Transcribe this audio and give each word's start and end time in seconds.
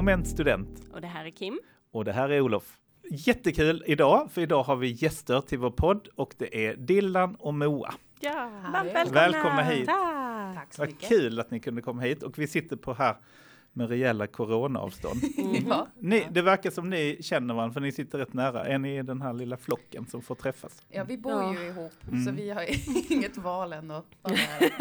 Moment 0.00 0.28
Student. 0.28 0.68
Och 0.92 1.00
det 1.00 1.06
här 1.06 1.24
är 1.24 1.30
Kim. 1.30 1.60
Och 1.92 2.04
det 2.04 2.12
här 2.12 2.28
är 2.28 2.40
Olof. 2.40 2.76
Jättekul 3.10 3.84
idag, 3.86 4.30
för 4.32 4.40
idag 4.40 4.62
har 4.62 4.76
vi 4.76 4.88
gäster 4.88 5.40
till 5.40 5.58
vår 5.58 5.70
podd 5.70 6.08
och 6.14 6.34
det 6.38 6.66
är 6.66 6.76
Dillan 6.76 7.34
och 7.34 7.54
Moa. 7.54 7.94
Ja, 8.20 8.50
välkomna. 8.72 9.20
Välkomna 9.20 9.62
hit. 9.62 9.86
Tack. 9.86 10.54
Tack 10.56 10.74
så 10.74 10.82
Vad 10.82 10.88
mycket. 10.88 11.08
kul 11.08 11.40
att 11.40 11.50
ni 11.50 11.60
kunde 11.60 11.82
komma 11.82 12.02
hit 12.02 12.22
och 12.22 12.38
vi 12.38 12.46
sitter 12.46 12.76
på 12.76 12.94
här 12.94 13.16
med 13.72 13.88
rejäla 13.88 14.26
coronaavstånd. 14.26 15.20
Ja. 15.68 15.86
Ni, 15.98 16.26
det 16.30 16.42
verkar 16.42 16.70
som 16.70 16.90
ni 16.90 17.18
känner 17.20 17.54
varandra 17.54 17.74
för 17.74 17.80
ni 17.80 17.92
sitter 17.92 18.18
rätt 18.18 18.32
nära. 18.32 18.64
Är 18.66 18.78
ni 18.78 18.98
i 18.98 19.02
den 19.02 19.22
här 19.22 19.32
lilla 19.32 19.56
flocken 19.56 20.06
som 20.06 20.22
får 20.22 20.34
träffas? 20.34 20.82
ja, 20.88 21.04
vi 21.04 21.18
bor 21.18 21.32
Ja. 21.32 21.54
ju 21.54 21.66
ihop 21.66 21.92
Mm. 22.08 22.24
så 22.24 22.30
vi 22.32 22.50
har 22.50 22.64
inget 23.12 23.36
val 23.36 23.72
än 23.72 23.90
att. 23.90 24.04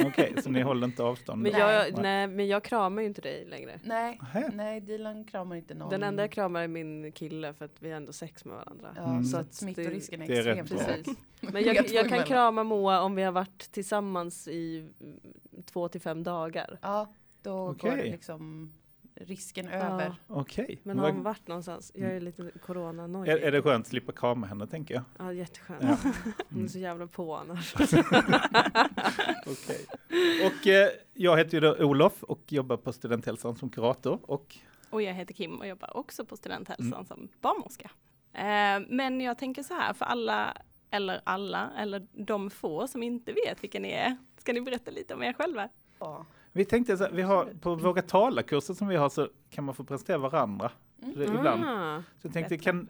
Okej, 0.05 0.33
så 0.44 0.49
ni 0.49 0.61
håller 0.61 0.88
inte 0.88 1.03
avstånd? 1.03 1.41
Men 1.41 1.52
Nej. 1.52 1.61
jag, 1.61 2.02
nej, 2.02 2.27
men 2.27 2.47
jag 2.47 2.63
kramar 2.63 3.02
ju 3.02 3.07
inte 3.07 3.21
dig 3.21 3.45
längre. 3.45 3.80
Nej, 3.83 4.20
nej, 4.53 4.81
Dilan 4.81 5.23
kramar 5.25 5.55
inte 5.55 5.73
någon. 5.73 5.89
Den 5.89 6.03
enda 6.03 6.23
jag 6.23 6.31
kramar 6.31 6.61
är 6.61 6.67
min 6.67 7.11
kille 7.11 7.53
för 7.53 7.66
att 7.66 7.75
vi 7.81 7.89
har 7.89 7.97
ändå 7.97 8.13
sex 8.13 8.45
med 8.45 8.55
varandra. 8.55 8.89
Ja, 8.95 9.03
Mm. 9.09 9.23
så 9.23 9.38
att 9.38 9.53
smittorisken 9.53 10.21
är, 10.21 10.27
det 10.27 10.33
är 10.38 10.47
extremt. 10.47 10.69
Precis. 10.88 11.17
Men 11.41 11.63
jag, 11.63 11.89
jag 11.91 12.09
kan 12.09 12.23
krama 12.23 12.63
Moa 12.63 13.02
om 13.02 13.16
vi 13.16 13.23
har 13.23 13.31
varit 13.31 13.71
tillsammans 13.71 14.47
i 14.47 14.77
mm, 15.02 15.19
två 15.66 15.88
till 15.88 16.02
fem 16.02 16.23
dagar. 16.23 16.80
Ja, 16.81 17.13
då 17.41 17.69
Okej. 17.69 17.89
går 17.89 17.97
liksom 17.97 18.73
risken 19.20 19.67
över. 19.67 20.16
Okej. 20.28 20.80
Men 20.84 21.00
har 21.00 21.12
hon 21.12 21.23
varit 21.23 21.48
någonstans? 21.48 21.92
Jag 21.95 22.12
är 22.12 22.20
lite 22.22 22.52
coronanojig. 22.66 23.31
Är, 23.34 23.38
är 23.38 23.52
det 23.52 23.62
skönt 23.62 23.86
att 23.86 23.89
slippa 23.89 24.12
krama 24.12 24.48
henne 24.48 24.67
tänker 24.67 24.94
jag? 24.95 25.03
Ja, 25.17 25.34
jätteskönt. 25.34 25.84
Ja. 25.84 25.98
Hon 26.50 26.64
är 26.64 26.67
så 26.67 26.80
jävla 26.80 27.08
på 27.08 27.36
annars. 27.36 27.73
Okej. 29.45 29.86
Och 30.45 30.67
eh, 30.67 30.90
jag 31.14 31.38
heter 31.38 31.53
ju 31.53 31.59
då 31.59 31.75
Olof 31.86 32.23
och 32.23 32.52
jobbar 32.52 32.78
på 32.78 32.94
Studenthälsan 32.94 33.56
som 33.56 33.70
kurator 33.70 34.20
och 34.23 34.58
Och 34.90 35.02
jag 35.02 35.14
heter 35.14 35.34
Kim 35.34 35.56
och 35.59 35.67
jobbar 35.67 35.97
också 35.97 36.25
på 36.25 36.38
Studenthälsan 36.38 36.94
Mm. 36.94 37.06
som 37.06 37.28
barnmorska. 37.42 37.92
Eh, 38.34 38.80
men 38.90 39.22
jag 39.22 39.38
tänker 39.38 39.64
så 39.64 39.73
här, 39.73 39.94
för 39.94 40.06
alla, 40.06 40.53
eller 40.92 41.22
alla, 41.23 41.72
eller 41.78 42.08
de 42.25 42.50
få 42.50 42.88
som 42.88 43.03
inte 43.03 43.34
vet 43.34 43.64
vilka 43.64 43.80
ni 43.80 43.92
är, 43.92 44.17
ska 44.38 44.53
ni 44.53 44.62
berätta 44.62 44.92
lite 44.92 45.14
om 45.14 45.23
er 45.23 45.34
själva? 45.34 45.70
Ja. 46.00 46.25
Vi 46.59 46.65
tänkte 46.65 46.97
så 46.97 47.03
här, 47.03 47.11
vi 47.11 47.21
har 47.21 47.45
på 47.61 47.75
våga 47.75 48.02
tala-kurser 48.02 48.73
som 48.73 48.88
vi 48.88 48.95
har 48.95 49.09
så 49.09 49.29
kan 49.49 49.63
man 49.63 49.75
få 49.75 49.83
presentera 49.83 50.17
varandra 50.17 50.71
det, 50.97 51.23
ibland. 51.23 51.63
Ah, 51.66 52.03
Så 52.21 52.27
jag 52.27 52.33
tänkte, 52.33 52.57
kan, 52.57 52.89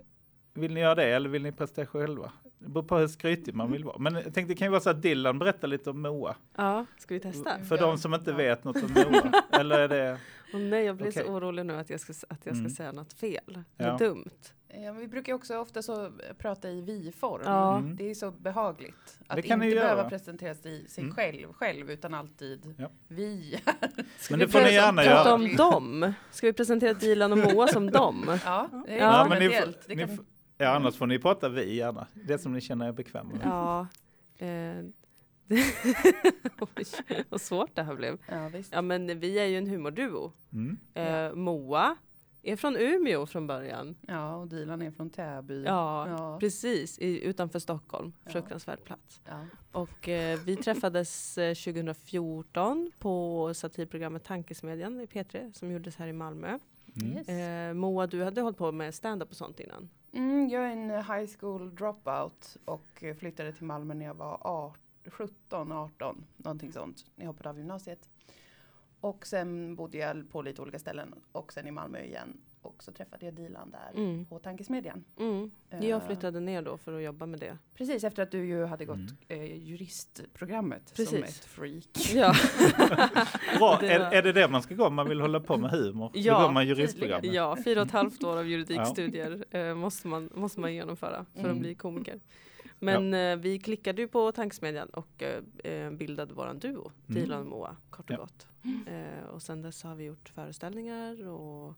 vill 0.53 0.73
ni 0.73 0.79
göra 0.79 0.95
det 0.95 1.05
eller 1.05 1.29
vill 1.29 1.43
ni 1.43 1.51
presentera 1.51 1.85
själva? 1.85 2.31
Det 2.59 2.69
beror 2.69 2.83
på 2.83 2.97
hur 2.97 3.07
skrytig 3.07 3.55
man 3.55 3.71
vill 3.71 3.83
vara. 3.83 3.97
Men 3.97 4.13
jag 4.15 4.23
tänkte, 4.23 4.41
det 4.43 4.55
kan 4.55 4.65
ju 4.65 4.71
vara 4.71 4.81
så 4.81 4.89
att 4.89 5.01
Dylan 5.01 5.39
berättar 5.39 5.67
lite 5.67 5.89
om 5.89 6.01
Moa. 6.01 6.35
ja, 6.57 6.85
ska 6.97 7.13
vi 7.13 7.19
testa? 7.19 7.59
För 7.69 7.77
Ja. 7.77 7.81
de 7.85 7.97
som 7.97 8.13
inte 8.13 8.31
Ja. 8.31 8.37
vet 8.37 8.63
något 8.63 8.83
om 8.83 8.89
Moa. 8.93 9.31
Eller 9.59 9.79
är 9.79 9.87
det... 9.87 10.17
Åh 10.53 10.59
nej, 10.59 10.85
jag 10.85 10.95
blir 10.95 11.09
Okej. 11.09 11.23
så 11.25 11.31
orolig 11.31 11.65
nu 11.65 11.73
att 11.75 11.89
jag 11.89 11.99
ska, 11.99 12.13
att 12.29 12.45
jag 12.45 12.55
ska 12.55 12.59
Mm. 12.59 12.69
säga 12.69 12.91
något 12.91 13.13
fel. 13.13 13.41
Det 13.77 13.83
Ja. 13.83 13.93
är 13.93 13.97
dumt. 13.97 14.29
Ja, 14.73 14.79
men 14.93 14.97
vi 14.97 15.07
brukar 15.07 15.33
också 15.33 15.57
ofta 15.57 15.81
så 15.81 16.11
prata 16.37 16.69
i 16.69 16.81
vi-form. 16.81 17.41
Ja. 17.45 17.77
Mm. 17.77 17.95
Det 17.95 18.09
är 18.09 18.15
så 18.15 18.31
behagligt 18.31 19.19
att 19.27 19.35
Det 19.35 19.41
kan 19.41 19.59
ni 19.59 19.65
inte 19.65 19.75
göra. 19.77 19.85
behöva 19.89 20.09
presentera 20.09 20.55
sig, 20.55 20.87
sig 20.89 21.03
Mm. 21.03 21.15
själv, 21.15 21.53
själv 21.53 21.91
utan 21.91 22.13
alltid 22.13 22.75
Ja. 22.77 22.89
vi. 23.07 23.59
Men 24.29 24.39
vi 24.39 24.45
det 24.45 24.51
får 24.51 24.59
ni 24.61 24.73
gärna 24.73 25.01
Prata 25.01 25.29
göra. 25.29 25.33
om 25.33 25.55
dem. 25.55 26.13
Ska 26.31 26.47
vi 26.47 26.53
presentera 26.53 26.93
Dilan 26.93 27.31
och 27.31 27.37
Moa 27.37 27.67
som 27.67 27.91
dem? 27.91 28.39
Ja, 28.45 28.69
det 28.87 28.93
är 28.93 28.97
Ja, 28.97 29.03
ja, 29.03 29.25
men 29.29 29.39
ni. 29.39 29.47
Det 29.49 29.73
ni 29.87 29.97
kan, 29.97 30.17
får- 30.17 30.25
Ja, 30.61 30.69
annars 30.75 30.95
får 30.95 31.07
ni 31.07 31.19
prata 31.19 31.49
vi 31.49 31.75
gärna. 31.75 32.07
Det 32.13 32.37
som 32.39 32.53
ni 32.53 32.61
känner 32.61 32.87
er 32.87 32.91
bekväma 32.91 33.29
med. 33.33 33.41
Ja. 33.43 33.87
Eh, 34.45 34.85
Oj, 36.59 36.85
vad 37.29 37.41
svårt 37.41 37.75
det 37.75 37.83
här 37.83 37.95
blev. 37.95 38.17
ja, 38.29 38.49
visst. 38.49 38.73
Ja 38.73 38.81
men 38.81 39.19
vi 39.19 39.39
är 39.39 39.45
ju 39.45 39.57
en 39.57 39.67
humorduo. 39.67 40.31
Mm. 40.53 40.77
Eh, 40.93 41.03
Ja. 41.03 41.35
Moa 41.35 41.95
är 42.43 42.55
från 42.55 42.75
Umeå 42.77 43.25
från 43.25 43.47
början. 43.47 43.95
Ja, 44.07 44.35
och 44.35 44.47
Dilan 44.47 44.81
är 44.81 44.91
från 44.91 45.09
Täby. 45.09 45.63
Ja, 45.63 46.07
Ja. 46.09 46.37
precis. 46.39 46.99
I, 46.99 47.23
utanför 47.25 47.59
Stockholm. 47.59 48.13
Ja. 48.25 48.31
Fruktansvärd 48.31 48.83
plats. 48.83 49.21
Ja. 49.25 49.45
Och 49.71 50.09
eh, 50.09 50.39
vi 50.45 50.55
träffades 50.55 51.37
eh, 51.37 51.53
2014 51.55 52.91
på 52.99 53.53
satirprogrammet 53.53 54.23
Tankesmedjan 54.23 55.01
i 55.01 55.05
P3 55.05 55.51
som 55.53 55.71
gjordes 55.71 55.95
här 55.97 56.07
i 56.07 56.13
Malmö. 56.13 56.59
Mm. 57.01 57.17
Yes. 57.17 57.29
Eh, 57.29 57.73
Moa, 57.73 58.07
du 58.07 58.23
hade 58.23 58.41
hållit 58.41 58.57
på 58.57 58.71
med 58.71 58.95
stand-up 58.95 59.29
och 59.29 59.35
sånt 59.37 59.59
innan. 59.59 59.89
Mm, 60.11 60.49
jag 60.49 60.65
är 60.65 60.71
en 60.71 60.89
high 60.89 61.29
school 61.39 61.75
dropout 61.75 62.57
och 62.65 63.03
flyttade 63.19 63.53
till 63.53 63.65
Malmö 63.65 63.93
när 63.93 64.05
jag 64.05 64.13
var 64.13 64.37
18, 64.41 64.77
17, 65.05 65.71
18, 65.71 66.25
någonting 66.37 66.73
sånt. 66.73 67.05
Jag 67.15 67.27
hoppade 67.27 67.49
av 67.49 67.57
gymnasiet. 67.57 68.09
Och 68.99 69.27
sen 69.27 69.75
bodde 69.75 69.97
jag 69.97 70.31
på 70.31 70.41
lite 70.41 70.61
olika 70.61 70.79
ställen 70.79 71.15
och 71.31 71.53
sen 71.53 71.67
i 71.67 71.71
Malmö 71.71 71.99
igen. 71.99 72.37
Och 72.61 72.83
så 72.83 72.91
träffade 72.91 73.25
jag 73.25 73.33
Dilan 73.33 73.71
där 73.71 74.01
Mm. 74.03 74.25
på 74.25 74.39
Tankesmedjan. 74.39 75.03
Mm. 75.19 75.51
Eh, 75.69 75.85
Jag 75.89 76.03
flyttade 76.05 76.39
ner 76.39 76.61
då 76.61 76.77
för 76.77 76.93
att 76.97 77.03
jobba 77.03 77.25
med 77.25 77.39
det. 77.39 77.57
Precis 77.75 78.03
efter 78.03 78.23
att 78.23 78.31
du 78.31 78.45
ju 78.45 78.65
hade 78.65 78.85
gått 78.85 78.95
Mm. 78.97 79.15
eh, 79.27 79.55
juristprogrammet 79.67 80.81
som 80.89 80.95
Precis. 81.05 81.23
ett 81.39 81.45
freak. 81.45 81.85
Ja, 82.15 82.33
Bra. 83.57 83.77
Det 83.81 83.87
Är, 83.93 83.99
är 84.13 84.21
det 84.21 84.31
det 84.33 84.47
man 84.47 84.61
ska 84.61 84.75
gå 84.75 84.85
om 84.85 84.95
man 84.95 85.09
vill 85.09 85.21
hålla 85.21 85.39
på 85.39 85.57
med 85.57 85.71
humor? 85.71 86.11
Ja, 86.13 86.39
Då 86.39 86.45
går 86.45 86.53
man 86.53 86.67
juristprogrammet. 86.67 87.33
ja 87.33 87.57
fyra 87.63 87.81
och 87.81 87.87
ett 87.87 87.93
halvt 87.93 88.23
år 88.23 88.37
av 88.37 88.47
juridikstudier 88.47 89.45
eh, 89.51 89.75
måste, 89.75 90.07
man, 90.07 90.29
måste 90.35 90.59
man 90.59 90.73
genomföra 90.73 91.25
för 91.33 91.39
Mm. 91.39 91.51
att 91.51 91.57
bli 91.61 91.75
komiker. 91.75 92.19
Men 92.79 93.13
eh, 93.13 93.35
vi 93.35 93.59
klickade 93.59 94.01
ju 94.01 94.07
på 94.07 94.31
Tankesmedjan 94.31 94.89
och 94.89 95.23
eh, 95.23 95.71
eh, 95.73 95.91
bildade 95.91 96.33
våran 96.33 96.59
duo, 96.59 96.91
Mm. 97.09 97.21
Dilan 97.21 97.39
och 97.41 97.45
Moa, 97.47 97.75
kort 97.89 98.09
och 98.09 98.15
Ja. 98.15 98.17
gott. 98.19 98.47
Eh, 98.87 99.25
och 99.29 99.41
sen 99.41 99.61
dess 99.61 99.83
har 99.83 99.95
vi 99.95 100.03
gjort 100.03 100.29
föreställningar 100.29 101.27
och 101.27 101.73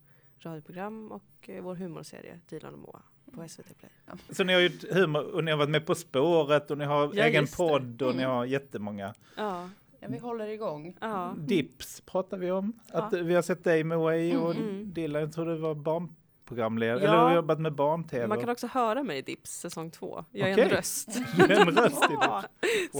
radioprogram 0.45 1.11
och 1.11 1.23
eh, 1.49 1.63
vår 1.63 1.75
humorserie 1.75 2.39
Dilan 2.49 2.73
och 2.73 2.79
Moa 2.79 3.01
på 3.33 3.47
SVT 3.47 3.77
Play. 3.77 3.91
Så 4.29 4.43
ni 4.43 4.53
har 4.53 4.59
gjort 4.61 4.83
humor 4.91 5.35
och 5.35 5.43
ni 5.43 5.51
har 5.51 5.57
varit 5.57 5.69
med 5.69 5.85
På 5.85 5.95
spåret 5.95 6.71
och 6.71 6.77
ni 6.77 6.85
har 6.85 7.11
Ja, 7.13 7.23
egen 7.25 7.47
podd 7.57 8.01
och 8.01 8.15
ni 8.15 8.23
Mm. 8.23 8.35
har 8.35 8.45
jättemånga. 8.45 9.13
Ja, 9.37 9.69
Ja, 9.99 10.07
vi 10.11 10.17
håller 10.17 10.47
igång. 10.47 10.97
ja. 11.01 11.33
Dips 11.37 12.01
pratar 12.01 12.37
vi 12.37 12.51
om. 12.51 12.73
Att 12.93 13.13
Ja. 13.13 13.19
vi 13.23 13.35
har 13.35 13.41
sett 13.41 13.63
dig 13.63 13.83
Moa 13.83 14.15
i 14.17 14.35
och 14.35 14.55
Mm. 14.55 14.93
Dylan, 14.93 15.21
jag 15.21 15.33
tror 15.33 15.45
det 15.45 15.57
var 15.57 15.75
barnprogramledare. 15.75 16.99
Ja. 17.03 17.07
Eller 17.09 17.17
du 17.17 17.23
har 17.23 17.35
jobbat 17.35 17.59
med 17.59 17.73
barn-tv. 17.73 18.27
Man 18.27 18.39
kan 18.39 18.49
också 18.49 18.67
höra 18.67 19.03
mig 19.03 19.17
i 19.17 19.21
Dips 19.21 19.51
säsong 19.59 19.91
två. 19.91 20.25
Jag 20.31 20.49
är 20.49 20.53
Okej. 20.53 20.63
en 20.63 20.69
röst. 20.69 21.07
Du 21.37 21.43
är 21.53 21.59
en 21.67 21.75
röst 21.75 22.03
i 22.11 22.15
det. 22.21 22.43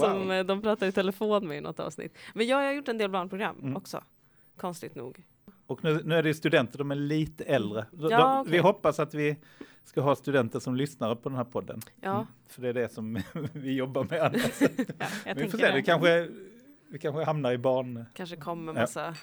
Som 0.00 0.18
Wow. 0.22 0.32
eh, 0.32 0.44
de 0.44 0.62
pratar 0.62 0.86
i 0.86 0.92
telefon 0.92 1.48
med 1.48 1.58
i 1.58 1.60
något 1.60 1.80
avsnitt. 1.80 2.18
Men 2.34 2.46
jag 2.46 2.56
har 2.56 2.72
gjort 2.72 2.88
en 2.88 2.98
del 2.98 3.10
barnprogram 3.10 3.56
Mm. 3.62 3.76
också. 3.76 4.02
Konstigt 4.56 4.94
nog. 4.94 5.22
Och 5.72 5.84
nu, 5.84 6.00
nu 6.04 6.14
är 6.14 6.22
det 6.22 6.28
ju 6.28 6.34
studenter, 6.34 6.78
de 6.78 6.90
är 6.90 6.94
lite 6.94 7.44
äldre. 7.44 7.86
De, 7.90 8.10
Ja, 8.10 8.40
okej. 8.40 8.52
Vi 8.52 8.58
hoppas 8.58 9.00
att 9.00 9.14
vi 9.14 9.36
ska 9.84 10.00
ha 10.00 10.16
studenter 10.16 10.60
som 10.60 10.76
lyssnar 10.76 11.14
på 11.14 11.28
den 11.28 11.36
här 11.38 11.44
podden. 11.44 11.80
Ja, 12.00 12.14
Mm, 12.14 12.26
För 12.48 12.62
det 12.62 12.68
är 12.68 12.72
det 12.72 12.88
som 12.88 13.18
vi 13.52 13.74
jobbar 13.74 14.04
med 14.10 14.20
annars. 14.22 14.60
Ja, 15.26 15.34
vi 15.36 15.48
får 15.48 15.58
se, 15.58 15.66
det 15.66 15.72
det. 15.72 15.82
kanske, 15.82 16.28
vi 16.88 16.98
kanske 16.98 17.24
hamnar 17.24 17.52
i 17.52 17.58
barn 17.58 18.04
kanske 18.14 18.36
kommer 18.36 18.72
massa 18.72 19.16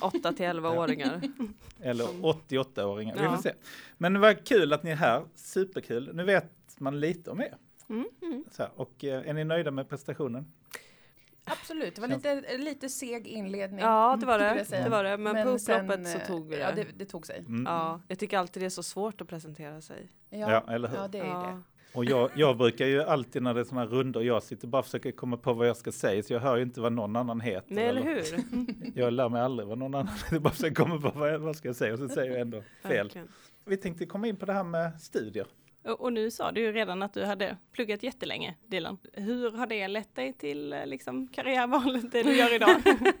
8 0.00 0.32
till 0.32 0.46
11-åringar. 0.46 1.20
eller 1.80 2.04
88-åringar. 2.04 3.16
Vi 3.22 3.28
får 3.28 3.42
se. 3.42 3.52
Men 3.98 4.20
vad 4.20 4.44
kul 4.44 4.72
att 4.72 4.82
ni 4.82 4.90
är 4.90 4.96
här, 4.96 5.22
superkul. 5.34 6.10
Nu 6.14 6.24
vet 6.24 6.50
man 6.78 7.00
lite 7.00 7.30
om 7.30 7.40
er. 7.40 7.54
Mm, 7.88 8.04
mm. 8.22 8.44
Här, 8.58 8.68
och 8.76 9.04
eh, 9.04 9.28
är 9.28 9.32
ni 9.34 9.44
nöjda 9.44 9.70
med 9.70 9.88
prestationen? 9.88 10.46
Absolut, 11.46 11.94
det 11.94 12.00
var 12.00 12.08
lite, 12.08 12.58
lite 12.58 12.88
seg 12.88 13.26
inledning. 13.26 13.80
Ja, 13.80 14.16
det 14.20 14.26
var 14.26 14.38
det. 14.38 14.66
det, 14.70 14.88
var 14.88 15.04
det. 15.04 15.16
Men, 15.16 15.34
på 15.34 15.50
upploppet 15.50 16.06
sen, 16.06 16.06
så 16.06 16.18
tog 16.26 16.48
vi 16.48 16.56
det. 16.56 16.62
Ja, 16.62 16.72
det, 16.72 16.86
det 16.96 17.04
tog 17.04 17.26
sig. 17.26 17.38
Mm. 17.38 17.64
Ja, 17.66 18.00
jag 18.08 18.18
tycker 18.18 18.38
alltid 18.38 18.62
det 18.62 18.66
är 18.66 18.70
så 18.70 18.82
svårt 18.82 19.20
att 19.20 19.28
presentera 19.28 19.80
sig. 19.80 20.08
Ja, 20.30 20.64
eller 20.68 20.88
hur? 20.88 20.96
Ja, 20.96 21.08
det 21.08 21.18
är 21.18 21.26
ja. 21.26 21.42
det. 21.42 21.62
Och 21.96 22.04
jag, 22.04 22.30
jag 22.34 22.56
brukar 22.56 22.86
ju 22.86 23.02
alltid 23.02 23.42
när 23.42 23.54
det 23.54 23.60
är 23.60 23.64
sådana 23.64 23.80
här 23.80 23.88
rundor, 23.88 24.24
jag 24.24 24.42
sitter 24.42 24.68
bara 24.68 24.78
och 24.78 24.84
försöker 24.84 25.12
komma 25.12 25.36
på 25.36 25.52
vad 25.52 25.68
jag 25.68 25.76
ska 25.76 25.92
säga, 25.92 26.22
så 26.22 26.32
jag 26.32 26.40
hör 26.40 26.56
ju 26.56 26.62
inte 26.62 26.80
vad 26.80 26.92
någon 26.92 27.16
annan 27.16 27.40
heter. 27.40 27.74
Nej, 27.74 27.86
eller 27.86 28.02
hur? 28.02 28.24
Jag 29.00 29.12
lär 29.12 29.28
mig 29.28 29.42
aldrig 29.42 29.68
vad 29.68 29.78
någon 29.78 29.94
annan 29.94 30.08
heter, 30.08 30.34
jag 30.34 30.42
bara 30.42 30.52
försöker 30.52 30.74
komma 30.74 31.00
på 31.00 31.18
vad 31.18 31.32
jag 31.32 31.38
vad 31.38 31.56
ska 31.56 31.68
jag 31.68 31.76
säga 31.76 31.92
och 31.92 31.98
så 31.98 32.08
säger 32.08 32.30
jag 32.30 32.40
ändå 32.40 32.62
fel. 32.82 33.06
Verkligen. 33.06 33.28
Vi 33.64 33.76
tänkte 33.76 34.06
komma 34.06 34.26
in 34.26 34.36
på 34.36 34.46
det 34.46 34.52
här 34.52 34.64
med 34.64 35.00
studier. 35.00 35.46
Och, 35.92 36.12
nu 36.12 36.30
sa 36.30 36.52
du 36.52 36.60
ju 36.60 36.72
redan 36.72 37.02
att 37.02 37.12
du 37.14 37.24
hade 37.24 37.56
pluggat 37.72 38.02
jättelänge, 38.02 38.54
Dilan. 38.66 38.98
Hur 39.12 39.50
har 39.50 39.66
det 39.66 39.88
lett 39.88 40.14
dig 40.14 40.32
till 40.32 40.72
eh, 40.72 40.86
liksom, 40.86 41.28
karriärvalet, 41.28 42.12
det 42.12 42.22
du 42.22 42.36
gör 42.36 42.54
idag? 42.54 42.76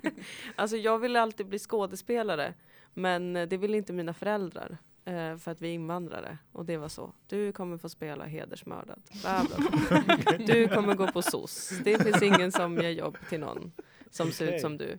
Alltså 0.56 0.76
jag 0.76 0.98
ville 0.98 1.20
alltid 1.20 1.46
bli 1.46 1.58
skådespelare. 1.58 2.54
Men 2.94 3.36
eh, 3.36 3.48
det 3.48 3.56
ville 3.56 3.76
inte 3.76 3.92
mina 3.92 4.14
föräldrar. 4.14 4.78
eh, 5.04 5.36
För 5.36 5.50
att 5.50 5.60
vi 5.62 5.68
är 5.68 5.72
invandrare. 5.74 6.38
Och 6.52 6.64
det 6.64 6.76
var 6.76 6.88
så. 6.88 7.12
Du 7.26 7.52
kommer 7.52 7.78
få 7.78 7.88
spela 7.88 8.24
hedersmördad. 8.24 9.02
Bla, 9.22 9.44
bla, 9.44 9.68
bla. 10.06 10.36
Du 10.46 10.68
kommer 10.68 10.94
gå 10.94 11.06
på 11.06 11.22
SOS. 11.22 11.72
Det 11.84 12.02
finns 12.02 12.22
ingen 12.22 12.52
som 12.52 12.76
ger 12.78 12.90
jobb 12.90 13.16
till 13.28 13.40
någon 13.40 13.72
som 14.10 14.32
ser 14.32 14.54
ut 14.54 14.60
som 14.60 14.76
du. 14.78 14.90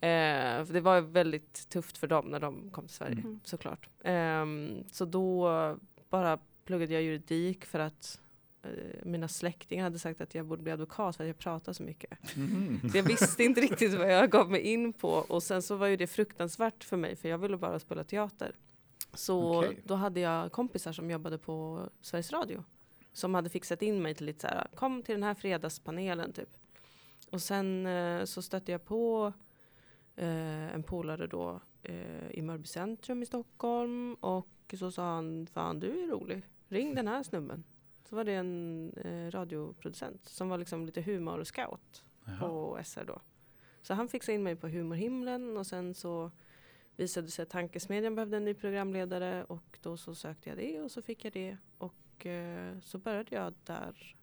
Eh, 0.00 0.64
det 0.64 0.80
var 0.82 1.00
väldigt 1.00 1.68
tufft 1.68 1.98
för 1.98 2.06
dem 2.06 2.26
när 2.26 2.40
de 2.40 2.70
kom 2.70 2.86
till 2.86 2.96
Sverige, 2.96 3.20
Mm. 3.20 3.40
såklart. 3.44 3.88
Ehm, 4.04 4.84
så 4.90 5.04
då 5.04 5.48
bara 6.10 6.38
pluggade 6.68 6.94
jag 6.94 7.02
juridik 7.02 7.64
för 7.64 7.78
att 7.78 8.20
eh, 8.62 8.70
mina 9.04 9.28
släktingar 9.28 9.84
hade 9.84 9.98
sagt 9.98 10.20
att 10.20 10.34
jag 10.34 10.46
borde 10.46 10.62
bli 10.62 10.72
advokat 10.72 11.16
för 11.16 11.24
att 11.24 11.28
jag 11.28 11.38
pratar 11.38 11.72
så 11.72 11.82
mycket. 11.82 12.36
Mhm. 12.36 12.80
Så 12.90 12.96
jag 12.96 13.02
visste 13.02 13.44
inte 13.44 13.60
riktigt 13.60 13.94
vad 13.94 14.12
jag 14.12 14.30
gav 14.30 14.50
mig 14.50 14.60
in 14.60 14.92
på 14.92 15.08
och 15.08 15.42
sen 15.42 15.62
så 15.62 15.76
var 15.76 15.86
ju 15.86 15.96
det 15.96 16.06
fruktansvärt 16.06 16.84
för 16.84 16.96
mig 16.96 17.16
för 17.16 17.28
jag 17.28 17.38
ville 17.38 17.56
bara 17.56 17.78
spela 17.78 18.04
teater. 18.04 18.52
Så 19.14 19.58
Okej. 19.58 19.78
då 19.84 19.94
hade 19.94 20.20
jag 20.20 20.52
kompisar 20.52 20.92
som 20.92 21.10
jobbade 21.10 21.38
på 21.38 21.88
Sveriges 22.00 22.32
Radio 22.32 22.64
som 23.12 23.34
hade 23.34 23.50
fixat 23.50 23.82
in 23.82 24.02
mig 24.02 24.14
till 24.14 24.26
lite 24.26 24.40
så 24.40 24.46
här, 24.46 24.66
kom 24.74 25.02
till 25.02 25.14
den 25.14 25.22
här 25.22 25.34
fredagspanelen 25.34 26.32
typ. 26.32 26.56
Och 27.30 27.42
sen 27.42 27.86
eh, 27.86 28.24
så 28.24 28.42
stötte 28.42 28.72
jag 28.72 28.84
på 28.84 29.32
eh, 30.16 30.74
en 30.74 30.82
polare 30.82 31.26
då 31.26 31.60
eh, 31.82 32.30
i 32.30 32.42
Mörby 32.42 32.66
centrum 32.66 33.22
i 33.22 33.26
Stockholm 33.26 34.14
och 34.14 34.74
så 34.78 34.90
sa 34.90 35.02
han, 35.02 35.46
fan 35.46 35.80
du 35.80 36.04
är 36.04 36.08
rolig, 36.08 36.42
ring 36.68 36.94
den 36.94 37.08
här 37.08 37.22
snubben. 37.22 37.64
Så 38.08 38.16
var 38.16 38.24
det 38.24 38.32
en 38.32 38.92
eh, 38.96 39.30
radioproducent 39.30 40.26
som 40.28 40.48
var 40.48 40.58
liksom 40.58 40.86
lite 40.86 41.00
humor 41.02 41.38
och 41.38 41.46
scout 41.46 42.04
Jaha. 42.24 42.38
på 42.38 42.78
SR 42.84 43.04
då. 43.04 43.20
Så 43.82 43.94
han 43.94 44.08
fixade 44.08 44.34
in 44.34 44.42
mig 44.42 44.56
på 44.56 44.68
Humorhimlen 44.68 45.56
och 45.56 45.66
sen 45.66 45.94
så 45.94 46.30
visade 46.96 47.26
det 47.26 47.30
sig 47.30 47.42
att 47.42 47.48
Tankesmedjan 47.50 48.14
behövde 48.14 48.36
en 48.36 48.44
ny 48.44 48.54
programledare 48.54 49.44
och 49.44 49.78
då 49.82 49.96
så 49.96 50.14
sökte 50.14 50.48
jag 50.48 50.58
det 50.58 50.80
och 50.80 50.90
så 50.90 51.02
fick 51.02 51.24
jag 51.24 51.32
det 51.32 51.56
och 51.78 52.26
eh, 52.26 52.78
så 52.80 52.98
började 52.98 53.34
jag 53.36 53.54
där 53.64 54.16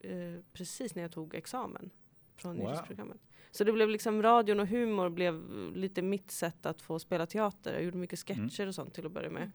eh, 0.00 0.40
precis 0.52 0.94
när 0.94 1.02
jag 1.02 1.12
tog 1.12 1.34
examen 1.34 1.90
från 2.36 2.56
Wow. 2.56 2.64
nyhetsprogrammet. 2.66 3.20
Så 3.50 3.64
det 3.64 3.72
blev 3.72 3.88
liksom 3.88 4.22
radion 4.22 4.60
och 4.60 4.66
humor 4.68 5.08
blev 5.08 5.50
lite 5.76 6.02
mitt 6.02 6.30
sätt 6.30 6.66
att 6.66 6.82
få 6.82 6.98
spela 6.98 7.26
teater. 7.26 7.72
Jag 7.74 7.82
gjorde 7.82 7.96
mycket 7.98 8.30
Mm. 8.30 8.48
sketcher 8.48 8.66
och 8.66 8.74
sånt 8.74 8.94
till 8.94 9.06
att 9.06 9.12
börja 9.12 9.30
med. 9.30 9.50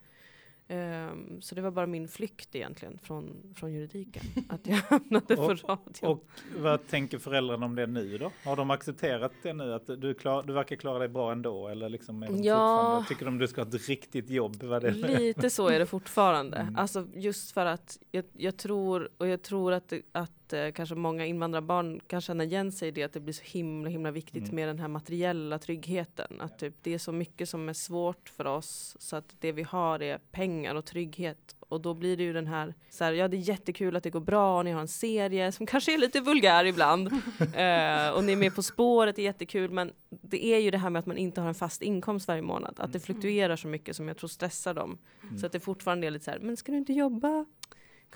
Ehm, 0.69 1.41
så 1.41 1.55
det 1.55 1.61
var 1.61 1.71
bara 1.71 1.85
min 1.87 2.07
flykt 2.07 2.55
egentligen 2.55 2.99
från, 3.03 3.53
från 3.55 3.73
juridiken. 3.73 4.23
Att 4.49 4.67
jag 4.67 4.75
hamnade 4.77 5.35
på 5.35 5.41
Och- 5.41 5.49
radion. 5.69 5.83
Och 6.01 6.27
vad 6.57 6.87
tänker 6.87 7.17
föräldrarna 7.17 7.65
om 7.65 7.75
det 7.75 7.87
nu 7.87 8.17
då? 8.17 8.31
Har 8.45 8.55
de 8.55 8.71
accepterat 8.71 9.31
det 9.43 9.53
nu? 9.53 9.73
Att 9.73 9.87
du, 9.87 10.13
klar, 10.13 10.43
du 10.43 10.53
verkar 10.53 10.75
klara 10.75 10.99
dig 10.99 11.07
bra 11.07 11.31
ändå? 11.31 11.67
Eller 11.67 11.89
liksom 11.89 12.23
är 12.23 12.27
de 12.27 12.43
Ja. 12.43 13.05
tycker 13.09 13.25
de 13.25 13.37
du 13.37 13.47
ska 13.47 13.61
ha 13.61 13.67
ett 13.67 13.87
riktigt 13.89 14.29
jobb? 14.29 14.63
Vad 14.63 14.81
det 14.81 14.87
är? 14.87 15.19
Lite 15.19 15.49
så 15.49 15.67
är 15.69 15.79
det 15.79 15.85
fortfarande. 15.85 16.57
Mm. 16.67 16.75
Alltså 16.75 17.07
just 17.13 17.51
för 17.51 17.65
att 17.65 17.97
jag, 18.11 18.25
jag 18.33 18.57
tror, 18.57 19.09
och 19.17 19.27
jag 19.27 19.41
tror 19.41 19.73
att, 19.73 19.89
det- 19.89 20.01
att 20.11 20.46
eh, 20.53 20.71
kanske 20.71 20.95
många 20.95 21.25
invandrarbarn 21.25 21.99
kan 22.07 22.21
känna 22.21 22.43
igen 22.43 22.71
sig 22.71 22.87
i 22.87 22.91
det, 22.91 23.03
att 23.03 23.13
det 23.13 23.19
blir 23.19 23.33
så 23.33 23.43
himla 23.43 23.89
himla 23.89 24.11
viktigt 24.11 24.43
Mm. 24.43 24.55
med 24.55 24.67
den 24.67 24.79
här 24.79 24.87
materiella 24.87 25.59
tryggheten. 25.59 26.41
Att 26.41 26.59
typ, 26.59 26.73
det 26.81 26.93
är 26.93 26.97
så 26.97 27.11
mycket 27.11 27.49
som 27.49 27.69
är 27.69 27.73
svårt 27.73 28.29
för 28.29 28.45
oss, 28.47 28.97
så 28.99 29.15
att 29.15 29.35
det 29.39 29.51
vi 29.51 29.63
har 29.63 30.01
är 30.01 30.17
pengar 30.31 30.75
och 30.75 30.85
trygghet. 30.85 31.55
Och 31.59 31.81
då 31.81 31.93
blir 31.93 32.17
det 32.17 32.23
ju 32.23 32.33
den 32.33 32.47
här, 32.47 32.73
så 32.89 33.03
här, 33.03 33.13
ja 33.13 33.27
det 33.27 33.37
är 33.37 33.49
jättekul 33.49 33.95
att 33.95 34.03
det 34.03 34.09
går 34.09 34.19
bra, 34.19 34.57
och 34.57 34.65
ni 34.65 34.71
har 34.71 34.81
en 34.81 34.87
serie 34.87 35.51
som 35.51 35.65
kanske 35.65 35.93
är 35.93 35.97
lite 35.97 36.21
vulgär 36.21 36.65
ibland. 36.65 37.07
eh, 37.39 38.09
och 38.09 38.23
ni 38.23 38.31
är 38.31 38.35
med 38.35 38.55
På 38.55 38.63
spåret, 38.63 39.15
det 39.15 39.21
är 39.21 39.23
jättekul, 39.23 39.71
men 39.71 39.91
det 40.09 40.45
är 40.45 40.59
ju 40.59 40.71
det 40.71 40.77
här 40.77 40.89
med 40.89 40.99
att 40.99 41.05
man 41.05 41.17
inte 41.17 41.41
har 41.41 41.47
en 41.47 41.55
fast 41.55 41.81
inkomst 41.81 42.27
varje 42.27 42.41
månad. 42.41 42.75
Att 42.79 42.93
det 42.93 42.99
fluktuerar 42.99 43.55
så 43.55 43.67
mycket 43.67 43.95
som 43.95 44.07
jag 44.07 44.17
tror 44.17 44.27
stressar 44.27 44.73
dem. 44.73 44.97
Mm. 45.23 45.37
Så 45.37 45.45
att 45.45 45.51
det 45.51 45.59
fortfarande 45.59 46.07
är 46.07 46.11
lite 46.11 46.25
så 46.25 46.31
här, 46.31 46.39
men 46.39 46.57
ska 46.57 46.71
du 46.71 46.77
inte 46.77 46.93
jobba? 46.93 47.45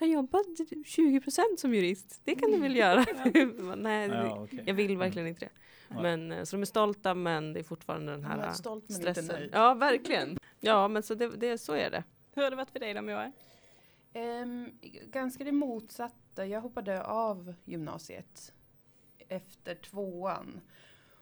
Kan 0.02 0.12
jobba 0.12 0.38
20% 0.38 1.58
som 1.58 1.74
jurist? 1.74 2.22
Det 2.24 2.36
kan 2.36 2.52
du 2.52 2.58
väl 2.60 2.76
göra? 2.76 3.06
Nej, 3.76 4.10
Ja, 4.10 4.44
okej. 4.44 4.64
jag 4.66 4.74
vill 4.74 4.98
verkligen 4.98 5.28
inte 5.28 5.46
det. 5.46 5.52
Men, 6.02 6.32
eh, 6.32 6.44
så 6.44 6.56
de 6.56 6.62
är 6.62 6.66
stolta 6.66 7.14
men 7.14 7.54
det 7.54 7.60
är 7.60 7.64
fortfarande 7.64 8.12
den 8.12 8.24
här 8.24 8.54
stolt 8.54 8.90
men 8.90 8.98
inte 9.00 9.14
stressen. 9.14 9.40
nöjd. 9.40 9.50
Ja, 9.54 9.74
verkligen. 9.74 10.38
Ja, 10.60 10.88
men 10.88 11.04
så, 11.04 11.16
det, 11.16 11.28
det, 11.28 11.58
så 11.58 11.74
är 11.74 11.90
det. 11.90 12.04
Hur 12.34 12.44
har 12.44 12.50
det 12.50 12.56
varit 12.56 12.72
för 12.72 12.80
dig 12.80 12.94
då 12.94 13.02
Moa? 13.02 13.32
Ehm, 14.14 14.70
ganska 15.12 15.44
det 15.44 15.52
motsatta. 15.52 16.46
Jag 16.46 16.62
hoppade 16.62 17.04
av 17.04 17.54
gymnasiet 17.66 18.54
efter 19.28 19.76
tvåan. 19.76 20.62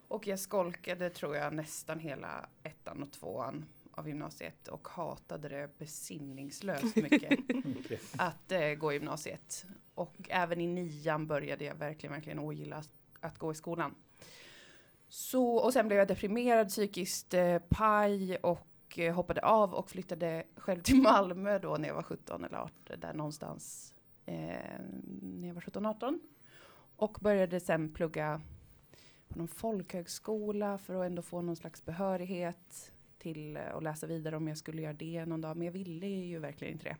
Och 0.07 0.27
jag 0.27 0.39
skolkade 0.39 1.09
tror 1.09 1.35
jag 1.35 1.53
nästan 1.53 1.99
hela 1.99 2.49
ettan 2.63 3.03
och 3.03 3.11
tvåan 3.11 3.65
av 3.99 4.07
gymnasiet 4.07 4.67
och 4.67 4.87
hatade 4.87 5.49
det 5.49 5.77
besinningslöst 5.77 6.95
mycket 6.95 7.39
att 8.17 8.51
eh, 8.51 8.69
gå 8.73 8.93
gymnasiet. 8.93 9.65
Och 9.95 10.15
även 10.29 10.61
i 10.61 10.67
nian 10.67 11.27
började 11.27 11.65
jag 11.65 11.75
verkligen, 11.75 12.13
verkligen 12.13 12.39
ogilla 12.39 12.75
att, 12.75 12.89
att 13.19 13.37
gå 13.37 13.51
i 13.51 13.55
skolan. 13.55 13.95
Så, 15.07 15.55
och 15.55 15.73
sen 15.73 15.87
blev 15.87 15.99
jag 15.99 16.07
deprimerad, 16.07 16.67
psykiskt 16.67 17.33
eh, 17.33 17.59
paj 17.69 18.37
och 18.37 18.99
eh, 18.99 19.15
hoppade 19.15 19.41
av 19.41 19.73
och 19.73 19.89
flyttade 19.89 20.43
själv 20.55 20.81
till 20.81 21.01
Malmö 21.01 21.59
då 21.59 21.77
när 21.77 21.87
jag 21.87 21.95
var 21.95 22.03
17 22.03 22.43
eller 22.43 22.57
18, 22.57 22.99
där 22.99 23.13
någonstans 23.13 23.93
eh, 24.25 24.35
när 25.21 25.47
jag 25.47 25.53
var 25.53 25.61
17-18. 25.61 26.19
Och 26.95 27.17
började 27.21 27.59
sen 27.59 27.93
plugga 27.93 28.41
på 29.27 29.37
någon 29.37 29.47
folkhögskola 29.47 30.77
för 30.77 30.95
att 30.95 31.05
ändå 31.05 31.21
få 31.21 31.41
någon 31.41 31.55
slags 31.55 31.85
behörighet 31.85 32.91
till 33.19 33.57
eh, 33.57 33.75
att 33.75 33.83
läsa 33.83 34.07
vidare 34.07 34.37
om 34.37 34.47
jag 34.47 34.57
skulle 34.57 34.81
göra 34.81 34.93
det 34.93 35.25
någon 35.25 35.41
dag. 35.41 35.57
Men 35.57 35.65
jag 35.65 35.71
ville 35.71 36.07
ju 36.07 36.39
verkligen 36.39 36.73
inte 36.73 36.85
det. 36.85 36.97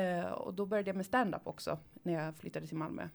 Eh, 0.00 0.32
och 0.32 0.54
då 0.54 0.66
började 0.66 0.88
jag 0.88 0.96
med 0.96 1.06
stand-up 1.06 1.46
också 1.46 1.78
när 2.02 2.12
jag 2.12 2.36
flyttade 2.36 2.66
till 2.66 2.76
Malmö. 2.76 3.08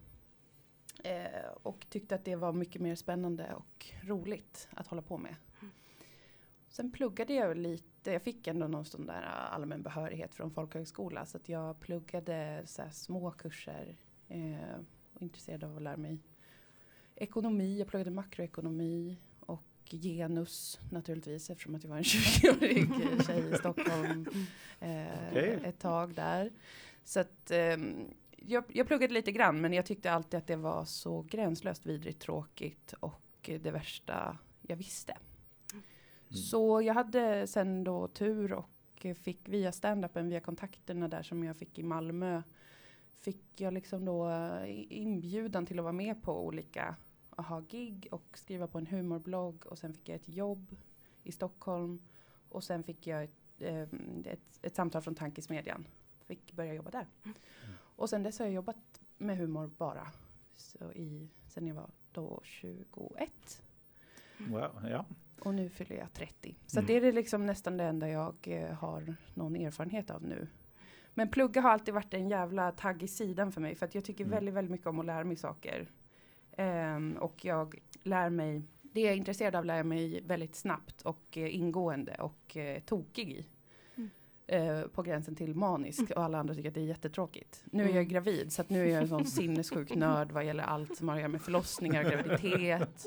Eh, 1.03 1.49
och 1.63 1.85
tyckte 1.89 2.15
att 2.15 2.25
det 2.25 2.35
var 2.35 2.53
mycket 2.53 2.81
mer 2.81 2.95
spännande 2.95 3.53
och 3.53 3.85
roligt 4.03 4.67
att 4.71 4.87
hålla 4.87 5.01
på 5.01 5.17
med. 5.17 5.35
Sen 6.69 6.91
pluggade 6.91 7.33
jag 7.33 7.57
lite, 7.57 8.11
jag 8.11 8.21
fick 8.21 8.47
ändå 8.47 8.67
någon 8.67 8.85
sån 8.85 9.05
där 9.05 9.21
allmän 9.51 9.81
behörighet 9.81 10.35
från 10.35 10.51
folkhögskola. 10.51 11.25
Så 11.25 11.37
att 11.37 11.49
jag 11.49 11.79
pluggade 11.79 12.61
så 12.65 12.81
här 12.81 12.89
små 12.89 13.31
kurser. 13.31 13.97
Eh, 14.27 14.79
och 15.13 15.21
intresserad 15.21 15.63
av 15.63 15.75
att 15.75 15.81
lära 15.81 15.97
mig 15.97 16.19
ekonomi, 17.15 17.79
jag 17.79 17.87
pluggade 17.87 18.11
makroekonomi 18.11 19.17
och 19.93 19.99
genus 19.99 20.79
naturligtvis 20.91 21.49
eftersom 21.49 21.75
att 21.75 21.83
jag 21.83 21.89
var 21.89 21.97
en 21.97 22.03
20-årig 22.03 22.89
tjej 23.25 23.51
i 23.53 23.57
Stockholm 23.57 24.27
eh, 24.79 25.29
Okej. 25.29 25.59
ett 25.63 25.79
tag 25.79 26.13
där. 26.13 26.51
Så 27.03 27.19
att 27.19 27.51
ehm, 27.51 28.13
jag, 28.37 28.63
jag 28.67 28.87
pluggade 28.87 29.13
lite 29.13 29.31
grann 29.31 29.61
men 29.61 29.73
jag 29.73 29.85
tyckte 29.85 30.11
alltid 30.11 30.37
att 30.37 30.47
det 30.47 30.55
var 30.55 30.85
så 30.85 31.21
gränslöst 31.21 31.85
vidrigt 31.85 32.21
tråkigt 32.21 32.93
och 32.99 33.49
det 33.61 33.71
värsta 33.71 34.37
jag 34.61 34.75
visste. 34.75 35.17
Så 36.29 36.81
jag 36.81 36.93
hade 36.93 37.47
sen 37.47 37.83
då 37.83 38.07
tur 38.07 38.53
och 38.53 39.05
fick 39.23 39.49
via 39.49 39.71
standupen, 39.71 40.29
via 40.29 40.39
kontakterna 40.39 41.07
där 41.07 41.23
som 41.23 41.43
jag 41.43 41.57
fick 41.57 41.79
i 41.79 41.83
Malmö, 41.83 42.41
fick 43.19 43.61
jag 43.61 43.73
liksom 43.73 44.05
då 44.05 44.29
eh, 44.29 44.85
inbjudan 44.89 45.65
till 45.65 45.79
att 45.79 45.83
vara 45.83 45.93
med 45.93 46.23
på 46.23 46.45
olika 46.45 46.95
aha-gig 47.39 48.07
och 48.11 48.37
skriva 48.37 48.67
på 48.67 48.77
en 48.77 48.87
humorblogg 48.87 49.65
och 49.65 49.77
sen 49.77 49.93
fick 49.93 50.09
jag 50.09 50.15
ett 50.15 50.29
jobb 50.29 50.75
i 51.23 51.31
Stockholm 51.31 52.01
och 52.49 52.63
sen 52.63 52.83
fick 52.83 53.07
jag 53.07 53.23
ett, 53.23 53.31
eh, 53.61 53.81
ett, 54.25 54.59
ett 54.61 54.75
samtal 54.75 55.01
från 55.01 55.15
Tankesmedjan. 55.15 55.87
Fick 56.25 56.53
börja 56.53 56.73
jobba 56.73 56.89
där. 56.91 57.07
Och 57.77 58.09
sen 58.09 58.23
dess 58.23 58.39
har 58.39 58.45
jag 58.45 58.53
jobbat 58.55 59.01
med 59.17 59.37
humor 59.37 59.71
bara. 59.77 60.07
Så 60.55 60.91
i, 60.93 61.29
sen 61.47 61.67
jag 61.67 61.75
var 61.75 61.89
då 62.11 62.39
21 62.43 63.63
Wow, 64.37 64.85
ja. 64.89 65.05
och 65.39 65.53
nu 65.53 65.69
fyller 65.69 65.95
jag 65.95 66.13
30. 66.13 66.55
Så 66.67 66.79
Mm. 66.79 66.87
det 66.87 66.93
är 66.93 67.01
det 67.01 67.11
liksom 67.11 67.45
nästan 67.45 67.77
det 67.77 67.83
enda 67.83 68.09
jag 68.09 68.35
eh, 68.43 68.73
har 68.73 69.15
någon 69.33 69.55
erfarenhet 69.55 70.09
av 70.09 70.23
nu. 70.23 70.47
Men 71.13 71.29
plugga 71.29 71.61
har 71.61 71.69
alltid 71.71 71.93
varit 71.93 72.13
en 72.13 72.29
jävla 72.29 72.71
tagg 72.71 73.03
i 73.03 73.07
sidan 73.07 73.51
för 73.51 73.61
mig. 73.61 73.75
För 73.75 73.85
att 73.85 73.95
jag 73.95 74.03
tycker 74.05 74.23
Mm. 74.23 74.35
väldigt, 74.35 74.53
väldigt 74.53 74.71
mycket 74.71 74.87
om 74.87 74.99
att 74.99 75.05
lära 75.05 75.23
mig 75.23 75.35
saker. 75.35 75.87
Ehm, 76.57 77.17
och 77.17 77.45
jag 77.45 77.79
lär 78.03 78.29
mig, 78.29 78.61
det 78.81 79.01
jag 79.01 79.13
är 79.13 79.17
intresserad 79.17 79.55
av 79.55 79.65
lär 79.65 79.77
jag 79.77 79.85
mig 79.85 80.21
väldigt 80.21 80.55
snabbt 80.55 81.01
och 81.01 81.37
eh, 81.37 81.55
ingående 81.55 82.15
och 82.15 82.57
eh, 82.57 82.79
tokig 82.79 83.31
i. 83.31 83.45
Mm. 83.95 84.09
Eh, 84.47 84.87
på 84.87 85.01
gränsen 85.03 85.35
till 85.35 85.55
manisk 85.55 86.11
och 86.11 86.23
alla 86.23 86.37
andra 86.37 86.53
tycker 86.55 86.69
att 86.69 86.75
det 86.75 86.81
är 86.81 86.85
jättetråkigt. 86.85 87.63
Nu 87.65 87.83
är 87.83 87.87
jag 87.87 87.95
Mm. 87.95 88.07
gravid 88.07 88.51
så 88.53 88.61
att 88.61 88.69
nu 88.69 88.85
är 88.85 88.93
jag 88.93 89.01
en 89.01 89.07
sån 89.07 89.25
sinnessjuk 89.25 89.95
nörd 89.95 90.31
vad 90.31 90.45
gäller 90.45 90.63
allt 90.63 90.97
som 90.97 91.07
har 91.07 91.15
att 91.15 91.21
göra 91.21 91.31
med 91.31 91.41
förlossningar 91.41 92.05
och 92.05 92.11
graviditet. 92.11 93.05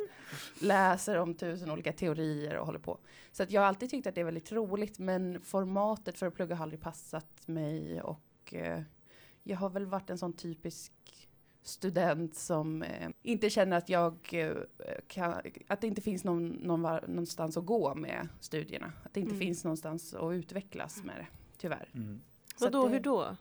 Läser 0.61 1.19
om 1.19 1.35
tusen 1.35 1.71
olika 1.71 1.93
teorier 1.93 2.57
och 2.57 2.67
håller 2.67 2.79
på. 2.79 2.99
Så 3.33 3.43
att 3.43 3.51
jag 3.51 3.61
har 3.61 3.69
alltid 3.69 3.91
tyckt 3.91 4.07
att 4.07 4.15
det 4.15 4.21
är 4.21 4.25
väldigt 4.25 4.53
roligt 4.53 4.99
men 4.99 5.41
formatet 5.41 6.19
för 6.19 6.27
att 6.27 6.35
plugga 6.35 6.55
har 6.55 6.63
aldrig 6.63 6.81
passat 6.81 7.49
mig 7.49 8.03
och 8.03 8.55
eh, 8.55 8.83
jag 9.43 9.57
har 9.57 9.71
väl 9.71 9.87
varit 9.87 10.11
en 10.11 10.19
sån 10.19 10.33
typisk 10.33 10.93
student 11.63 12.35
som 12.37 12.83
eh, 12.83 13.09
inte 13.23 13.51
känner 13.51 13.77
att 13.77 13.89
jag 13.89 14.15
eh, 14.33 14.53
kan, 15.07 15.35
att 15.69 15.81
det 15.81 15.87
inte 15.87 16.01
finns 16.03 16.25
någon, 16.25 16.49
någon 16.49 16.83
var, 16.83 17.05
någonstans 17.09 17.57
att 17.57 17.67
gå 17.67 17.95
med 17.95 18.29
studierna. 18.41 18.93
Att 19.05 19.15
det 19.15 19.21
inte 19.21 19.35
Mm. 19.35 19.41
finns 19.47 19.65
någonstans 19.65 20.15
att 20.15 20.33
utvecklas 20.33 21.03
med 21.05 21.15
det, 21.17 21.27
tyvärr. 21.59 21.89
Mm. 21.95 22.21
Så 22.57 22.65
Vadå, 22.65 22.85
det- 22.89 22.93
hur 22.95 23.01
då? 23.01 23.37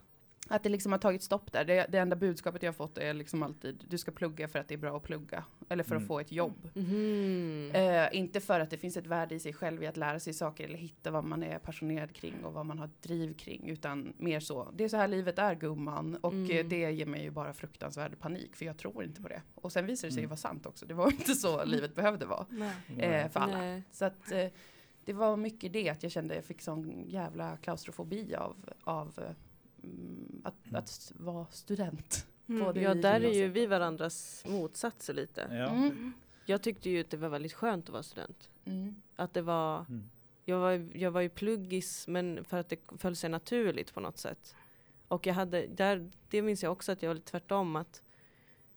Att 0.52 0.64
det 0.64 0.70
liksom 0.70 0.92
har 0.92 1.00
tagit 1.00 1.24
stopp 1.24 1.52
där. 1.52 1.66
Det, 1.66 1.86
det 1.90 1.98
enda 1.98 2.16
budskapet 2.16 2.64
jag 2.64 2.68
har 2.72 2.74
fått 2.74 2.98
är 2.98 3.14
liksom 3.14 3.44
alltid 3.44 3.86
du 3.90 3.98
ska 3.98 4.12
plugga 4.12 4.48
för 4.48 4.60
att 4.60 4.68
det 4.68 4.74
är 4.74 4.78
bra 4.78 4.98
att 4.98 5.04
plugga. 5.04 5.44
eller 5.70 5.84
för 5.84 5.92
Mm. 5.96 6.04
att 6.04 6.08
få 6.08 6.20
ett 6.20 6.32
jobb. 6.32 6.70
Mhm. 6.74 7.72
Eh, 7.74 8.08
inte 8.18 8.40
för 8.40 8.60
att 8.60 8.70
det 8.70 8.78
finns 8.78 8.98
ett 8.98 9.08
värde 9.08 9.36
i 9.36 9.40
sig 9.40 9.54
själv 9.54 9.84
i 9.84 9.88
att 9.88 9.98
lära 9.98 10.20
sig 10.20 10.34
saker 10.34 10.64
eller 10.66 10.78
hitta 10.78 11.12
vad 11.12 11.24
man 11.24 11.44
är 11.44 11.60
passionerad 11.60 12.14
kring 12.14 12.44
och 12.46 12.54
vad 12.54 12.66
man 12.66 12.80
har 12.80 12.90
driv 13.02 13.34
kring. 13.34 13.70
Utan 13.70 14.14
mer 14.18 14.40
så, 14.40 14.72
det 14.74 14.84
är 14.84 14.88
så 14.90 14.98
här 14.98 15.08
livet 15.08 15.40
är 15.40 15.56
gumman. 15.56 16.16
Och 16.22 16.34
Mm. 16.34 16.58
eh, 16.58 16.66
det 16.66 16.92
ger 16.92 17.06
mig 17.06 17.24
ju 17.24 17.30
bara 17.32 17.54
fruktansvärd 17.54 18.20
panik 18.20 18.56
för 18.56 18.66
jag 18.66 18.78
tror 18.78 19.04
inte 19.04 19.22
på 19.22 19.28
det. 19.28 19.42
Och 19.56 19.72
sen 19.72 19.86
visar 19.86 20.08
det 20.08 20.12
sig 20.12 20.22
ju 20.22 20.26
Mm. 20.26 20.30
vara 20.30 20.38
sant 20.38 20.66
också. 20.66 20.86
Det 20.86 20.94
var 20.94 21.08
inte 21.12 21.36
så 21.36 21.66
livet 21.66 21.96
behövde 21.96 22.26
vara 22.26 22.46
Nej. 22.50 22.74
eh, 23.00 23.30
för 23.30 23.40
alla. 23.40 23.58
Nej. 23.58 23.84
Så 23.92 24.06
att 24.06 24.32
eh, 24.32 24.48
det 25.06 25.14
var 25.14 25.38
mycket 25.38 25.74
det 25.74 25.90
att 25.90 26.04
jag 26.04 26.12
kände 26.12 26.36
jag 26.36 26.44
fick 26.46 26.62
sån 26.62 27.04
jävla 27.08 27.58
klaustrofobi 27.58 28.36
av, 28.36 28.56
av 28.84 29.20
mm, 29.84 30.21
att, 30.44 30.66
Mm. 30.66 30.76
att 30.80 31.12
vara 31.16 31.46
student. 31.52 32.28
Mm. 32.50 32.82
Ja, 32.82 32.94
där 32.94 33.22
är 33.22 33.34
ju 33.34 33.48
vi 33.48 33.66
varandras 33.66 34.44
motsatser 34.48 35.14
lite. 35.14 35.48
Ja. 35.52 35.68
Mm. 35.70 36.14
Jag 36.46 36.62
tyckte 36.62 36.90
ju 36.90 37.02
att 37.02 37.10
det 37.10 37.18
var 37.18 37.30
väldigt 37.30 37.54
skönt 37.54 37.86
att 37.86 37.94
vara 37.94 38.04
student. 38.04 38.50
Mm. 38.66 38.96
Att 39.16 39.34
det 39.34 39.42
var, 39.42 39.78
Mm. 39.90 40.10
jag 40.46 40.60
var, 40.60 40.90
jag 40.98 41.12
var 41.12 41.22
ju 41.22 41.30
pluggis 41.30 42.08
men 42.08 42.44
för 42.44 42.58
att 42.58 42.70
det 42.70 42.80
föll 42.98 43.16
sig 43.16 43.30
naturligt 43.30 43.94
på 43.94 44.00
något 44.00 44.18
sätt. 44.18 44.56
Och 45.08 45.28
jag 45.28 45.34
hade, 45.34 45.68
där, 45.68 46.12
det 46.30 46.42
minns 46.42 46.64
jag 46.64 46.72
också 46.72 46.92
att 46.92 47.02
jag 47.04 47.10
var 47.10 47.16
lite 47.16 47.32
tvärtom 47.32 47.76
att 47.76 48.02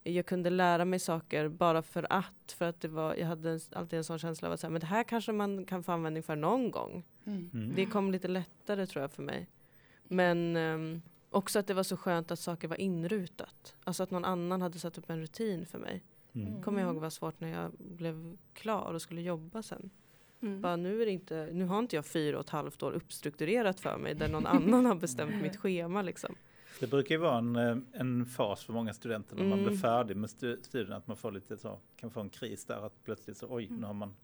jag 0.02 0.26
kunde 0.26 0.50
lära 0.50 0.84
mig 0.84 0.98
saker 0.98 1.48
bara 1.48 1.82
för 1.82 2.06
att, 2.12 2.52
för 2.58 2.64
att 2.64 2.80
det 2.80 2.88
var, 2.88 3.14
jag 3.14 3.26
hade 3.26 3.50
en, 3.50 3.60
alltid 3.72 3.96
en 3.96 4.04
sån 4.04 4.18
känsla 4.18 4.48
av 4.48 4.54
att 4.54 4.60
säga, 4.60 4.70
men 4.70 4.80
det 4.80 4.86
här 4.86 5.04
kanske 5.04 5.32
man 5.32 5.64
kan 5.64 5.82
få 5.82 5.92
användning 5.92 6.22
för 6.22 6.36
någon 6.36 6.70
gång. 6.70 7.04
Mm. 7.26 7.50
Mm. 7.54 7.72
Det 7.74 7.86
kom 7.86 8.10
lite 8.10 8.28
lättare 8.28 8.86
tror 8.86 9.02
jag 9.02 9.12
för 9.12 9.22
mig. 9.22 9.48
Men 10.08 10.56
ehm, 10.56 11.02
också 11.34 11.58
att 11.58 11.66
det 11.66 11.74
var 11.74 11.82
så 11.82 11.96
skönt 11.96 12.30
att 12.30 12.38
saker 12.38 12.68
var 12.68 12.80
inrutat. 12.80 13.76
Alltså 13.84 14.02
att 14.02 14.10
någon 14.10 14.24
annan 14.24 14.62
hade 14.62 14.78
satt 14.78 14.98
upp 14.98 15.10
en 15.10 15.20
rutin 15.20 15.66
för 15.66 15.78
mig. 15.78 16.02
Mm. 16.32 16.62
Kommer 16.62 16.80
jag 16.80 16.88
ihåg 16.92 17.02
var 17.02 17.10
svårt 17.10 17.40
när 17.40 17.48
jag 17.48 17.72
blev 17.78 18.36
klar 18.52 18.92
och 18.94 19.02
skulle 19.02 19.20
jobba 19.20 19.62
sen. 19.62 19.90
Mm. 20.42 20.60
Bara, 20.60 20.76
nu, 20.76 21.02
är 21.02 21.06
det 21.06 21.12
inte, 21.12 21.48
nu 21.52 21.64
har 21.66 21.78
inte 21.78 21.96
jag 21.96 22.06
fyra 22.06 22.38
och 22.38 22.44
ett 22.44 22.50
halvt 22.50 22.82
år 22.82 22.92
uppstrukturerat 22.92 23.80
för 23.80 23.98
mig 23.98 24.14
där 24.14 24.28
någon 24.28 24.46
annan 24.46 24.86
har 24.86 24.94
bestämt 24.94 25.42
mitt 25.42 25.56
schema. 25.56 26.02
Liksom. 26.02 26.34
Det 26.80 26.86
brukar 26.86 27.14
ju 27.14 27.20
vara 27.20 27.38
en, 27.38 27.56
eh, 27.56 27.76
en 27.92 28.26
fas 28.26 28.64
för 28.64 28.72
många 28.72 28.94
studenter 28.94 29.36
när 29.36 29.44
man 29.44 29.58
Mm. 29.58 29.64
blir 29.70 29.76
färdig 29.78 30.16
med 30.16 30.30
stu- 30.30 30.62
studierna, 30.62 30.96
att 30.96 31.06
man 31.06 31.16
får 31.16 31.32
lite 31.32 31.56
så, 31.56 31.78
kan 31.96 32.10
få 32.10 32.20
en 32.20 32.30
kris 32.30 32.64
där, 32.64 32.86
att 32.86 33.04
plötsligt 33.04 33.36
så 33.36 33.46
oj, 33.50 33.68
nu 33.70 33.86
har 33.86 33.94
man, 33.94 34.14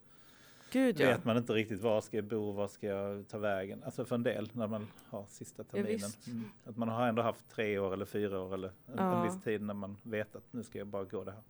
Gud 0.70 1.00
ja. 1.00 1.06
vet 1.08 1.24
man 1.24 1.36
inte 1.36 1.52
riktigt 1.52 1.80
var 1.80 2.00
ska 2.00 2.16
jag 2.16 2.24
bo, 2.24 2.52
var 2.52 2.68
ska 2.68 2.86
jag 2.86 3.28
ta 3.28 3.38
vägen, 3.38 3.82
alltså 3.84 4.04
för 4.04 4.14
en 4.16 4.22
del 4.22 4.50
när 4.52 4.66
man 4.66 4.86
har 5.08 5.24
sista 5.28 5.64
terminen. 5.64 5.92
visst. 5.92 6.26
Mm. 6.26 6.44
Att 6.64 6.76
man 6.76 6.88
har 6.88 7.06
ändå 7.06 7.22
haft 7.22 7.48
tre 7.50 7.78
år 7.78 7.92
eller 7.92 8.04
fyra 8.04 8.40
år 8.40 8.54
eller 8.54 8.68
en, 8.68 8.74
Ja. 8.96 9.16
en 9.26 9.32
viss 9.32 9.42
tid 9.44 9.62
när 9.62 9.74
man 9.74 9.96
vet 10.02 10.36
att 10.36 10.44
nu 10.50 10.62
ska 10.62 10.78
jag 10.78 10.86
bara 10.86 11.04
gå 11.04 11.24
det 11.24 11.30
här. 11.32 11.42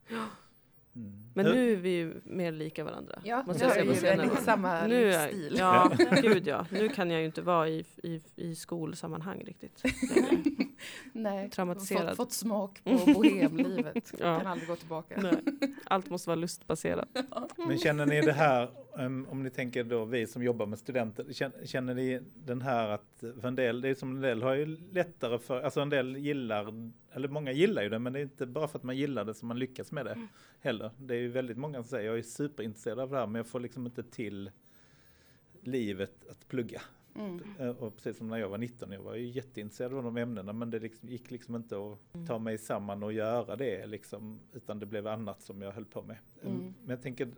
Mm. 0.96 1.30
Men 1.34 1.46
Hur- 1.46 1.54
nu 1.54 1.72
är 1.72 1.76
vi 1.76 1.90
ju 1.90 2.20
mer 2.24 2.52
lika 2.52 2.84
varandra. 2.84 3.20
Ja, 3.24 3.42
måste 3.46 3.62
nu 3.62 3.68
jag 3.68 3.74
säga 3.74 3.92
på 3.92 3.96
senare 4.00 4.30
år. 4.30 4.36
samma 4.36 4.86
Nu 4.86 5.12
är, 5.12 5.26
livsstil. 5.32 5.56
ja, 5.58 5.90
gud 6.22 6.46
ja. 6.46 6.66
Nu 6.70 6.88
kan 6.88 7.10
jag 7.10 7.20
ju 7.20 7.26
inte 7.26 7.42
vara 7.42 7.68
i, 7.68 7.84
i, 8.02 8.20
i 8.36 8.54
skolsammanhang 8.54 9.42
riktigt. 9.46 9.82
Nej, 11.12 11.50
Traumatiserad. 11.50 12.08
Fått, 12.08 12.16
fått 12.16 12.32
smak 12.32 12.84
på 12.84 13.12
bohemlivet. 13.12 14.12
Ja. 14.18 14.38
Kan 14.38 14.46
aldrig 14.46 14.68
gå 14.68 14.76
tillbaka. 14.76 15.20
Nej. 15.22 15.32
Allt 15.84 16.10
måste 16.10 16.28
vara 16.28 16.36
lustbaserat. 16.36 17.08
Men 17.56 17.78
känner 17.78 18.06
ni 18.06 18.20
det 18.20 18.32
här, 18.32 18.70
um, 18.92 19.26
om 19.30 19.42
ni 19.42 19.50
tänker 19.50 19.84
då 19.84 20.04
vi 20.04 20.26
som 20.26 20.42
jobbar 20.42 20.66
med 20.66 20.78
studenter, 20.78 21.32
känner, 21.32 21.66
känner 21.66 21.94
ni 21.94 22.20
den 22.34 22.62
här 22.62 22.88
att, 22.88 23.24
för 23.40 23.48
en 23.48 23.54
del, 23.54 23.80
det 23.80 23.88
är 23.88 23.94
som 23.94 24.16
en 24.16 24.20
del 24.20 24.42
har 24.42 24.54
ju 24.54 24.66
lättare 24.92 25.38
för, 25.38 25.62
alltså 25.62 25.80
en 25.80 25.88
del 25.88 26.16
gillar, 26.16 26.92
eller 27.12 27.28
många 27.28 27.52
gillar 27.52 27.82
ju 27.82 27.88
det, 27.88 27.98
men 27.98 28.12
det 28.12 28.18
är 28.18 28.22
inte 28.22 28.46
bara 28.46 28.68
för 28.68 28.78
att 28.78 28.84
man 28.84 28.96
gillar 28.96 29.24
det 29.24 29.34
som 29.34 29.48
man 29.48 29.58
lyckas 29.58 29.92
med 29.92 30.06
det 30.06 30.28
heller. 30.60 30.90
Det 30.98 31.14
är 31.14 31.18
ju 31.18 31.28
väldigt 31.28 31.58
många 31.58 31.78
som 31.78 31.84
säger, 31.84 32.06
jag 32.06 32.18
är 32.18 32.22
superintresserad 32.22 33.00
av 33.00 33.10
det 33.10 33.16
här, 33.16 33.26
men 33.26 33.34
jag 33.34 33.46
får 33.46 33.60
liksom 33.60 33.86
inte 33.86 34.02
till 34.02 34.50
livet 35.62 36.24
att 36.30 36.48
plugga. 36.48 36.80
Mm. 37.14 37.40
Eh, 37.58 37.68
Och 37.68 37.96
precis 37.96 38.16
som 38.18 38.28
när 38.28 38.36
jag 38.38 38.48
var 38.48 38.58
19, 38.58 38.92
jag 38.92 39.00
var 39.02 39.14
ju 39.14 39.26
jätteintresserad 39.28 39.94
av 39.94 40.02
de 40.04 40.16
ämnena, 40.16 40.52
men 40.52 40.70
det 40.70 40.78
liksom, 40.78 41.08
gick 41.08 41.30
liksom 41.30 41.56
inte 41.56 41.76
att 41.76 42.26
ta 42.26 42.38
mig 42.38 42.58
samman 42.58 43.02
och 43.02 43.12
göra 43.12 43.56
det, 43.56 43.86
liksom, 43.86 44.40
utan 44.52 44.78
det 44.78 44.86
blev 44.86 45.06
annat 45.06 45.42
som 45.42 45.62
jag 45.62 45.72
höll 45.72 45.84
på 45.84 46.02
med. 46.02 46.16
Mm. 46.44 46.74
Men 46.80 46.90
jag 46.90 47.02
tänker, 47.02 47.28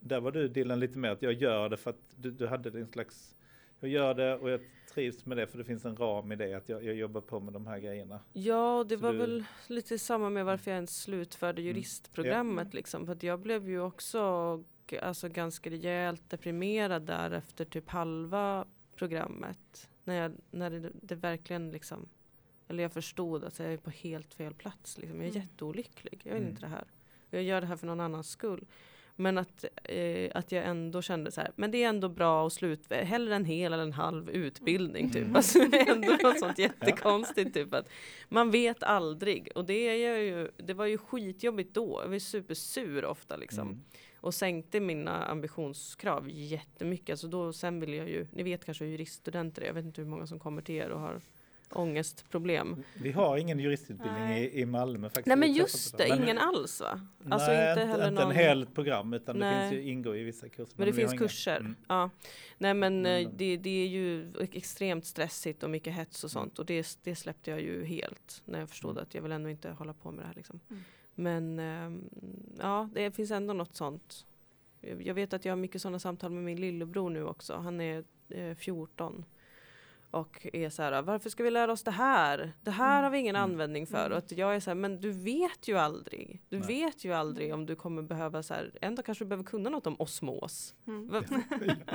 där 0.00 0.20
var 0.20 0.32
du 0.32 0.48
Dylan 0.48 0.80
lite 0.80 0.98
mer 0.98 1.10
att 1.10 1.22
jag 1.22 1.32
gör 1.32 1.68
det 1.68 1.76
för 1.76 1.90
att 1.90 2.00
du, 2.16 2.30
du 2.30 2.46
hade 2.46 2.80
en 2.80 2.86
slags, 2.88 3.34
jag 3.80 3.90
gör 3.90 4.14
det 4.14 4.36
och 4.36 4.50
jag 4.50 4.60
trivs 4.94 5.26
med 5.26 5.36
det 5.36 5.46
för 5.46 5.58
det 5.58 5.64
finns 5.64 5.84
en 5.84 5.96
ram 5.96 6.32
i 6.32 6.36
det, 6.36 6.54
att 6.54 6.68
jag, 6.68 6.84
jag 6.84 6.94
jobbar 6.94 7.20
på 7.20 7.40
med 7.40 7.52
de 7.52 7.66
här 7.66 7.78
grejerna. 7.78 8.20
Ja, 8.32 8.84
det 8.88 8.96
Så 8.96 9.02
var 9.02 9.12
du- 9.12 9.18
väl 9.18 9.44
lite 9.66 9.98
samma 9.98 10.30
med 10.30 10.44
varför 10.44 10.70
jag 10.70 10.76
ens 10.76 11.02
slutförde 11.02 11.62
Mm. 11.62 11.66
juristprogrammet. 11.74 12.74
Liksom, 12.74 13.06
för 13.06 13.12
att 13.12 13.22
jag 13.22 13.40
blev 13.40 13.68
ju 13.68 13.80
också 13.80 14.20
alltså, 15.02 15.28
ganska 15.28 15.70
rejält 15.70 16.30
deprimerad 16.30 17.02
där 17.02 17.30
efter 17.30 17.64
typ 17.64 17.88
halva 17.90 18.64
programmet. 18.96 19.88
När, 20.04 20.14
jag, 20.14 20.32
när 20.50 20.70
det, 20.70 20.90
det 21.02 21.14
verkligen 21.14 21.70
liksom, 21.70 22.08
eller 22.68 22.82
jag 22.82 22.92
förstod 22.92 23.44
att 23.44 23.58
jag 23.58 23.72
är 23.72 23.76
på 23.76 23.90
helt 23.90 24.34
fel 24.34 24.54
plats. 24.54 24.98
Liksom. 24.98 25.16
Jag 25.20 25.26
är 25.26 25.30
Mm. 25.30 25.42
jätteolycklig, 25.42 26.20
jag 26.24 26.32
vill 26.32 26.42
Mm. 26.42 26.50
inte 26.50 26.62
det 26.62 26.68
här. 26.68 26.84
Jag 27.30 27.42
gör 27.42 27.60
det 27.60 27.66
här 27.66 27.76
för 27.76 27.86
någon 27.86 28.00
annans 28.00 28.30
skull. 28.30 28.66
Men 29.16 29.38
att, 29.38 29.64
eh, 29.84 30.30
att 30.34 30.52
jag 30.52 30.64
ändå 30.64 31.02
kände 31.02 31.30
så 31.32 31.40
här, 31.40 31.50
men 31.56 31.70
det 31.70 31.82
är 31.84 31.88
ändå 31.88 32.08
bra 32.08 32.46
att 32.46 32.52
slut, 32.52 32.92
hellre 32.92 33.34
en 33.36 33.44
hel 33.44 33.72
eller 33.72 33.82
en 33.82 33.92
halv 33.92 34.30
utbildning 34.30 35.10
typ. 35.10 35.22
Mm. 35.22 35.36
Alltså 35.36 35.58
det 35.58 35.80
är 35.80 35.92
ändå 35.92 36.16
något 36.22 36.38
sånt 36.40 36.58
jättekonstigt 36.58 37.54
typ 37.54 37.74
att 37.74 37.88
man 38.28 38.50
vet 38.50 38.82
aldrig. 38.82 39.48
Och 39.54 39.64
det, 39.64 39.74
är 39.88 40.08
jag 40.10 40.22
ju, 40.24 40.50
det 40.56 40.74
var 40.74 40.86
ju 40.86 40.98
skitjobbigt 40.98 41.74
då, 41.74 42.00
jag 42.02 42.08
var 42.10 42.18
supersur 42.18 43.04
ofta 43.04 43.36
liksom. 43.36 43.68
Mm. 43.68 43.84
Och 44.24 44.34
sänkte 44.34 44.80
mina 44.80 45.24
ambitionskrav 45.24 46.30
jättemycket. 46.30 47.10
Alltså 47.10 47.28
då, 47.28 47.52
sen 47.52 47.80
ville 47.80 47.96
jag 47.96 48.08
ju, 48.08 48.26
ni 48.32 48.42
vet 48.42 48.64
kanske 48.64 48.84
hur 48.84 48.90
juriststudenter 48.92 49.62
är, 49.62 49.66
jag 49.66 49.74
vet 49.74 49.84
inte 49.84 50.00
hur 50.00 50.08
många 50.08 50.26
som 50.26 50.38
kommer 50.38 50.62
till 50.62 50.74
er 50.74 50.88
och 50.90 51.00
har 51.00 51.20
ångestproblem. 51.70 52.82
Vi 52.94 53.12
har 53.12 53.36
ingen 53.36 53.58
juristutbildning 53.58 54.28
i, 54.28 54.60
i 54.60 54.66
Malmö 54.66 55.08
faktiskt. 55.08 55.26
Nej 55.26 55.36
men 55.36 55.52
just 55.52 55.98
det, 55.98 56.08
Men- 56.08 56.22
ingen 56.22 56.38
alls 56.38 56.80
va? 56.80 57.00
Alltså 57.30 57.50
Nej, 57.50 57.70
inte 57.70 57.84
heller 57.84 58.08
inte 58.08 58.22
någon... 58.22 58.30
en 58.30 58.36
helt 58.36 58.74
program 58.74 59.14
utan 59.14 59.38
det 59.38 59.50
Nej. 59.50 59.70
finns 59.70 59.82
ju, 59.84 59.90
ingår 59.90 60.16
i 60.16 60.22
vissa 60.24 60.48
kurser. 60.48 60.74
Men 60.76 60.86
det 60.86 60.92
finns 60.92 61.12
kurser. 61.12 61.56
Mm. 61.60 61.76
Ja. 61.88 62.10
Nej 62.58 62.74
men 62.74 63.06
eh, 63.06 63.28
det, 63.34 63.56
det 63.56 63.82
är 63.84 63.88
ju 63.88 64.32
extremt 64.52 65.04
stressigt 65.06 65.62
och 65.62 65.70
mycket 65.70 65.92
hets 65.94 66.24
och 66.24 66.30
sånt. 66.30 66.58
Och 66.58 66.66
det, 66.66 66.98
det 67.02 67.16
släppte 67.16 67.50
jag 67.50 67.60
ju 67.60 67.84
helt 67.84 68.42
när 68.44 68.58
jag 68.58 68.68
förstod 68.68 68.90
Mm. 68.90 69.02
att 69.02 69.14
jag 69.14 69.22
vill 69.22 69.32
ändå 69.32 69.50
inte 69.50 69.70
hålla 69.70 69.92
på 69.92 70.10
med 70.10 70.24
det 70.24 70.26
här. 70.26 70.34
Liksom. 70.34 70.60
Men 71.14 71.58
ehm, 71.58 72.10
ja, 72.58 72.88
det 72.92 73.10
finns 73.10 73.30
ändå 73.30 73.54
något 73.54 73.76
sånt. 73.76 74.26
Jag 74.80 75.14
vet 75.14 75.32
att 75.32 75.44
jag 75.44 75.52
har 75.52 75.56
mycket 75.56 75.82
sådana 75.82 75.98
samtal 75.98 76.30
med 76.30 76.44
min 76.44 76.60
lillebror 76.60 77.10
nu 77.10 77.24
också. 77.24 77.54
Han 77.54 77.80
är 77.80 78.04
eh, 78.28 78.54
14. 78.54 79.24
Och 80.14 80.46
är 80.52 80.70
så 80.70 80.82
här, 80.82 81.02
varför 81.02 81.30
ska 81.30 81.42
vi 81.42 81.50
lära 81.50 81.72
oss 81.72 81.82
det 81.82 81.90
här? 81.90 82.52
Det 82.62 82.70
här 82.70 83.02
har 83.02 83.10
vi 83.10 83.18
ingen 83.18 83.36
Mm. 83.36 83.50
användning 83.50 83.86
för. 83.86 83.98
Mm. 84.06 84.12
Och 84.12 84.18
att 84.18 84.32
jag 84.32 84.54
är 84.56 84.60
så 84.60 84.70
här, 84.70 84.74
men 84.74 85.00
du 85.00 85.10
vet 85.12 85.68
ju 85.68 85.78
aldrig. 85.78 86.42
Du 86.48 86.58
Nej. 86.58 86.66
vet 86.68 87.04
ju 87.04 87.12
aldrig 87.12 87.54
om 87.54 87.66
du 87.66 87.76
kommer 87.76 88.02
behöva 88.02 88.42
så 88.42 88.54
här, 88.54 88.70
en 88.80 88.94
dag 88.94 89.04
kanske 89.04 89.24
du 89.24 89.28
behöver 89.28 89.44
kunna 89.44 89.70
något 89.70 89.86
om 89.86 89.96
osmos. 90.00 90.74
Mm. 90.86 91.08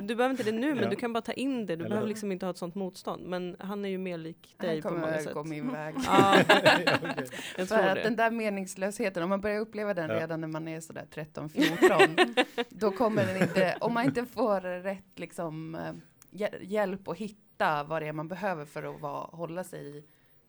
Du 0.02 0.16
behöver 0.16 0.30
inte 0.30 0.44
det 0.44 0.52
nu, 0.52 0.74
men 0.76 0.84
Ja. 0.84 0.90
du 0.90 0.96
kan 0.96 1.14
bara 1.14 1.22
ta 1.22 1.32
in 1.34 1.66
det. 1.66 1.66
Du 1.66 1.74
Eller 1.74 1.90
behöver 1.90 2.08
liksom 2.08 2.32
inte 2.32 2.46
ha 2.46 2.52
ett 2.52 2.58
sånt 2.58 2.76
motstånd. 2.76 3.28
Men 3.28 3.56
han 3.60 3.86
är 3.86 3.90
ju 3.90 3.98
mer 3.98 4.18
lik 4.18 4.56
Han 4.58 4.68
dig 4.68 4.82
på 4.82 4.90
många 4.90 5.02
kommer 5.06 5.20
sätt. 5.20 5.34
gå 5.34 5.44
min 5.44 5.72
väg. 5.72 5.96
Ja, 6.06 6.36
okej. 6.50 6.86
jag 7.58 7.68
För 7.68 7.88
att 7.88 7.96
det. 7.96 8.02
den 8.04 8.16
där 8.16 8.32
meningslösheten, 8.32 9.24
om 9.24 9.30
man 9.30 9.42
börjar 9.42 9.60
uppleva 9.60 9.94
den 9.94 10.10
Ja. 10.10 10.20
redan 10.20 10.42
när 10.42 10.48
man 10.48 10.68
är 10.68 10.82
sådär 10.82 11.06
13-14, 11.14 12.44
då 12.70 12.92
kommer 12.92 13.26
den 13.26 13.42
inte, 13.42 13.78
om 13.82 13.94
man 13.94 14.06
inte 14.06 14.26
får 14.26 14.62
rätt 14.84 15.20
liksom, 15.20 15.76
eh, 15.76 15.94
hjä- 16.32 16.58
hjälp 16.62 17.08
att 17.08 17.18
hitta 17.18 17.40
vad 17.60 18.02
det 18.02 18.08
är 18.08 18.14
man 18.14 18.28
behöver 18.28 18.66
för 18.66 18.84
att 18.96 19.02
vara, 19.02 19.22
hålla 19.24 19.64
sig 19.64 19.98
i, 19.98 20.04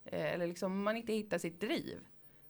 eh, 0.05 0.33
eller 0.35 0.47
liksom 0.47 0.73
om 0.73 0.83
man 0.83 0.97
inte 0.97 1.13
hittar 1.13 1.39
sitt 1.39 1.61
driv, 1.61 1.99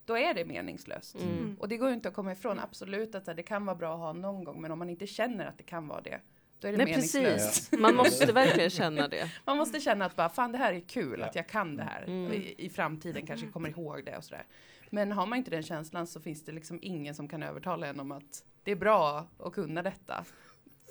då 0.05 0.19
är 0.19 0.35
det 0.35 0.45
meningslöst. 0.45 1.15
Mm. 1.15 1.57
Och 1.61 1.69
det 1.69 1.77
går 1.77 1.89
ju 1.89 1.95
inte 1.95 2.09
att 2.09 2.15
komma 2.15 2.33
ifrån, 2.33 2.59
absolut 2.59 3.15
att 3.15 3.25
det 3.25 3.43
kan 3.43 3.67
vara 3.67 3.77
bra 3.77 3.95
att 3.95 4.01
ha 4.01 4.13
någon 4.13 4.45
gång, 4.45 4.61
men 4.61 4.71
om 4.71 4.79
man 4.79 4.91
inte 4.91 5.07
känner 5.07 5.47
att 5.47 5.59
det 5.59 5.65
kan 5.65 5.89
vara 5.89 6.01
det, 6.01 6.21
då 6.61 6.69
är 6.69 6.73
det 6.73 6.79
Nej 6.79 6.87
meningslöst. 6.87 7.71
precis, 7.71 7.81
man 7.81 7.97
måste 7.97 8.33
verkligen 8.33 8.71
känna 8.71 9.09
det. 9.09 9.31
Man 9.45 9.57
måste 9.57 9.81
känna 9.81 10.05
att 10.05 10.17
bara, 10.17 10.29
fan 10.29 10.53
det 10.53 10.59
här 10.59 10.73
är 10.73 10.81
kul, 10.81 11.21
Ja. 11.21 11.27
att 11.27 11.35
jag 11.35 11.47
kan 11.49 11.77
det 11.77 11.83
här. 11.83 12.03
Mm. 12.03 12.33
I, 12.33 12.55
I 12.59 12.71
framtiden 12.71 13.27
kanske 13.27 13.47
kommer 13.47 13.69
ihåg 13.69 14.05
det 14.05 14.17
och 14.17 14.25
sådär. 14.25 14.47
Men 14.91 15.13
har 15.13 15.27
man 15.27 15.39
inte 15.39 15.51
den 15.51 15.63
känslan 15.63 16.07
så 16.07 16.21
finns 16.21 16.45
det 16.45 16.53
liksom 16.53 16.79
ingen 16.83 17.15
som 17.15 17.29
kan 17.29 17.43
övertala 17.43 17.87
en 17.87 18.01
om 18.01 18.13
att 18.13 18.45
det 18.65 18.71
är 18.71 18.77
bra 18.77 19.27
att 19.39 19.53
kunna 19.53 19.83
detta. 19.83 20.25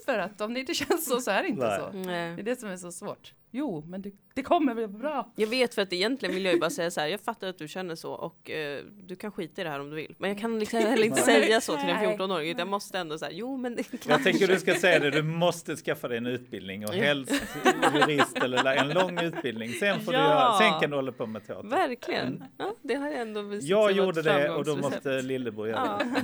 För 0.05 0.19
att 0.19 0.41
om 0.41 0.53
det 0.53 0.59
inte 0.59 0.73
känns 0.73 1.09
så 1.09 1.21
så 1.21 1.31
är 1.31 1.41
det 1.43 1.49
inte 1.49 1.67
Nej. 1.67 1.79
så. 1.79 1.89
Det 1.91 1.97
Nej. 2.05 2.39
är 2.39 2.43
det 2.43 2.55
som 2.55 2.69
är 2.69 2.77
så 2.77 2.91
svårt. 2.91 3.33
Jo, 3.51 3.83
men 3.87 4.01
det, 4.01 4.11
det 4.33 4.43
kommer 4.43 4.75
bli 4.75 4.87
bra. 4.87 5.31
Jag 5.35 5.47
vet 5.47 5.75
för 5.75 5.81
att 5.81 5.93
egentligen 5.93 6.35
vill 6.35 6.45
jag 6.45 6.53
ju 6.53 6.59
bara 6.59 6.69
säga 6.69 6.91
så 6.91 7.01
här, 7.01 7.07
jag 7.07 7.19
fattar 7.21 7.47
att 7.47 7.57
du 7.57 7.67
känner 7.67 7.95
så 7.95 8.11
och 8.13 8.49
eh, 8.49 8.83
du 9.03 9.15
kan 9.15 9.31
skita 9.31 9.61
i 9.61 9.63
det 9.63 9.69
här 9.69 9.79
om 9.79 9.89
du 9.89 9.95
vill. 9.95 10.15
Men 10.17 10.29
jag 10.29 10.39
kan 10.39 10.59
liksom 10.59 10.79
heller 10.79 11.03
inte 11.05 11.21
säga 11.21 11.61
så 11.61 11.75
till 11.77 11.89
en 11.89 11.95
Nej. 11.95 12.17
14-åring, 12.17 12.49
utan 12.49 12.59
jag 12.59 12.67
måste 12.67 12.97
ändå 12.99 13.17
säga, 13.17 13.31
jo 13.31 13.57
men 13.57 13.75
det 13.75 13.83
klart. 13.83 14.05
Jag 14.05 14.23
tänker 14.23 14.47
du 14.47 14.59
ska 14.59 14.73
säga 14.75 14.99
det, 14.99 15.09
du 15.11 15.23
måste 15.23 15.75
skaffa 15.75 16.07
dig 16.07 16.17
en 16.17 16.25
utbildning 16.25 16.85
och 16.85 16.93
helst 16.93 17.43
jurist 17.93 18.37
eller 18.37 18.75
en 18.75 18.89
lång 18.89 19.19
utbildning. 19.19 19.69
Sen, 19.69 19.99
får 20.01 20.11
du 20.11 20.17
Ja. 20.17 20.23
göra, 20.23 20.57
sen 20.71 20.79
kan 20.81 20.89
du 20.89 20.95
hålla 20.95 21.11
på 21.11 21.25
med 21.25 21.47
teater. 21.47 21.67
Verkligen, 21.69 22.43
ja, 22.57 22.75
det 22.81 22.93
har 22.95 23.07
jag 23.09 23.21
ändå 23.21 23.41
visat 23.41 23.69
Jag 23.69 23.91
gjorde 23.91 24.21
det 24.21 24.49
och 24.49 24.65
då 24.65 24.75
måste 24.75 25.21
lillebror 25.21 25.67
göra 25.67 25.99
Ja, 25.99 26.19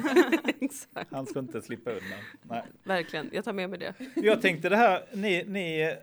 det. 0.60 1.06
Han 1.12 1.26
ska 1.26 1.40
inte 1.40 1.62
slippa 1.62 1.90
undan. 1.90 2.20
Nej. 2.42 2.64
Verkligen, 2.84 3.30
jag 3.34 3.46
tar 3.46 3.54
med 3.54 3.70
mig 3.70 3.80
det. 3.80 3.94
Jag 4.16 4.42
tänkte 4.42 4.70
det 4.70 4.76
här, 4.78 5.04
ni, 5.14 5.44
ni, 5.48 5.96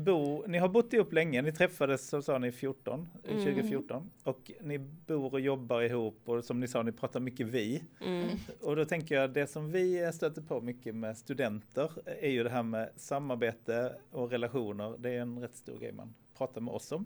bo, 0.00 0.44
ni 0.46 0.58
har 0.58 0.68
bott 0.68 0.92
ihop 0.92 1.12
länge, 1.12 1.42
ni 1.42 1.52
träffades 1.52 2.08
så 2.08 2.22
sa 2.22 2.38
ni 2.38 2.52
14, 2.52 3.08
eh, 3.24 3.30
Mm. 3.30 3.44
2014 3.44 4.10
och 4.24 4.50
ni 4.60 4.78
bor 4.78 5.32
och 5.32 5.40
jobbar 5.40 5.82
ihop 5.82 6.20
och 6.24 6.44
som 6.44 6.60
ni 6.60 6.68
sa, 6.68 6.82
ni 6.82 6.92
pratar 6.92 7.20
mycket 7.20 7.46
vi. 7.46 7.82
Mm. 8.06 8.28
Och 8.60 8.76
då 8.76 8.84
tänker 8.84 9.14
jag 9.14 9.30
det 9.30 9.46
som 9.46 9.72
vi 9.72 10.10
stöter 10.14 10.42
på 10.42 10.60
mycket 10.60 10.94
med 10.94 11.18
studenter 11.18 11.90
är 12.06 12.30
ju 12.30 12.42
det 12.42 12.50
här 12.50 12.62
med 12.62 12.90
samarbete 12.96 13.92
och 14.10 14.30
relationer. 14.30 14.94
Det 14.98 15.10
är 15.10 15.20
en 15.20 15.38
rätt 15.38 15.56
stor 15.56 15.78
grej 15.78 15.92
man 15.92 16.14
pratar 16.38 16.60
med 16.60 16.74
oss 16.74 16.92
om. 16.92 17.04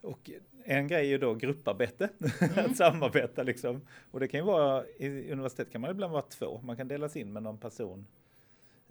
Och 0.00 0.30
en 0.64 0.88
grej 0.88 1.06
är 1.06 1.10
ju 1.10 1.18
då 1.18 1.34
grupparbete, 1.34 2.08
att 2.56 2.76
samarbeta 2.76 3.42
liksom. 3.42 3.80
Och 4.10 4.20
det 4.20 4.28
kan 4.28 4.40
ju 4.40 4.46
vara, 4.46 4.84
i 4.86 5.32
universitet 5.32 5.72
kan 5.72 5.80
man 5.80 5.90
ibland 5.90 6.12
vara 6.12 6.22
två, 6.22 6.60
man 6.64 6.76
kan 6.76 6.88
delas 6.88 7.16
in 7.16 7.32
med 7.32 7.42
någon 7.42 7.58
person 7.58 8.06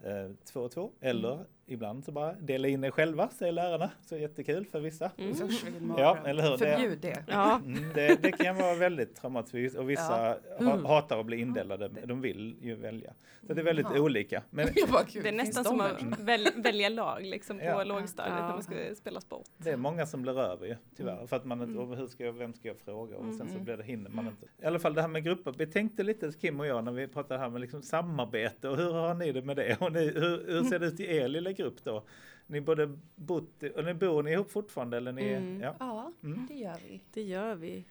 eh, 0.03 0.31
två 0.45 0.61
och 0.61 0.71
två. 0.71 0.91
Eller 0.99 1.45
ibland 1.69 2.05
så 2.05 2.11
bara 2.11 2.33
dela 2.33 2.67
in 2.67 2.83
er 2.83 2.91
själva, 2.91 3.29
säger 3.29 3.51
lärarna. 3.53 3.89
Så 4.05 4.17
jättekul 4.17 4.65
för 4.65 4.79
vissa. 4.79 5.11
Mm. 5.17 5.35
Ja, 5.97 6.17
eller 6.25 6.43
hur? 6.43 6.51
Det- 6.51 6.57
Förbjud 6.57 6.99
det. 7.01 7.23
Ja, 7.27 7.61
Mm, 7.65 7.93
det, 7.93 8.23
det 8.23 8.31
kan 8.31 8.55
vara 8.57 8.75
väldigt 8.75 9.15
traumatiskt 9.15 9.77
och 9.77 9.89
vissa 9.89 10.03
ha, 10.03 10.37
Mm. 10.59 10.85
hatar 10.85 11.19
att 11.19 11.25
bli 11.25 11.37
indelade. 11.39 11.89
De 12.05 12.21
vill 12.21 12.55
ju 12.61 12.75
välja. 12.75 13.13
Så 13.47 13.53
det 13.53 13.61
är 13.61 13.65
väldigt 13.65 13.87
Ja. 13.93 13.99
olika. 14.01 14.43
Men 14.49 14.67
Det 15.13 15.27
är 15.29 15.31
nästan 15.31 15.63
som 15.63 15.81
att 15.81 16.19
väl, 16.19 16.47
välja 16.55 16.89
lag 16.89 17.25
liksom 17.25 17.57
på 17.59 17.65
Ja. 17.65 17.83
lågstadiet 17.83 18.35
Ja. 18.39 18.45
när 18.47 18.53
man 18.53 18.63
ska 18.63 18.73
spela 18.95 19.21
sport. 19.21 19.45
det 19.57 19.69
är 19.69 19.77
många 19.77 20.05
som 20.05 20.21
blir 20.21 20.39
över 20.39 20.67
ju, 20.67 20.75
tyvärr. 20.97 21.13
Mm. 21.15 21.27
För 21.27 21.35
att 21.35 21.45
man 21.45 21.61
inte, 21.61 21.81
Mm. 21.81 21.97
hur 21.97 22.07
ska 22.07 22.25
jag, 22.25 22.33
vem 22.33 22.53
ska 22.53 22.67
jag 22.67 22.77
fråga? 22.77 23.17
Och 23.17 23.25
sen 23.33 23.47
så 23.47 23.53
Mm. 23.53 23.63
blir 23.63 23.77
det 23.77 23.83
hinner 23.83 24.09
man 24.09 24.27
inte. 24.27 24.45
I 24.61 24.65
alla 24.65 24.79
fall 24.79 24.93
det 24.93 25.01
här 25.01 25.07
med 25.07 25.23
grupper. 25.23 25.53
Vi 25.57 25.67
tänkte 25.67 26.03
lite 26.03 26.31
Kim 26.41 26.59
och 26.59 26.67
jag 26.67 26.83
när 26.83 26.91
vi 26.91 27.07
pratade 27.07 27.39
här 27.39 27.49
med 27.49 27.61
liksom 27.61 27.81
samarbete 27.81 28.69
och 28.69 28.77
hur 28.77 28.91
har 28.93 29.13
ni 29.13 29.31
det 29.31 29.41
med 29.41 29.55
det? 29.57 29.77
Och 29.79 29.91
ni, 29.91 29.99
hur, 30.05 30.47
hur 30.47 30.63
ser 30.63 30.79
det 30.79 30.85
ut 30.85 30.99
i 30.99 31.15
er 31.15 31.27
lilla 31.27 31.53
grupp 31.63 31.83
då? 31.83 32.03
Ni 32.47 32.61
både 32.61 32.97
bott, 33.15 33.63
och 33.75 33.83
ni 33.85 33.93
bor 33.93 34.23
ni 34.23 34.31
ihop 34.31 34.51
fortfarande 34.51 34.97
eller 34.97 35.11
ni, 35.11 35.29
Mm. 35.33 35.61
ja. 35.61 35.75
Ja, 35.79 36.11
Mm. 36.23 36.45
det 36.47 36.53
gör 36.55 36.77
vi. 36.87 37.01
det 37.13 37.21
gör 37.21 37.55
vi. 37.55 37.85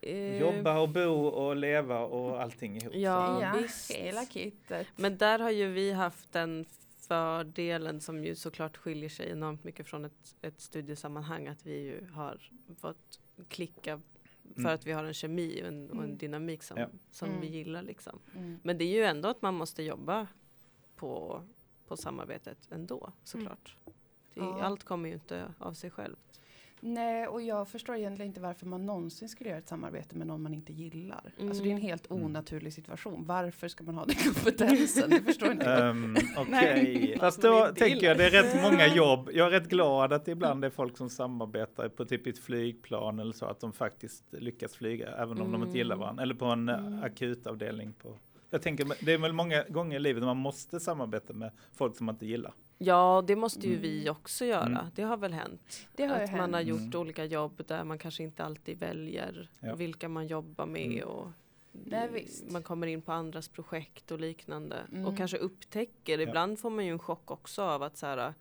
Eh, 0.00 0.40
Jobba 0.40 0.78
och 0.80 0.88
bo 0.88 1.26
och 1.26 1.56
leva 1.56 2.00
och 2.00 2.42
allting 2.42 2.76
ihop. 2.76 2.94
Ja, 2.94 3.42
ja, 3.42 3.54
visst. 3.62 3.90
hela 3.90 4.24
kittet. 4.26 4.86
Men 4.96 5.16
där 5.16 5.38
har 5.38 5.50
ju 5.50 5.68
vi 5.72 5.92
haft 5.92 6.32
den 6.32 6.64
fördelen 7.00 8.00
som 8.00 8.24
ju 8.24 8.34
såklart 8.34 8.76
skiljer 8.76 9.08
sig 9.08 9.30
enormt 9.30 9.64
mycket 9.64 9.86
från 9.86 10.04
ett, 10.04 10.34
ett 10.42 10.60
studiesammanhang 10.60 11.46
att 11.48 11.66
vi 11.66 11.80
ju 11.80 12.06
har 12.12 12.38
fått 12.80 13.20
klicka 13.48 14.00
för 14.54 14.60
Mm. 14.60 14.74
att 14.74 14.86
vi 14.86 14.92
har 14.92 15.04
en 15.04 15.14
kemi 15.14 15.62
och 15.62 15.68
en, 15.68 15.90
och 15.90 15.96
en 15.96 16.04
Mm. 16.04 16.16
dynamik 16.18 16.62
som, 16.62 16.78
Ja. 16.78 16.86
som 17.10 17.28
Mm. 17.28 17.40
vi 17.40 17.46
gillar 17.46 17.82
liksom. 17.82 18.18
Mm. 18.36 18.58
Men 18.62 18.78
det 18.78 18.84
är 18.84 18.94
ju 18.94 19.04
ändå 19.04 19.28
att 19.28 19.42
man 19.42 19.54
måste 19.54 19.82
jobba 19.82 20.26
på, 20.96 21.42
på 21.88 21.96
samarbetet 21.96 22.58
ändå 22.70 23.12
såklart. 23.24 23.76
Det, 23.84 23.92
Ja. 24.40 24.62
Allt 24.62 24.84
kommer 24.84 25.08
ju 25.08 25.14
inte 25.14 25.44
av 25.58 25.72
sig 25.72 25.90
själv. 25.90 26.16
Nej, 26.80 27.26
och 27.26 27.42
jag 27.42 27.68
förstår 27.68 27.96
egentligen 27.96 28.28
inte 28.30 28.40
varför 28.40 28.66
man 28.66 28.86
någonsin 28.86 29.28
skulle 29.28 29.50
göra 29.50 29.58
ett 29.58 29.68
samarbete 29.68 30.16
med 30.16 30.26
någon 30.26 30.42
man 30.42 30.54
inte 30.54 30.72
gillar. 30.72 31.32
Alltså 31.40 31.62
det 31.62 31.68
är 31.68 31.72
en 31.72 31.76
Mm. 31.76 31.82
helt 31.82 32.10
Mm. 32.10 32.22
onaturlig 32.24 32.72
situation. 32.72 33.24
Varför 33.26 33.68
ska 33.68 33.84
man 33.84 33.94
ha 33.94 34.04
den 34.04 34.16
kompetensen? 34.34 35.10
Det 35.10 35.22
förstår 35.22 35.52
inte 35.52 35.64
jag. 35.70 35.80
Um, 35.90 36.16
Okej, 36.36 36.50
Nej. 36.50 37.16
fast 37.20 37.42
då 37.42 37.66
tänker 37.76 38.06
jag 38.06 38.18
det 38.18 38.24
är 38.26 38.30
rätt 38.42 38.62
många 38.62 38.86
jobb. 38.86 39.30
Jag 39.32 39.46
är 39.46 39.50
rätt 39.50 39.68
glad 39.68 40.12
att 40.12 40.24
det 40.24 40.30
ibland 40.32 40.64
är 40.64 40.70
folk 40.70 40.96
som 40.96 41.10
samarbetar 41.10 41.88
på 41.88 42.04
typ 42.04 42.26
ett 42.26 42.38
flygplan 42.38 43.18
eller 43.18 43.32
så 43.32 43.46
att 43.46 43.60
de 43.60 43.72
faktiskt 43.72 44.24
lyckas 44.32 44.76
flyga 44.76 45.08
även 45.16 45.40
om 45.40 45.52
de 45.52 45.62
inte 45.62 45.78
gillar 45.78 45.94
Mm. 45.96 46.00
varandra. 46.02 46.22
Eller 46.22 46.34
på 46.34 46.44
en 46.44 46.68
eh, 46.68 46.78
Mm. 46.78 47.02
akutavdelning. 47.02 47.92
På. 47.92 48.14
Jag 48.56 48.62
tänker 48.62 49.04
det 49.04 49.12
är 49.12 49.18
väl 49.18 49.32
många 49.32 49.64
gånger 49.68 49.96
i 49.96 50.00
livet 50.00 50.22
man 50.22 50.36
måste 50.36 50.80
samarbeta 50.80 51.32
med 51.32 51.50
folk 51.74 51.96
som 51.96 52.06
man 52.06 52.14
inte 52.14 52.26
gillar. 52.26 52.52
Ja, 52.78 53.24
det 53.26 53.36
måste 53.36 53.60
ju 53.66 53.72
Mm. 53.72 53.82
vi 53.82 54.10
också 54.10 54.44
göra. 54.44 54.66
Mm. 54.66 54.86
Det 54.94 55.02
har 55.02 55.16
väl 55.16 55.32
hänt. 55.32 55.86
Det 55.96 56.06
har 56.06 56.16
att 56.20 56.30
man 56.32 56.40
har 56.54 56.60
hänt. 56.60 56.68
gjort 56.68 56.80
Mm. 56.80 57.00
olika 57.00 57.24
jobb 57.24 57.62
där 57.66 57.84
man 57.84 57.98
kanske 57.98 58.22
inte 58.22 58.44
alltid 58.44 58.78
väljer 58.78 59.50
Ja. 59.60 59.74
vilka 59.74 60.08
man 60.08 60.26
jobbar 60.26 60.66
med. 60.66 60.86
Mm. 60.86 61.08
Och 61.08 61.28
Nej, 61.72 62.08
visst. 62.12 62.50
Man 62.50 62.62
kommer 62.62 62.86
in 62.86 63.02
på 63.02 63.12
andras 63.12 63.48
projekt 63.48 64.10
och 64.10 64.20
liknande. 64.20 64.76
Mm. 64.92 65.06
Och 65.06 65.16
kanske 65.16 65.36
upptäcker, 65.36 66.20
ibland 66.20 66.58
får 66.58 66.70
man 66.70 66.84
ju 66.86 66.90
en 66.92 66.98
chock 66.98 67.30
också 67.30 67.62
av 67.62 67.82
att 67.82 67.96
så 67.96 68.06
här, 68.06 68.34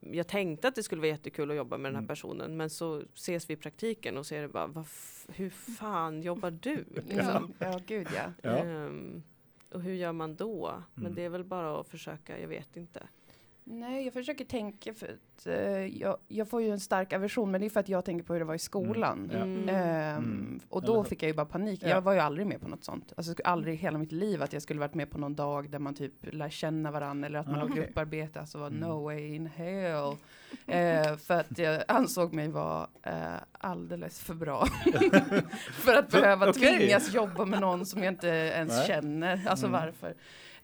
jag 0.00 0.26
tänkte 0.28 0.68
att 0.68 0.74
det 0.74 0.82
skulle 0.82 1.00
vara 1.00 1.08
jättekul 1.10 1.50
att 1.50 1.56
jobba 1.56 1.78
med 1.78 1.88
den 1.88 1.94
här 1.94 2.00
Mm. 2.00 2.08
personen 2.08 2.56
men 2.56 2.70
så 2.70 3.02
ses 3.14 3.50
vi 3.50 3.54
i 3.54 3.56
praktiken 3.56 4.16
och 4.16 4.26
ser 4.26 4.42
det 4.42 4.48
bara, 4.48 4.84
hur 5.28 5.50
fan 5.50 6.22
jobbar 6.22 6.50
du? 6.50 6.84
Ja, 6.94 7.02
Liksom. 7.08 7.52
ja 7.58 7.80
gud 7.86 8.06
ja. 8.16 8.32
Ja. 8.42 8.50
Ehm, 8.50 9.22
och 9.74 9.82
hur 9.82 9.94
gör 9.94 10.12
man 10.12 10.34
då? 10.36 10.82
Men 10.94 11.04
Mm. 11.04 11.14
det 11.14 11.22
är 11.24 11.28
väl 11.28 11.44
bara 11.44 11.80
att 11.80 11.88
försöka, 11.88 12.38
jag 12.40 12.48
vet 12.48 12.76
inte. 12.76 13.08
Nej, 13.66 14.04
jag 14.04 14.12
försöker 14.12 14.44
tänka 14.44 14.94
för 14.94 15.06
att 15.06 15.46
eh, 15.46 15.86
jag, 15.86 16.16
jag 16.28 16.48
får 16.48 16.62
ju 16.62 16.70
en 16.70 16.80
stark 16.80 17.12
aversion, 17.12 17.50
men 17.50 17.60
det 17.60 17.66
är 17.66 17.70
för 17.70 17.80
att 17.80 17.88
jag 17.88 18.04
tänker 18.04 18.24
på 18.24 18.32
hur 18.32 18.40
det 18.40 18.46
var 18.46 18.54
i 18.54 18.58
skolan. 18.58 19.30
Mm. 19.34 19.68
Mm. 19.68 20.60
Och 20.68 20.82
Eller 20.84 20.94
då 20.94 21.04
fick 21.04 21.22
jag 21.22 21.28
ju 21.28 21.34
bara 21.34 21.46
panik. 21.46 21.80
Ja. 21.82 21.88
Jag 21.88 22.00
var 22.00 22.12
ju 22.12 22.18
aldrig 22.18 22.46
med 22.46 22.60
på 22.60 22.68
något 22.68 22.84
sånt. 22.84 23.12
Alltså 23.16 23.30
jag 23.30 23.36
skulle 23.36 23.48
aldrig 23.48 23.74
i 23.74 23.76
hela 23.76 23.98
mitt 23.98 24.12
liv 24.12 24.42
att 24.42 24.52
jag 24.52 24.62
skulle 24.62 24.80
varit 24.80 24.94
med 24.94 25.10
på 25.10 25.18
någon 25.18 25.34
dag 25.34 25.70
där 25.70 25.78
man 25.78 25.94
typ 25.94 26.12
lär 26.20 26.48
känna 26.48 26.90
varandra 26.90 27.26
eller 27.26 27.38
att 27.38 27.46
man 27.46 27.56
Ah, 27.56 27.58
har 27.60 27.68
grupparbete. 27.68 28.40
Alltså 28.40 28.58
var 28.58 28.66
Mm. 28.66 28.80
no 28.80 29.04
way 29.04 29.34
in 29.34 29.46
hell. 29.46 30.16
Eh, 30.66 31.16
för 31.16 31.34
att 31.40 31.58
jag 31.58 31.82
ansåg 31.88 32.32
mig 32.34 32.48
vara 32.48 32.86
eh, 33.02 33.12
alldeles 33.52 34.20
för 34.20 34.34
bra. 34.34 34.66
för 35.72 35.94
att 35.94 36.10
behöva 36.10 36.50
okej. 36.50 36.78
tvingas 36.78 37.14
jobba 37.14 37.44
med 37.44 37.60
någon 37.60 37.86
som 37.86 38.02
jag 38.02 38.12
inte 38.12 38.28
ens 38.28 38.72
Nej. 38.72 38.86
känner. 38.86 39.40
Alltså 39.48 39.66
Mm. 39.66 39.80
varför? 39.80 40.14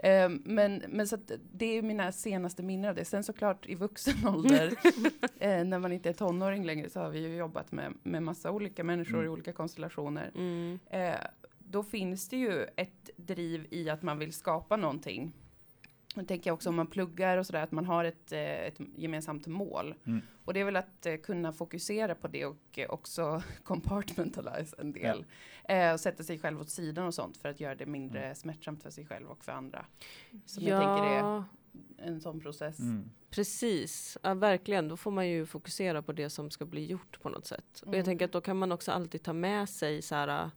Eh, 0.03 0.29
men, 0.45 0.83
men 0.89 1.09
så 1.09 1.19
det 1.53 1.79
är 1.79 1.83
mina 1.83 2.13
senaste 2.13 2.63
minnen 2.63 2.89
av 2.91 2.95
det. 2.97 3.05
Sen 3.05 3.25
såklart 3.25 3.67
i 3.67 3.75
vuxen 3.75 4.29
ålder, 4.35 4.73
eh, 5.39 5.65
när 5.65 5.79
man 5.79 5.93
inte 5.93 6.09
är 6.09 6.13
tonåring 6.13 6.65
längre, 6.65 6.91
så 6.91 7.01
har 7.01 7.11
vi 7.11 7.21
ju 7.21 7.37
jobbat 7.37 7.73
med, 7.73 7.95
med 8.03 8.23
massa 8.23 8.51
olika 8.51 8.85
människor 8.85 9.15
Mm. 9.15 9.27
i 9.27 9.29
olika 9.29 9.53
konstellationer. 9.53 10.31
Mm. 10.35 10.79
Eh, 10.91 11.15
då 11.59 11.83
finns 11.83 12.29
det 12.29 12.37
ju 12.37 12.63
ett 12.77 13.11
driv 13.17 13.67
i 13.71 13.91
att 13.91 14.03
man 14.03 14.19
vill 14.19 14.33
skapa 14.33 14.77
någonting. 14.77 15.33
Jag 16.15 16.29
tänker 16.29 16.51
också 16.51 16.69
om 16.69 16.75
man 16.77 16.87
pluggar 16.87 17.37
och 17.39 17.47
sådär, 17.47 17.63
att 17.63 17.73
man 17.73 17.85
har 17.87 18.05
ett, 18.05 18.33
eh, 18.33 18.41
ett 18.67 18.79
gemensamt 18.97 19.47
mål. 19.47 19.95
Mm. 20.07 20.21
Och 20.45 20.55
det 20.55 20.61
är 20.61 20.65
väl 20.65 20.77
att 20.77 21.07
eh, 21.07 21.17
kunna 21.17 21.53
fokusera 21.53 22.15
på 22.15 22.29
det 22.29 22.47
och 22.47 22.79
eh, 22.79 22.91
också 22.91 23.43
compartmentalize 23.65 24.77
en 24.79 24.93
del. 24.93 25.25
Eh, 25.69 25.93
och 25.93 26.01
sätta 26.01 26.23
sig 26.23 26.39
själv 26.39 26.61
åt 26.61 26.71
sidan 26.71 27.07
och 27.07 27.15
sånt 27.15 27.37
för 27.37 27.49
att 27.49 27.61
göra 27.61 27.75
det 27.75 27.87
mindre 27.87 28.23
Mm. 28.25 28.35
smärtsamt 28.35 28.83
för 28.83 28.91
sig 28.91 29.07
själv 29.07 29.27
och 29.31 29.45
för 29.45 29.53
andra. 29.53 29.87
Som 30.47 30.65
jag 30.65 30.81
tänker 30.83 31.05
är 31.05 31.19
Ja, 31.19 31.45
en 31.99 32.21
sån 32.21 32.41
process. 32.41 32.79
Mm. 32.79 33.11
precis. 33.31 34.19
Ja, 34.23 34.35
verkligen. 34.35 34.89
Då 34.89 34.97
får 34.97 35.11
man 35.11 35.29
ju 35.29 35.47
fokusera 35.47 36.03
på 36.03 36.13
det 36.13 36.31
som 36.31 36.51
ska 36.51 36.65
bli 36.67 36.87
gjort 36.87 37.21
på 37.23 37.29
något 37.29 37.47
sätt. 37.47 37.81
Och 37.81 37.87
Mm. 37.87 37.97
jag 37.97 38.05
tänker 38.05 38.25
att 38.25 38.33
då 38.33 38.41
kan 38.41 38.57
man 38.57 38.73
också 38.73 38.93
alltid 38.93 39.23
ta 39.23 39.33
med 39.33 39.69
sig 39.69 40.03
så 40.03 40.15
här. 40.15 40.51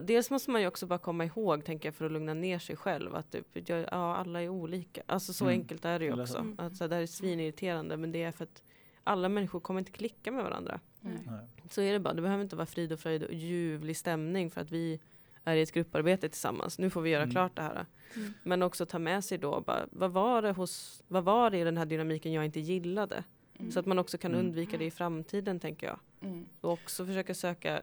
Dels 0.00 0.30
måste 0.30 0.50
man 0.50 0.60
ju 0.60 0.66
också 0.66 0.86
bara 0.86 0.98
komma 0.98 1.24
ihåg, 1.24 1.64
tänker 1.64 1.88
jag, 1.88 1.94
för 1.94 2.04
att 2.06 2.12
lugna 2.12 2.34
ner 2.34 2.58
sig 2.58 2.76
själv. 2.76 3.14
Att 3.14 3.30
typ, 3.32 3.68
ja, 3.68 3.86
alla 3.90 4.42
är 4.42 4.48
olika. 4.48 5.02
Alltså 5.06 5.32
så 5.32 5.44
Mm. 5.44 5.60
enkelt 5.60 5.84
är 5.84 5.98
det 5.98 6.04
ju 6.04 6.20
också. 6.22 6.38
hur? 6.42 6.54
Att, 6.60 6.76
så 6.76 6.84
här, 6.84 6.88
det 6.88 6.94
här 6.94 7.02
är 7.02 7.06
svinirriterande, 7.06 7.96
men 7.96 8.12
det 8.12 8.22
är 8.22 8.32
för 8.32 8.44
att 8.44 8.62
alla 9.04 9.28
människor 9.28 9.60
kommer 9.60 9.80
inte 9.80 9.92
klicka 9.92 10.32
med 10.32 10.44
varandra. 10.44 10.80
Nej. 11.00 11.18
Nej. 11.26 11.46
Så 11.70 11.80
är 11.80 11.92
det 11.92 12.00
bara. 12.00 12.14
Det 12.14 12.22
behöver 12.22 12.42
inte 12.42 12.56
vara 12.56 12.66
frid 12.66 12.92
och 12.92 13.00
fröjd 13.00 13.22
och 13.22 13.32
ljuvlig 13.34 13.96
stämning 13.96 14.50
för 14.50 14.60
att 14.60 14.70
vi 14.70 15.00
är 15.44 15.56
i 15.56 15.62
ett 15.62 15.72
grupparbete 15.72 16.28
tillsammans. 16.28 16.78
Nu 16.78 16.90
får 16.90 17.00
vi 17.02 17.10
göra 17.10 17.22
Mm. 17.22 17.32
klart 17.32 17.56
det 17.56 17.62
här. 17.62 17.86
Mm. 18.16 18.32
Men 18.42 18.62
också 18.62 18.86
ta 18.86 18.98
med 18.98 19.24
sig 19.24 19.38
då, 19.38 19.60
bara, 19.60 19.86
vad, 19.90 20.10
var 20.12 20.42
det 20.42 20.52
hos, 20.52 21.02
vad 21.08 21.24
var 21.24 21.50
det 21.50 21.58
i 21.58 21.64
den 21.64 21.76
här 21.76 21.86
dynamiken 21.86 22.32
jag 22.32 22.44
inte 22.44 22.60
gillade? 22.60 23.24
Mm. 23.58 23.72
Så 23.72 23.80
att 23.80 23.86
man 23.86 23.98
också 23.98 24.18
kan 24.18 24.34
Mm. 24.34 24.46
undvika 24.46 24.78
det 24.78 24.84
i 24.84 24.90
framtiden 24.90 25.60
tänker 25.60 25.86
jag. 25.86 25.98
Mm. 26.20 26.46
Och 26.60 26.70
också 26.72 27.06
försöka 27.06 27.34
söka 27.34 27.82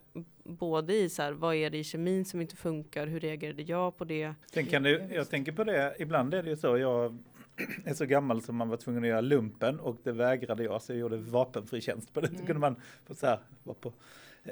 både 0.56 0.94
i 0.96 1.10
så 1.10 1.22
här, 1.22 1.32
vad 1.32 1.56
är 1.56 1.70
det 1.70 1.78
i 1.78 1.84
kemin 1.84 2.26
som 2.26 2.42
inte 2.42 2.56
funkar? 2.56 3.08
Hur 3.08 3.20
reagerade 3.20 3.62
jag 3.62 3.98
på 3.98 4.04
det? 4.06 4.34
Sen 4.54 4.66
kan 4.66 4.84
visst. 4.84 5.02
jag 5.12 5.30
tänker 5.30 5.52
på 5.52 5.64
det, 5.64 5.96
ibland 6.00 6.34
är 6.34 6.44
det 6.44 6.50
ju 6.50 6.56
så, 6.56 6.78
jag 6.78 7.18
är 7.86 7.94
så 7.94 8.06
gammal 8.06 8.42
som 8.42 8.56
man 8.56 8.70
var 8.70 8.78
tvungen 8.78 9.04
att 9.04 9.10
göra 9.10 9.22
lumpen 9.22 9.80
och 9.80 9.98
det 10.04 10.12
vägrade 10.12 10.64
jag 10.64 10.82
så 10.82 10.92
jag 10.92 11.00
gjorde 11.00 11.18
vapenfri 11.18 11.82
tjänst 11.82 12.14
på 12.14 12.22
det. 12.22 12.28
Då 12.28 12.34
Mm. 12.34 12.46
kunde 12.46 12.60
man 12.60 12.76
få 13.06 13.14
så 13.16 13.26
här, 13.28 13.40
på, 13.82 13.94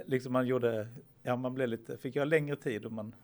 liksom 0.05 0.33
man 0.33 0.47
gjorde, 0.47 0.87
ja 1.23 1.35
man 1.35 1.53
blev 1.53 1.69
lite, 1.69 1.97
fick 1.97 2.15
göra 2.15 2.25
längre 2.25 2.55
tid 2.55 2.85
och 2.85 2.91
man 2.91 3.15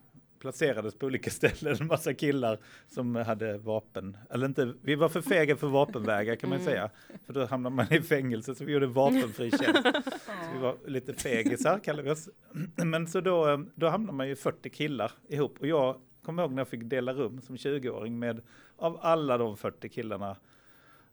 placerades 0.43 0.95
på 0.95 1.05
olika 1.05 1.29
ställen, 1.39 1.77
en 1.81 1.87
massa 1.87 2.13
killar 2.13 2.59
som 2.87 3.15
hade 3.15 3.57
vapen, 3.57 4.17
eller 4.29 4.45
inte, 4.45 4.73
vi 4.81 4.95
var 4.95 5.09
för 5.09 5.21
fega 5.21 5.55
för 5.55 5.67
vapenvägar 5.67 6.35
kan 6.35 6.49
man 6.49 6.59
Mm. 6.59 6.65
säga, 6.73 6.89
för 7.25 7.33
då 7.33 7.45
hamnar 7.45 7.69
man 7.69 7.93
i 7.93 8.01
fängelse 8.01 8.55
så 8.55 8.65
vi 8.65 8.73
gjorde 8.73 8.87
vapenfri 8.87 9.51
tjänst. 9.51 9.81
Så 10.25 10.53
vi 10.55 10.59
var 10.61 10.77
lite 10.87 11.13
fegisar 11.13 11.79
kallar 11.79 12.03
vi 12.03 12.09
oss. 12.11 12.29
Men 12.75 13.07
så 13.07 13.21
då, 13.21 13.49
eh, 13.49 13.59
då 13.75 13.87
hamnar 13.87 14.13
man 14.13 14.27
ju 14.27 14.35
40 14.35 14.69
killar 14.69 15.11
ihop 15.29 15.57
och 15.59 15.67
jag 15.67 15.95
kommer 16.25 16.43
ihåg 16.43 16.51
när 16.51 16.59
jag 16.61 16.67
fick 16.67 16.83
dela 16.83 17.13
rum 17.13 17.41
som 17.41 17.55
20-åring 17.55 18.19
med 18.19 18.41
av 18.77 18.99
alla 19.01 19.37
de 19.37 19.57
40 19.57 19.89
killarna. 19.89 20.35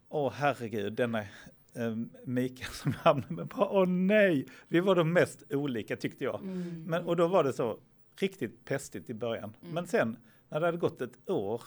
Åh 0.08 0.32
herregud, 0.36 0.92
denna 0.92 1.18
eh, 1.20 1.96
Mikael 2.24 2.70
som 2.70 2.92
hamnade 2.92 3.34
med. 3.34 3.46
Bara, 3.46 3.68
Åh 3.70 3.86
nej, 3.88 4.46
vi 4.68 4.80
var 4.80 4.94
de 4.94 5.12
mest 5.12 5.42
olika 5.50 5.96
tyckte 5.96 6.24
jag. 6.24 6.40
Mm. 6.42 6.84
Men, 6.86 7.04
och 7.04 7.16
då 7.16 7.26
var 7.28 7.44
det 7.44 7.52
så 7.52 7.78
riktigt 8.22 8.64
pestigt 8.64 9.10
i 9.10 9.14
början. 9.14 9.54
Mm. 9.62 9.74
Men 9.74 9.86
sen 9.86 10.16
när 10.48 10.60
det 10.60 10.66
hade 10.66 10.78
gått 10.78 11.00
ett 11.00 11.30
år 11.30 11.62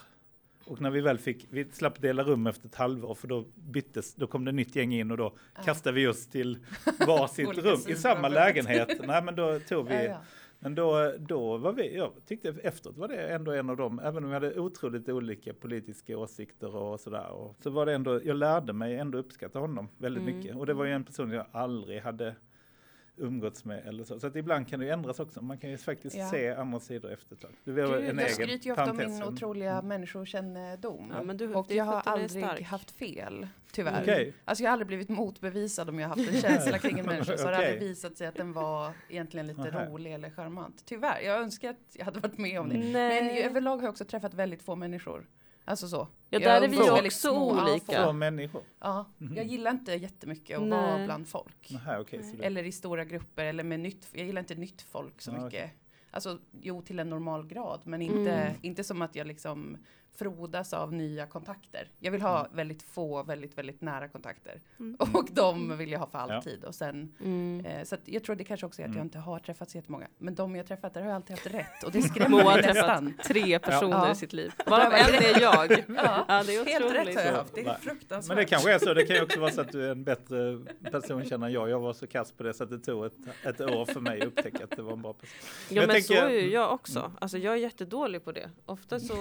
och 0.66 0.82
när 0.82 0.90
vi 0.90 1.02
väl 1.02 1.18
fick, 1.18 1.48
vi 1.50 1.66
slapp 1.66 2.02
dela 2.02 2.24
rum 2.24 2.48
efter 2.48 2.68
ett 2.68 2.76
halvår 2.76 3.16
för 3.16 3.28
då 3.28 3.46
byttes, 3.56 4.16
då 4.16 4.28
kom 4.28 4.46
det 4.46 4.52
nytt 4.52 4.76
gäng 4.76 4.94
in 4.94 5.12
och 5.12 5.18
då 5.18 5.34
kastade 5.66 5.96
vi 5.96 6.08
oss 6.08 6.28
till 6.28 6.58
varsitt 7.08 7.58
rum 7.58 7.80
i 7.88 7.96
samma 7.96 8.28
lägenhet. 8.28 8.90
Nej 9.08 9.24
men 9.24 9.36
då 9.36 9.60
tog 9.60 9.88
vi, 9.88 9.94
Ja, 9.96 10.02
ja. 10.04 10.18
men 10.60 10.76
då, 10.76 11.14
då 11.20 11.58
var 11.58 11.74
vi, 11.74 11.96
jag 11.98 12.12
tyckte 12.28 12.50
efteråt 12.64 12.98
var 12.98 13.08
det 13.08 13.28
ändå 13.28 13.52
en 13.52 13.70
av 13.70 13.78
dem, 13.78 14.00
även 14.00 14.24
om 14.24 14.30
vi 14.30 14.34
hade 14.34 14.60
otroligt 14.60 15.10
olika 15.10 15.54
politiska 15.54 16.18
åsikter 16.18 16.76
och 16.76 17.00
sådär. 17.00 17.30
Och 17.30 17.56
så 17.64 17.70
var 17.70 17.86
det 17.86 17.94
ändå, 17.94 18.20
jag 18.24 18.38
lärde 18.38 18.74
mig 18.74 18.96
ändå 18.98 19.18
uppskatta 19.18 19.60
honom 19.60 19.90
väldigt 19.98 20.24
Mm. 20.24 20.38
mycket. 20.38 20.56
Och 20.56 20.66
det 20.66 20.74
var 20.74 20.86
ju 20.86 20.92
en 20.92 21.04
person 21.04 21.32
jag 21.32 21.46
aldrig 21.52 22.02
hade 22.02 22.36
umgåtts 23.18 23.66
med 23.66 23.88
eller 23.88 24.04
så. 24.04 24.20
Så 24.20 24.28
att 24.28 24.36
ibland 24.36 24.68
kan 24.68 24.80
det 24.80 24.86
ju 24.86 24.92
ändras 24.92 25.20
också. 25.20 25.42
Man 25.42 25.58
kan 25.58 25.70
ju 25.70 25.78
faktiskt 25.78 26.16
Ja. 26.16 26.30
se 26.32 26.50
andra 26.54 26.80
sidor 26.80 27.12
efter 27.12 27.36
ett 27.36 27.42
tag. 27.42 27.52
Det 27.64 27.72
var 27.72 27.98
Gud, 28.00 28.10
en 28.10 28.18
jag 28.18 28.32
skryter 28.32 28.66
ju 28.66 28.72
ofta 28.72 28.92
om 28.92 28.98
min 28.98 29.24
otroliga 29.24 29.82
människokännedom. 29.82 31.14
Ja, 31.18 31.24
men 31.24 31.38
du- 31.38 31.54
och 31.54 31.72
jag 31.72 31.84
har 31.86 32.02
aldrig 32.06 32.44
haft 32.64 32.92
fel, 32.92 33.48
tyvärr. 33.72 34.02
Okej. 34.02 34.34
Alltså 34.46 34.64
jag 34.64 34.70
har 34.70 34.74
aldrig 34.74 34.88
blivit 34.88 35.10
motbevisad 35.10 35.90
om 35.90 36.00
jag 36.00 36.10
har 36.10 36.16
haft 36.16 36.30
en 36.34 36.42
känsla 36.42 36.78
kring 36.80 37.00
en 37.00 37.06
människa. 37.14 37.38
Så 37.38 37.44
har 37.44 37.52
det 37.52 37.58
aldrig 37.58 37.80
visat 37.80 38.18
sig 38.18 38.28
att 38.28 38.36
den 38.36 38.54
var 38.54 38.92
egentligen 39.10 39.48
lite 39.48 39.62
Nähä. 39.62 39.90
rolig 39.90 40.14
eller 40.14 40.30
charmant. 40.30 40.82
Tyvärr, 40.86 41.22
jag 41.22 41.42
önskar 41.42 41.70
att 41.70 41.78
jag 41.94 42.06
hade 42.06 42.20
varit 42.20 42.38
med 42.38 42.60
om 42.60 42.70
det. 42.70 42.76
Mm. 42.76 42.92
Men 42.92 43.26
Nej. 43.26 43.44
överlag 43.44 43.78
har 43.78 43.84
jag 43.84 43.90
också 43.92 44.06
träffat 44.06 44.34
väldigt 44.34 44.64
få 44.64 44.76
människor. 44.76 45.26
Alltså 45.66 45.88
så. 45.88 45.98
Ja, 45.98 46.08
Jag 46.30 46.42
där 46.42 46.62
är 46.62 46.68
vi 46.68 46.78
också 46.78 46.94
väldigt 46.96 47.14
små. 47.14 47.56
Ja, 47.58 47.72
olika. 47.72 48.06
Få 48.06 48.14
människor. 48.14 48.64
Ja, 48.80 49.06
Mhm. 49.18 49.36
jag 49.38 49.46
gillar 49.46 49.72
inte 49.72 49.94
jättemycket 49.94 50.58
att 50.58 50.64
Nej. 50.64 50.80
vara 50.82 51.06
bland 51.06 51.28
folk. 51.28 51.72
Okej, 52.00 52.24
så 52.24 52.38
det- 52.38 52.44
Eller 52.46 52.64
i 52.64 52.72
stora 52.72 53.06
grupper 53.06 53.46
eller 53.46 53.64
med 53.64 53.80
nytt. 53.80 54.08
Jag 54.12 54.26
gillar 54.26 54.40
inte 54.40 54.56
nytt 54.56 54.82
folk 54.82 55.22
så 55.22 55.32
Ja, 55.32 55.44
mycket. 55.46 55.72
Alltså 56.12 56.40
jo 56.62 56.82
till 56.82 57.00
en 57.00 57.10
normal 57.10 57.48
grad 57.48 57.82
men 57.84 58.02
inte, 58.02 58.32
Mm. 58.34 58.54
inte 58.62 58.84
som 58.84 59.02
att 59.02 59.16
jag 59.16 59.28
liksom 59.28 59.78
frodas 60.16 60.74
av 60.74 60.94
nya 60.94 61.26
kontakter. 61.26 61.88
Jag 62.00 62.12
vill 62.12 62.22
ha 62.22 62.48
väldigt 62.54 62.84
få, 62.84 63.24
väldigt, 63.24 63.58
väldigt 63.58 63.82
nära 63.82 64.08
kontakter. 64.08 64.62
Mm. 64.80 64.96
Och 65.14 65.28
de 65.32 65.78
vill 65.78 65.92
jag 65.92 66.00
ha 66.00 66.08
för 66.08 66.18
alltid. 66.20 66.64
Och 66.64 66.76
sen, 66.76 67.16
Mm. 67.20 67.66
eh, 67.66 67.84
så 67.84 67.96
att 67.96 68.02
jag 68.06 68.24
tror 68.24 68.36
det 68.36 68.44
kanske 68.44 68.66
också 68.66 68.82
är 68.82 68.86
att 68.86 68.88
Mm. 68.90 68.98
jag 68.98 69.06
inte 69.06 69.20
har 69.20 69.40
träffat 69.40 69.70
så 69.70 69.78
jättemånga. 69.78 70.08
Men 70.18 70.36
de 70.36 70.56
jag 70.56 70.68
träffat 70.68 70.94
där 70.94 71.02
har 71.02 71.08
jag 71.08 71.16
alltid 71.16 71.32
haft 71.32 71.48
rätt. 71.48 71.84
Och 71.86 71.92
det 71.92 72.02
skrämmer 72.02 72.30
Moa 72.30 72.44
har 72.44 72.62
mig 72.62 72.74
nästan. 72.74 73.14
tre 73.28 73.60
personer 73.60 73.98
Ja. 74.06 74.12
i 74.12 74.16
sitt 74.16 74.34
liv. 74.34 74.52
Varav 74.66 74.94
en 74.94 75.14
är 75.14 75.42
jag. 75.42 75.72
Ja, 75.72 76.26
Ja, 76.28 76.44
det 76.44 76.56
är 76.56 76.66
helt 76.66 76.94
rätt 76.94 77.16
har 77.16 77.24
jag 77.24 77.34
haft. 77.34 77.56
Det 77.56 77.66
är 77.66 77.74
fruktansvärt. 77.78 78.28
Men 78.28 78.38
det 78.38 78.46
kanske 78.46 78.74
är 78.74 78.80
så, 78.80 78.94
det 78.94 79.06
kan 79.06 79.16
ju 79.16 79.22
också 79.24 79.40
vara 79.40 79.52
så 79.52 79.62
att 79.62 79.72
du 79.72 79.86
är 79.88 79.92
en 79.92 80.04
bättre 80.04 80.60
personkännare 80.92 81.50
än 81.50 81.54
jag. 81.54 81.70
Jag 81.70 81.80
var 81.80 81.94
så 81.94 82.08
kass 82.08 82.32
på 82.32 82.44
det 82.44 82.54
så 82.54 82.64
att 82.64 82.70
det 82.70 82.80
tog 82.80 83.06
ett, 83.06 83.14
ett 83.44 83.62
år 83.62 83.86
för 83.86 84.00
mig 84.00 84.22
att 84.22 84.28
upptäcka 84.28 84.64
att 84.64 84.70
det 84.76 84.82
var 84.82 84.94
en 84.94 85.02
bra 85.02 85.14
person. 85.14 85.36
Ja 85.70 85.76
Jag 85.76 85.88
men 85.88 85.94
tänker- 85.96 86.16
så 86.22 86.26
är 86.28 86.30
ju 86.30 86.52
jag 86.52 86.74
också. 86.74 87.12
Alltså 87.22 87.38
jag 87.38 87.54
är 87.54 87.58
jättedålig 87.58 88.24
på 88.24 88.32
det. 88.32 88.50
Ofta 88.66 89.00
så, 89.00 89.14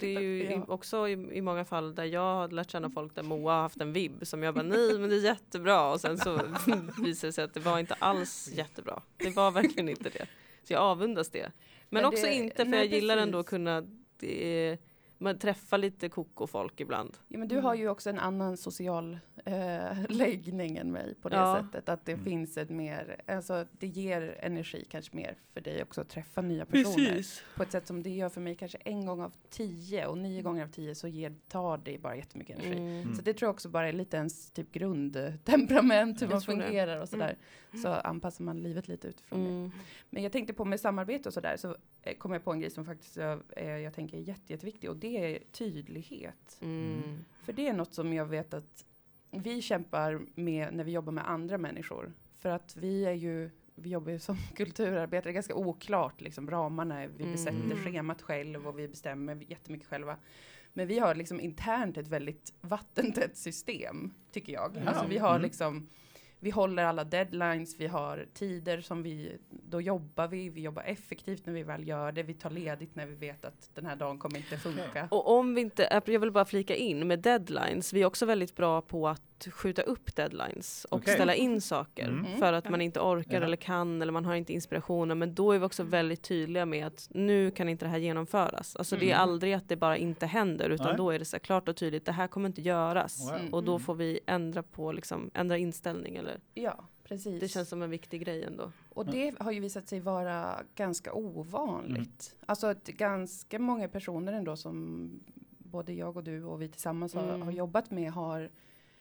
det 0.00 0.16
är 0.16 0.20
ju 0.20 0.37
i, 0.42 0.52
Ja. 0.52 0.64
också 0.68 1.08
i, 1.08 1.12
i 1.12 1.40
många 1.42 1.64
fall 1.64 1.94
där 1.94 2.04
jag 2.04 2.20
har 2.34 2.48
lärt 2.48 2.70
känna 2.70 2.90
folk 2.90 3.14
där 3.14 3.22
Moa 3.22 3.52
har 3.54 3.62
haft 3.62 3.80
en 3.80 3.92
vibb 3.92 4.26
som 4.26 4.42
jag 4.42 4.54
bara 4.54 4.62
nej 4.64 4.98
men 4.98 5.10
det 5.10 5.16
är 5.16 5.20
jättebra 5.24 5.90
och 5.92 6.00
sen 6.00 6.18
så 6.18 6.40
visar 7.02 7.28
det 7.28 7.32
sig 7.32 7.44
att 7.44 7.54
det 7.54 7.60
var 7.60 7.78
inte 7.78 7.94
alls 7.94 8.48
jättebra. 8.52 9.02
Det 9.16 9.30
var 9.30 9.50
verkligen 9.50 9.88
inte 9.88 10.08
det. 10.10 10.26
Så 10.64 10.72
jag 10.72 10.82
avundas 10.82 11.28
det. 11.28 11.40
Men, 11.42 11.52
Men 11.88 12.04
också 12.04 12.22
det- 12.26 12.34
inte 12.34 12.56
för 12.56 12.64
nej, 12.64 12.78
jag 12.80 12.86
gillar 12.94 13.16
ändå 13.16 13.38
att 13.38 13.46
precis. 13.46 13.50
kunna 13.50 13.82
det, 14.18 14.78
man 15.18 15.38
träffa 15.38 15.76
lite 15.76 16.08
koko 16.08 16.46
folk 16.46 16.80
ibland. 16.80 17.16
Ja, 17.28 17.38
men 17.38 17.48
du 17.48 17.58
har 17.58 17.74
ju 17.74 17.88
också 17.88 18.10
en 18.10 18.18
annan 18.18 18.56
social 18.56 19.18
eh, 19.44 19.82
läggning 20.08 20.76
än 20.76 20.92
mig 20.92 21.14
på 21.22 21.28
det 21.28 21.36
Ja. 21.36 21.62
sättet. 21.62 21.88
Att 21.88 22.04
det 22.04 22.12
Mm. 22.12 22.24
finns 22.24 22.56
ett 22.58 22.70
mer, 22.70 23.20
alltså 23.26 23.66
det 23.72 23.86
ger 23.86 24.36
energi 24.40 24.84
kanske 24.90 25.16
mer 25.16 25.36
för 25.54 25.60
dig 25.60 25.82
också 25.82 26.00
att 26.00 26.08
träffa 26.08 26.40
nya 26.42 26.66
personer. 26.66 27.24
På 27.56 27.62
ett 27.62 27.72
sätt 27.72 27.86
som 27.86 28.02
det 28.02 28.10
gör 28.10 28.28
för 28.28 28.40
mig 28.40 28.54
kanske 28.54 28.78
en 28.84 29.06
gång 29.06 29.20
av 29.22 29.32
tio 29.50 30.06
och 30.06 30.18
nio 30.18 30.42
gånger 30.42 30.62
av 30.64 30.68
tio 30.68 30.94
så 30.94 31.08
ger, 31.08 31.34
tar 31.48 31.78
det 31.78 31.98
bara 32.02 32.16
jättemycket 32.16 32.58
energi. 32.58 32.78
Mm. 32.78 33.14
Så 33.14 33.22
det 33.22 33.34
tror 33.34 33.46
jag 33.46 33.54
också 33.54 33.68
bara 33.68 33.88
är 33.88 33.92
lite 33.92 34.16
ens 34.16 34.50
typ 34.50 34.72
grundtemperament, 34.72 36.22
hur 36.22 36.26
Jag 36.26 36.32
man 36.32 36.42
tror 36.42 36.56
det. 36.56 36.62
fungerar 36.62 37.00
och 37.00 37.08
sådär. 37.08 37.36
Så 37.82 37.88
anpassar 37.88 38.44
man 38.44 38.62
livet 38.62 38.88
lite 38.88 39.08
utifrån 39.08 39.44
det. 39.44 39.50
Mm. 39.50 39.70
Men 40.10 40.22
jag 40.22 40.32
tänkte 40.32 40.52
på 40.54 40.64
med 40.64 40.80
samarbete 40.80 41.28
och 41.28 41.32
sådär 41.34 41.56
så 41.56 41.76
eh, 42.02 42.16
kom 42.16 42.32
jag 42.32 42.44
på 42.44 42.52
en 42.52 42.60
grej 42.60 42.70
som 42.70 42.84
faktiskt 42.84 43.16
jag, 43.16 43.42
eh, 43.56 43.68
jag 43.78 43.94
tänker 43.94 44.16
är 44.16 44.20
jätte, 44.20 44.52
jätteviktig 44.52 44.90
och 44.90 44.96
det 44.96 45.34
är 45.34 45.38
tydlighet. 45.52 46.58
Mm. 46.62 47.24
För 47.42 47.52
det 47.52 47.68
är 47.68 47.72
något 47.72 47.94
som 47.94 48.12
jag 48.12 48.26
vet 48.26 48.54
att 48.54 48.84
vi 49.30 49.62
kämpar 49.62 50.20
med 50.34 50.74
när 50.74 50.84
vi 50.84 50.92
jobbar 50.92 51.12
med 51.12 51.30
andra 51.30 51.58
människor. 51.58 52.12
För 52.38 52.48
att 52.48 52.76
vi 52.76 53.04
är 53.04 53.12
ju, 53.12 53.50
vi 53.74 53.90
jobbar 53.90 54.12
ju 54.12 54.18
som 54.18 54.36
kulturarbetare, 54.56 55.32
ganska 55.32 55.54
oklart 55.54 56.20
liksom 56.20 56.50
ramarna, 56.50 57.06
vi 57.06 57.22
Mm. 57.22 57.32
besätter 57.32 57.76
schemat 57.84 58.22
själv 58.22 58.66
och 58.68 58.78
vi 58.78 58.88
bestämmer 58.88 59.34
jättemycket 59.50 59.88
själva. 59.88 60.16
Men 60.72 60.86
vi 60.86 60.98
har 60.98 61.14
liksom 61.14 61.40
internt 61.40 61.96
ett 61.96 62.08
väldigt 62.08 62.54
vattentätt 62.60 63.36
system, 63.36 64.10
tycker 64.32 64.52
jag. 64.52 64.76
Ja. 64.76 64.88
Alltså 64.90 65.06
vi 65.06 65.18
har 65.18 65.30
Mm. 65.30 65.42
liksom 65.42 65.88
vi 66.40 66.50
håller 66.50 66.84
alla 66.84 67.04
deadlines, 67.04 67.80
vi 67.80 67.86
har 67.86 68.26
tider 68.34 68.80
som 68.80 69.02
vi, 69.02 69.38
då 69.50 69.80
jobbar 69.80 70.28
vi, 70.28 70.48
vi 70.48 70.60
jobbar 70.60 70.82
effektivt 70.82 71.46
när 71.46 71.52
vi 71.52 71.62
väl 71.62 71.88
gör 71.88 72.12
det, 72.12 72.22
vi 72.22 72.34
tar 72.34 72.50
ledigt 72.50 72.94
när 72.94 73.06
vi 73.06 73.14
vet 73.14 73.44
att 73.44 73.70
den 73.74 73.86
här 73.86 73.96
dagen 73.96 74.18
kommer 74.18 74.36
inte 74.36 74.56
funka. 74.56 75.08
Och 75.10 75.38
om 75.38 75.54
vi 75.54 75.60
inte, 75.60 76.02
jag 76.06 76.20
vill 76.20 76.30
bara 76.30 76.44
flika 76.44 76.74
in 76.74 77.06
med 77.06 77.18
deadlines, 77.18 77.92
vi 77.92 78.02
är 78.02 78.06
också 78.06 78.26
väldigt 78.26 78.56
bra 78.56 78.80
på 78.80 79.08
att 79.08 79.22
skjuta 79.52 79.82
upp 79.82 80.16
deadlines 80.16 80.84
och 80.84 80.96
Okej. 80.98 81.14
ställa 81.14 81.34
in 81.34 81.60
saker 81.60 82.08
Mm. 82.08 82.38
för 82.38 82.52
att 82.52 82.70
man 82.70 82.80
inte 82.80 83.00
orkar 83.00 83.40
Ja. 83.40 83.44
eller 83.46 83.56
kan 83.56 84.02
eller 84.02 84.12
man 84.12 84.24
har 84.24 84.34
inte 84.34 84.52
inspirationen. 84.52 85.18
Men 85.18 85.34
då 85.34 85.52
är 85.52 85.58
vi 85.58 85.64
också 85.64 85.82
väldigt 85.82 86.22
tydliga 86.22 86.66
med 86.66 86.86
att 86.86 87.08
nu 87.12 87.50
kan 87.50 87.68
inte 87.68 87.84
det 87.84 87.88
här 87.88 87.98
genomföras. 87.98 88.76
Alltså 88.76 88.96
det 88.96 89.04
är 89.10 89.14
Mm. 89.16 89.20
aldrig 89.20 89.52
att 89.52 89.68
det 89.68 89.76
bara 89.76 89.96
inte 89.96 90.26
händer 90.26 90.70
utan 90.70 90.86
Nej. 90.86 90.96
då 90.96 91.10
är 91.10 91.18
det 91.18 91.24
så 91.24 91.38
klart 91.38 91.68
och 91.68 91.76
tydligt, 91.76 92.04
det 92.04 92.12
här 92.12 92.26
kommer 92.26 92.48
inte 92.48 92.62
göras. 92.62 93.30
Mm. 93.30 93.54
Och 93.54 93.64
då 93.64 93.78
får 93.78 93.94
vi 93.94 94.20
ändra 94.26 94.62
på, 94.62 94.92
liksom, 94.92 95.30
ändra 95.34 95.58
inställning 95.58 96.16
eller 96.16 96.40
Ja, 96.54 96.84
precis. 97.04 97.40
det 97.40 97.48
känns 97.48 97.68
som 97.68 97.82
en 97.82 97.90
viktig 97.90 98.20
grej 98.24 98.44
ändå. 98.44 98.72
Och 98.88 99.06
det 99.06 99.34
har 99.40 99.52
ju 99.52 99.60
visat 99.60 99.88
sig 99.88 100.00
vara 100.00 100.60
ganska 100.74 101.12
ovanligt. 101.12 102.36
Alltså 102.46 102.66
att 102.66 102.84
ganska 102.86 103.58
många 103.58 103.88
personer 103.88 104.32
ändå 104.32 104.56
som 104.56 105.10
både 105.58 105.92
jag 105.92 106.16
och 106.16 106.24
du 106.24 106.44
och 106.44 106.62
vi 106.62 106.68
tillsammans 106.68 107.14
har, 107.14 107.28
Mm. 107.28 107.42
har 107.42 107.52
jobbat 107.52 107.90
med 107.90 108.12
har 108.12 108.50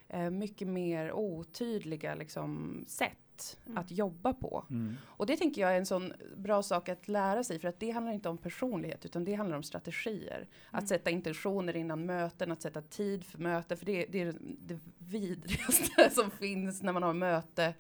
eh, 0.10 0.30
mycket 0.30 0.68
mer 0.68 1.12
otydliga 1.14 2.16
liksom, 2.16 2.84
sätt 2.88 3.14
Mm. 3.66 3.78
att 3.78 3.92
jobba 3.92 4.34
på. 4.34 4.66
Mm. 4.70 4.96
Och 5.06 5.26
det 5.26 5.38
tänker 5.38 5.62
jag 5.62 5.72
är 5.74 5.78
en 5.78 5.86
sån 5.86 6.14
bra 6.38 6.64
sak 6.64 6.90
att 6.90 7.08
lära 7.08 7.44
sig 7.44 7.60
för 7.60 7.68
att 7.68 7.80
det 7.80 7.92
handlar 7.92 8.14
inte 8.14 8.30
om 8.30 8.38
personlighet 8.38 9.06
utan 9.06 9.24
det 9.26 9.34
handlar 9.34 9.58
om 9.58 9.64
strategier. 9.64 10.48
Att 10.72 10.74
Mm. 10.80 10.88
sätta 10.88 11.10
intentioner 11.10 11.76
innan 11.76 12.06
möten, 12.06 12.52
att 12.52 12.62
sätta 12.62 12.82
tid 12.82 13.24
för 13.26 13.38
möten 13.40 13.78
för 13.78 13.86
det, 13.86 14.06
det 14.10 14.22
är 14.22 14.36
det 14.42 14.80
vidrigaste 14.98 16.10
som 16.12 16.32
finns 16.32 16.82
när 16.82 16.94
man 16.94 17.04
har 17.04 17.14
möte 17.14 17.74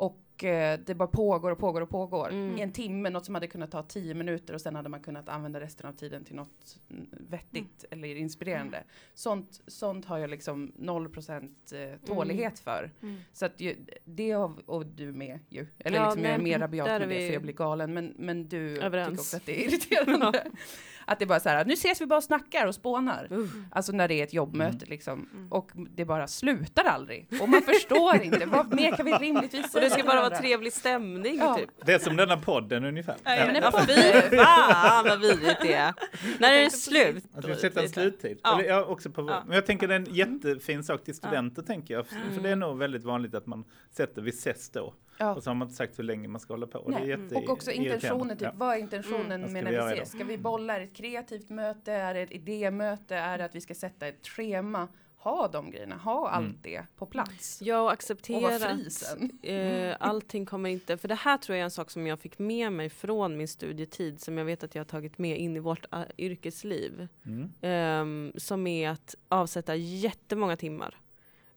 och 0.00 0.44
eh, 0.44 0.80
det 0.86 0.94
bara 0.94 1.08
pågår 1.08 1.50
och 1.50 1.58
pågår 1.58 1.80
och 1.80 1.90
pågår. 1.90 2.28
Mm. 2.28 2.58
I 2.58 2.60
en 2.60 2.72
timme, 2.72 3.10
något 3.10 3.24
som 3.24 3.34
hade 3.34 3.46
kunnat 3.46 3.70
ta 3.70 3.82
tio 3.82 4.14
minuter 4.14 4.54
och 4.54 4.60
sen 4.60 4.76
hade 4.76 4.88
man 4.88 5.00
kunnat 5.00 5.28
använda 5.28 5.60
resten 5.60 5.86
av 5.86 5.92
tiden 5.92 6.24
till 6.24 6.36
något 6.36 6.78
mm, 6.90 7.06
vettigt 7.10 7.84
eller 7.90 8.16
inspirerande. 8.16 8.84
Sånt, 9.14 9.62
sånt 9.66 10.04
har 10.04 10.18
jag 10.18 10.30
liksom 10.30 10.72
0% 10.78 11.50
eh, 11.74 11.98
tålighet 12.06 12.58
för. 12.58 12.90
Så 13.32 13.46
att 13.46 13.60
ju, 13.60 13.76
det 14.04 14.30
har, 14.30 14.52
och 14.66 14.86
du 14.86 15.12
med 15.12 15.38
ju. 15.48 15.66
Eller 15.78 15.96
Ja, 15.98 16.04
liksom 16.04 16.24
jag 16.24 16.34
är 16.34 16.38
mer 16.38 16.58
rabiat 16.58 16.86
med 16.86 17.08
det 17.08 17.26
för 17.26 17.32
jag 17.32 17.42
blir 17.42 17.54
galen. 17.54 17.94
Men, 17.94 18.14
men 18.18 18.48
du 18.48 18.78
överens. 18.80 19.08
tycker 19.08 19.20
också 19.20 19.36
att 19.36 19.46
det 19.46 19.64
är 19.64 19.68
irriterande. 19.68 20.46
Att 21.10 21.18
det 21.18 21.26
bara 21.26 21.40
så 21.40 21.48
här, 21.48 21.64
nu 21.64 21.72
ses 21.72 22.00
vi 22.00 22.06
bara 22.06 22.16
och 22.16 22.24
snackar 22.24 22.66
och 22.66 22.74
spånar. 22.74 23.28
Uh. 23.32 23.46
Alltså 23.70 23.92
när 23.92 24.08
det 24.08 24.14
är 24.14 24.24
ett 24.24 24.32
jobbmöte 24.34 24.76
Mm. 24.76 24.88
liksom. 24.88 25.28
Mm. 25.32 25.52
Och 25.52 25.70
det 25.74 26.04
bara 26.04 26.26
slutar 26.26 26.84
aldrig. 26.84 27.26
Och 27.42 27.48
man 27.48 27.62
förstår 27.62 28.16
inte, 28.22 28.46
vad 28.46 28.74
mer 28.74 28.96
kan 28.96 29.06
vi 29.06 29.12
rimligtvis 29.12 29.74
Och 29.74 29.80
det 29.80 29.90
ska 29.90 30.02
bara 30.02 30.20
vara 30.20 30.36
trevlig 30.38 30.72
stämning 30.72 31.38
Ja. 31.38 31.54
typ. 31.56 31.70
Det 31.86 31.92
är 31.92 31.98
som 31.98 32.16
denna 32.16 32.36
podden 32.36 32.84
ungefär. 32.84 33.16
Ja, 33.24 33.30
men 33.44 33.54
det 33.54 33.60
Ja, 33.60 33.78
är 33.80 34.30
fy 34.30 34.36
fan 34.36 35.04
vad 35.08 35.20
vidrigt 35.20 35.60
det 35.62 35.72
är. 35.72 35.94
När 36.38 36.52
är 36.52 36.64
det 36.64 36.70
slut? 36.70 37.24
Att 37.34 37.44
vi 37.44 37.54
sätter 37.56 37.82
en 37.82 37.88
sluttid. 37.88 38.40
Ja. 38.42 38.58
Eller, 38.60 38.68
ja, 38.68 38.84
också 38.84 39.10
på, 39.10 39.22
Ja. 39.28 39.42
Men 39.46 39.54
jag 39.54 39.66
tänker 39.66 39.88
det 39.88 39.94
är 39.94 39.98
en 39.98 40.14
jättefin 40.14 40.84
sak 40.84 41.04
till 41.04 41.14
studenter 41.14 41.62
tänker 41.62 41.94
jag. 41.94 42.06
För 42.06 42.16
Mm. 42.16 42.34
för 42.34 42.40
det 42.40 42.48
är 42.50 42.56
nog 42.56 42.78
väldigt 42.78 43.04
vanligt 43.04 43.34
att 43.34 43.46
man 43.46 43.64
sätter, 43.90 44.22
vi 44.22 44.30
ses 44.30 44.70
då. 44.70 44.94
Ja. 45.20 45.34
Och 45.34 45.42
så 45.42 45.50
har 45.50 45.54
man 45.54 45.66
inte 45.68 45.76
sagt 45.76 45.98
hur 45.98 46.04
länge 46.04 46.28
man 46.28 46.40
ska 46.40 46.52
hålla 46.52 46.66
på. 46.66 46.78
Och, 46.78 46.90
det 46.92 46.96
är 46.98 47.04
jätte- 47.04 47.34
Och 47.34 47.48
också 47.50 47.70
intentionen, 47.70 48.36
typ, 48.36 48.42
Ja. 48.42 48.52
vad 48.54 48.74
är 48.76 48.78
intentionen 48.80 49.40
Mm. 49.40 49.52
Med 49.52 49.64
när 49.64 49.70
vi 49.70 49.92
ses? 49.92 50.10
Ska 50.12 50.24
vi 50.24 50.38
bolla? 50.38 50.74
Är 50.76 50.80
det 50.80 50.86
ett 50.86 50.96
kreativt 50.96 51.48
möte? 51.50 51.92
Är 51.92 52.14
det 52.14 52.20
ett 52.20 52.32
idémöte? 52.32 53.16
Är 53.16 53.38
det 53.38 53.44
att 53.44 53.54
vi 53.54 53.60
ska 53.60 53.74
sätta 53.74 54.06
ett 54.06 54.28
schema? 54.28 54.88
Ha 55.16 55.48
de 55.48 55.70
grejerna, 55.70 55.96
ha 55.96 56.28
allt 56.28 56.44
Mm. 56.46 56.58
det 56.62 56.82
på 56.96 57.06
plats. 57.06 57.58
Ja, 57.62 57.78
och 57.80 57.84
Och 57.86 57.92
acceptera 57.92 58.58
fri 58.58 58.86
att 58.86 59.44
eh, 59.44 59.96
allting 60.08 60.46
kommer 60.46 60.70
inte, 60.70 60.96
för 60.96 61.08
det 61.08 61.14
här 61.14 61.38
tror 61.38 61.56
jag 61.56 61.60
är 61.60 61.64
en 61.64 61.70
sak 61.70 61.90
som 61.90 62.06
jag 62.06 62.20
fick 62.20 62.38
med 62.38 62.72
mig 62.72 62.88
från 62.90 63.36
min 63.36 63.48
studietid 63.48 64.20
som 64.20 64.38
jag 64.38 64.44
vet 64.44 64.64
att 64.64 64.74
jag 64.74 64.80
har 64.80 64.86
tagit 64.86 65.18
med 65.18 65.38
in 65.38 65.56
i 65.56 65.58
vårt 65.58 65.94
uh, 65.94 66.02
yrkesliv. 66.18 67.08
Mm. 67.26 67.52
Ehm, 67.60 68.32
som 68.36 68.66
är 68.66 68.88
att 68.90 69.14
avsätta 69.28 69.74
jättemånga 69.74 70.56
timmar. 70.56 70.99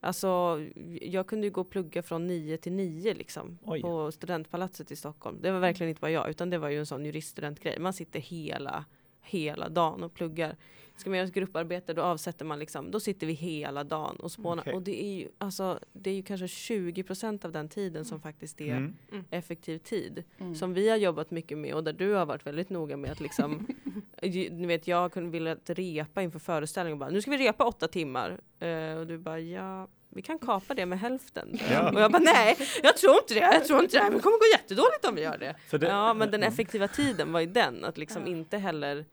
Alltså, 0.04 0.60
jag 1.00 1.26
kunde 1.26 1.46
ju 1.46 1.50
gå 1.50 1.60
och 1.60 1.70
plugga 1.70 2.02
från 2.02 2.26
9 2.26 2.56
till 2.56 2.72
9 2.72 3.14
liksom 3.14 3.58
Oj. 3.62 3.82
på 3.82 4.12
studentpalatset 4.12 4.90
i 4.90 4.96
Stockholm. 4.96 5.38
Det 5.42 5.50
var 5.50 5.60
verkligen 5.60 5.90
inte 5.90 6.00
bara 6.00 6.10
jag, 6.10 6.30
utan 6.30 6.50
det 6.50 6.58
var 6.58 6.68
ju 6.68 6.78
en 6.78 6.86
sån 6.86 7.04
juriststudentgrej. 7.04 7.78
Man 7.78 7.92
sitter 7.92 8.20
hela, 8.20 8.84
hela 9.22 9.68
dagen 9.68 10.02
och 10.02 10.14
pluggar. 10.14 10.56
Ska 10.96 11.10
man 11.10 11.16
göra 11.18 11.28
ett 11.28 11.34
grupparbete 11.34 11.92
då 11.94 12.02
avsätter 12.02 12.44
man 12.44 12.58
liksom, 12.58 12.90
då 12.90 13.00
sitter 13.00 13.26
vi 13.26 13.32
hela 13.32 13.84
dagen 13.84 14.16
och 14.16 14.32
spånar. 14.32 14.62
Okej. 14.62 14.74
Och 14.74 14.82
det 14.82 15.04
är 15.04 15.14
ju, 15.14 15.28
alltså, 15.38 15.78
det 15.92 16.10
är 16.10 16.14
ju 16.14 16.22
kanske 16.22 16.46
20% 16.46 17.44
av 17.44 17.52
den 17.52 17.68
tiden 17.68 18.04
som 18.04 18.20
faktiskt 18.20 18.60
är 18.60 18.76
Mm. 18.76 18.94
effektiv 19.30 19.78
tid. 19.78 20.24
Mm. 20.38 20.54
Som 20.54 20.74
vi 20.74 20.88
har 20.88 20.96
jobbat 20.96 21.30
mycket 21.30 21.58
med 21.58 21.74
och 21.74 21.84
där 21.84 21.92
du 21.92 22.12
har 22.12 22.26
varit 22.26 22.46
väldigt 22.46 22.70
noga 22.70 22.96
med 22.96 23.10
att 23.12 23.20
liksom 23.20 23.66
Ni 24.22 24.66
vet 24.66 24.86
jag 24.88 25.12
kunde 25.12 25.30
vilja 25.30 25.56
repa 25.66 26.22
inför 26.22 26.38
föreställningen 26.38 26.92
och 26.92 26.98
bara 26.98 27.10
nu 27.10 27.22
ska 27.22 27.30
vi 27.30 27.38
repa 27.38 27.64
åtta 27.64 27.88
timmar. 27.88 28.40
Eh, 28.58 28.94
och 28.98 29.06
du 29.06 29.18
bara 29.18 29.40
ja 29.40 29.88
vi 30.08 30.22
kan 30.22 30.38
kapa 30.38 30.74
det 30.74 30.86
med 30.86 31.00
hälften. 31.00 31.58
Ja. 31.72 31.90
Och 31.92 32.00
jag 32.00 32.12
bara 32.12 32.22
nej 32.22 32.56
jag 32.82 32.96
tror 32.96 33.14
inte 33.14 33.34
det, 33.34 33.40
jag 33.40 33.64
tror 33.64 33.82
inte 33.82 33.96
det, 33.98 34.04
det 34.04 34.20
kommer 34.20 34.38
gå 34.38 34.44
jättedåligt 34.52 35.04
om 35.08 35.14
vi 35.14 35.22
gör 35.22 35.38
det. 35.38 35.78
Det- 35.78 35.86
ja 35.86 36.14
men 36.14 36.30
den 36.30 36.40
Mm. 36.42 36.52
effektiva 36.52 36.88
tiden 36.88 37.32
var 37.32 37.40
ju 37.40 37.46
den 37.46 37.84
att 37.84 37.98
liksom 37.98 38.22
Ja. 38.22 38.28
inte 38.28 38.58
heller 38.58 39.04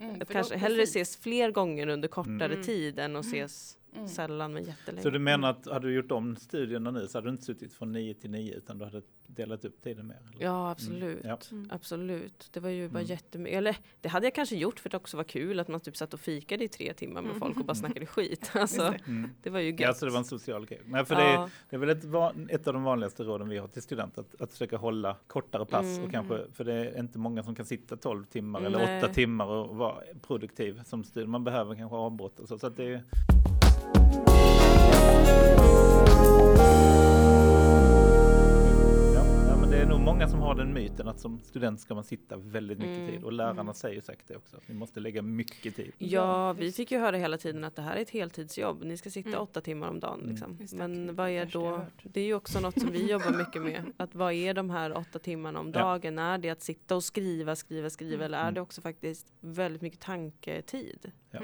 Mm, 0.00 0.20
att 0.20 0.28
kanske 0.28 0.56
hellre 0.56 0.78
precis. 0.82 0.96
ses 0.96 1.16
fler 1.22 1.50
gånger 1.50 1.86
under 1.86 2.08
kortare 2.08 2.52
Mm. 2.52 2.62
tid 2.62 2.98
än 2.98 3.16
att 3.16 3.24
ses 3.26 3.76
Mm. 3.94 4.08
sällan 4.08 4.52
men 4.52 4.64
jättelänge. 4.64 5.02
Så 5.02 5.10
du 5.10 5.18
menar 5.18 5.50
att 5.50 5.66
hade 5.66 5.86
du 5.88 5.94
gjort 5.94 6.12
om 6.12 6.36
studierna 6.36 6.90
nu 6.90 7.08
så 7.08 7.18
hade 7.18 7.26
du 7.28 7.30
inte 7.32 7.44
suttit 7.44 7.72
från 7.74 7.92
9 7.92 8.14
till 8.14 8.30
9 8.30 8.54
utan 8.54 8.78
du 8.78 8.84
hade 8.84 9.02
delat 9.26 9.64
upp 9.64 9.82
tiden 9.82 10.06
mer? 10.06 10.16
Eller? 10.34 10.44
Ja 10.44 10.70
absolut. 10.70 11.20
Ja. 11.24 11.38
Mm. 11.50 11.68
Absolut. 11.72 12.48
Det 12.52 12.60
var 12.60 12.70
ju 12.70 12.88
bara 12.88 12.98
Mm. 12.98 13.10
jättemycket. 13.10 13.58
Eller 13.58 13.76
det 14.00 14.08
hade 14.08 14.26
jag 14.26 14.34
kanske 14.34 14.56
gjort 14.56 14.80
för 14.80 14.88
att 14.88 14.90
det 14.90 14.96
också 14.96 15.16
var 15.16 15.24
kul 15.24 15.60
att 15.60 15.68
man 15.68 15.80
typ 15.80 15.96
satt 15.96 16.14
och 16.14 16.20
fikade 16.20 16.64
i 16.64 16.68
tre 16.68 16.92
timmar 16.94 17.22
med 17.22 17.36
folk 17.36 17.56
och 17.56 17.64
bara 17.64 17.74
snackade 17.84 18.06
skit. 18.06 18.50
Alltså, 18.54 18.94
Mm. 19.06 19.30
det 19.42 19.50
var 19.50 19.60
ju 19.60 19.70
gött. 19.70 19.80
Ja, 19.80 19.94
så 19.94 20.04
det 20.06 20.10
var 20.12 20.18
en 20.18 20.24
social 20.24 20.66
grej. 20.66 20.80
Nej, 20.84 21.04
för 21.04 21.14
det, 21.14 21.22
är, 21.22 21.32
Ja. 21.34 21.50
det 21.70 21.76
är 21.76 21.80
väl 21.80 21.88
ett, 21.90 22.04
van- 22.04 22.48
ett 22.50 22.66
av 22.66 22.74
de 22.74 22.82
vanligaste 22.84 23.22
råden 23.24 23.48
vi 23.48 23.58
har 23.58 23.68
till 23.68 23.82
studenter, 23.82 24.20
att, 24.22 24.40
att 24.40 24.52
försöka 24.52 24.76
hålla 24.76 25.16
kortare 25.26 25.64
pass. 25.66 25.84
Mm. 25.86 26.04
Och 26.04 26.10
kanske, 26.10 26.44
för 26.52 26.64
det 26.64 26.74
är 26.74 27.00
inte 27.00 27.18
många 27.18 27.42
som 27.42 27.54
kan 27.54 27.66
sitta 27.66 27.96
12 27.96 28.24
timmar 28.24 28.60
Nej. 28.60 28.66
eller 28.74 28.98
8 28.98 29.08
timmar 29.14 29.46
och 29.46 29.76
vara 29.76 29.94
produktiv 30.22 30.82
som 30.84 31.04
student. 31.04 31.30
Man 31.30 31.44
behöver 31.44 31.74
kanske 31.74 31.96
avbrott 31.96 32.40
och 32.40 32.48
så. 32.48 32.58
så 32.58 32.66
att 32.66 32.76
det 32.76 32.84
är, 32.84 33.02
ja, 39.14 39.24
ja, 39.48 39.56
men 39.60 39.70
det 39.70 39.76
är 39.78 39.86
nog 39.86 40.00
många 40.00 40.28
som 40.28 40.40
har 40.40 40.54
den 40.54 40.72
myten 40.74 41.08
att 41.08 41.20
som 41.20 41.40
student 41.40 41.80
ska 41.80 41.94
man 41.94 42.04
sitta 42.04 42.36
väldigt 42.36 42.78
mycket 42.78 42.98
Mm. 42.98 43.10
tid. 43.10 43.24
Och 43.24 43.32
lärarna 43.32 43.60
Mm. 43.60 43.74
säger 43.74 44.00
säkert 44.00 44.28
det 44.28 44.36
också, 44.36 44.56
att 44.56 44.68
ni 44.68 44.74
måste 44.74 45.00
lägga 45.00 45.22
mycket 45.22 45.76
tid. 45.76 45.92
Ja, 45.98 46.08
Ja, 46.48 46.52
vi 46.52 46.72
fick 46.72 46.90
ju 46.92 46.98
höra 46.98 47.16
hela 47.16 47.38
tiden 47.38 47.64
att 47.64 47.76
det 47.76 47.82
här 47.82 47.96
är 47.96 48.00
ett 48.02 48.10
heltidsjobb. 48.10 48.84
Ni 48.84 48.96
ska 48.96 49.10
sitta 49.10 49.28
Mm. 49.28 49.40
åtta 49.40 49.60
timmar 49.60 49.88
om 49.88 50.00
dagen. 50.00 50.18
Mm. 50.20 50.30
Liksom. 50.30 50.58
Men 50.78 51.14
vad 51.14 51.28
är 51.30 51.46
då? 51.46 51.86
Det 52.02 52.20
är 52.20 52.24
ju 52.24 52.34
också 52.34 52.60
något 52.60 52.80
som 52.80 52.90
vi 52.92 53.10
jobbar 53.10 53.38
mycket 53.38 53.62
med. 53.62 53.82
Att 53.96 54.14
vad 54.14 54.32
är 54.32 54.54
de 54.54 54.70
här 54.70 54.96
åtta 54.96 55.18
timmarna 55.18 55.60
om 55.60 55.66
Ja. 55.74 55.80
dagen? 55.80 56.18
Är 56.18 56.38
det 56.38 56.50
att 56.50 56.62
sitta 56.62 56.96
och 56.96 57.04
skriva, 57.04 57.56
skriva, 57.56 57.90
skriva? 57.90 58.14
Mm. 58.14 58.24
Eller 58.24 58.38
är 58.38 58.42
Mm. 58.42 58.54
det 58.54 58.60
också 58.60 58.80
faktiskt 58.80 59.32
väldigt 59.40 59.82
mycket 59.82 60.00
tanketid? 60.00 61.12
Ja. 61.30 61.40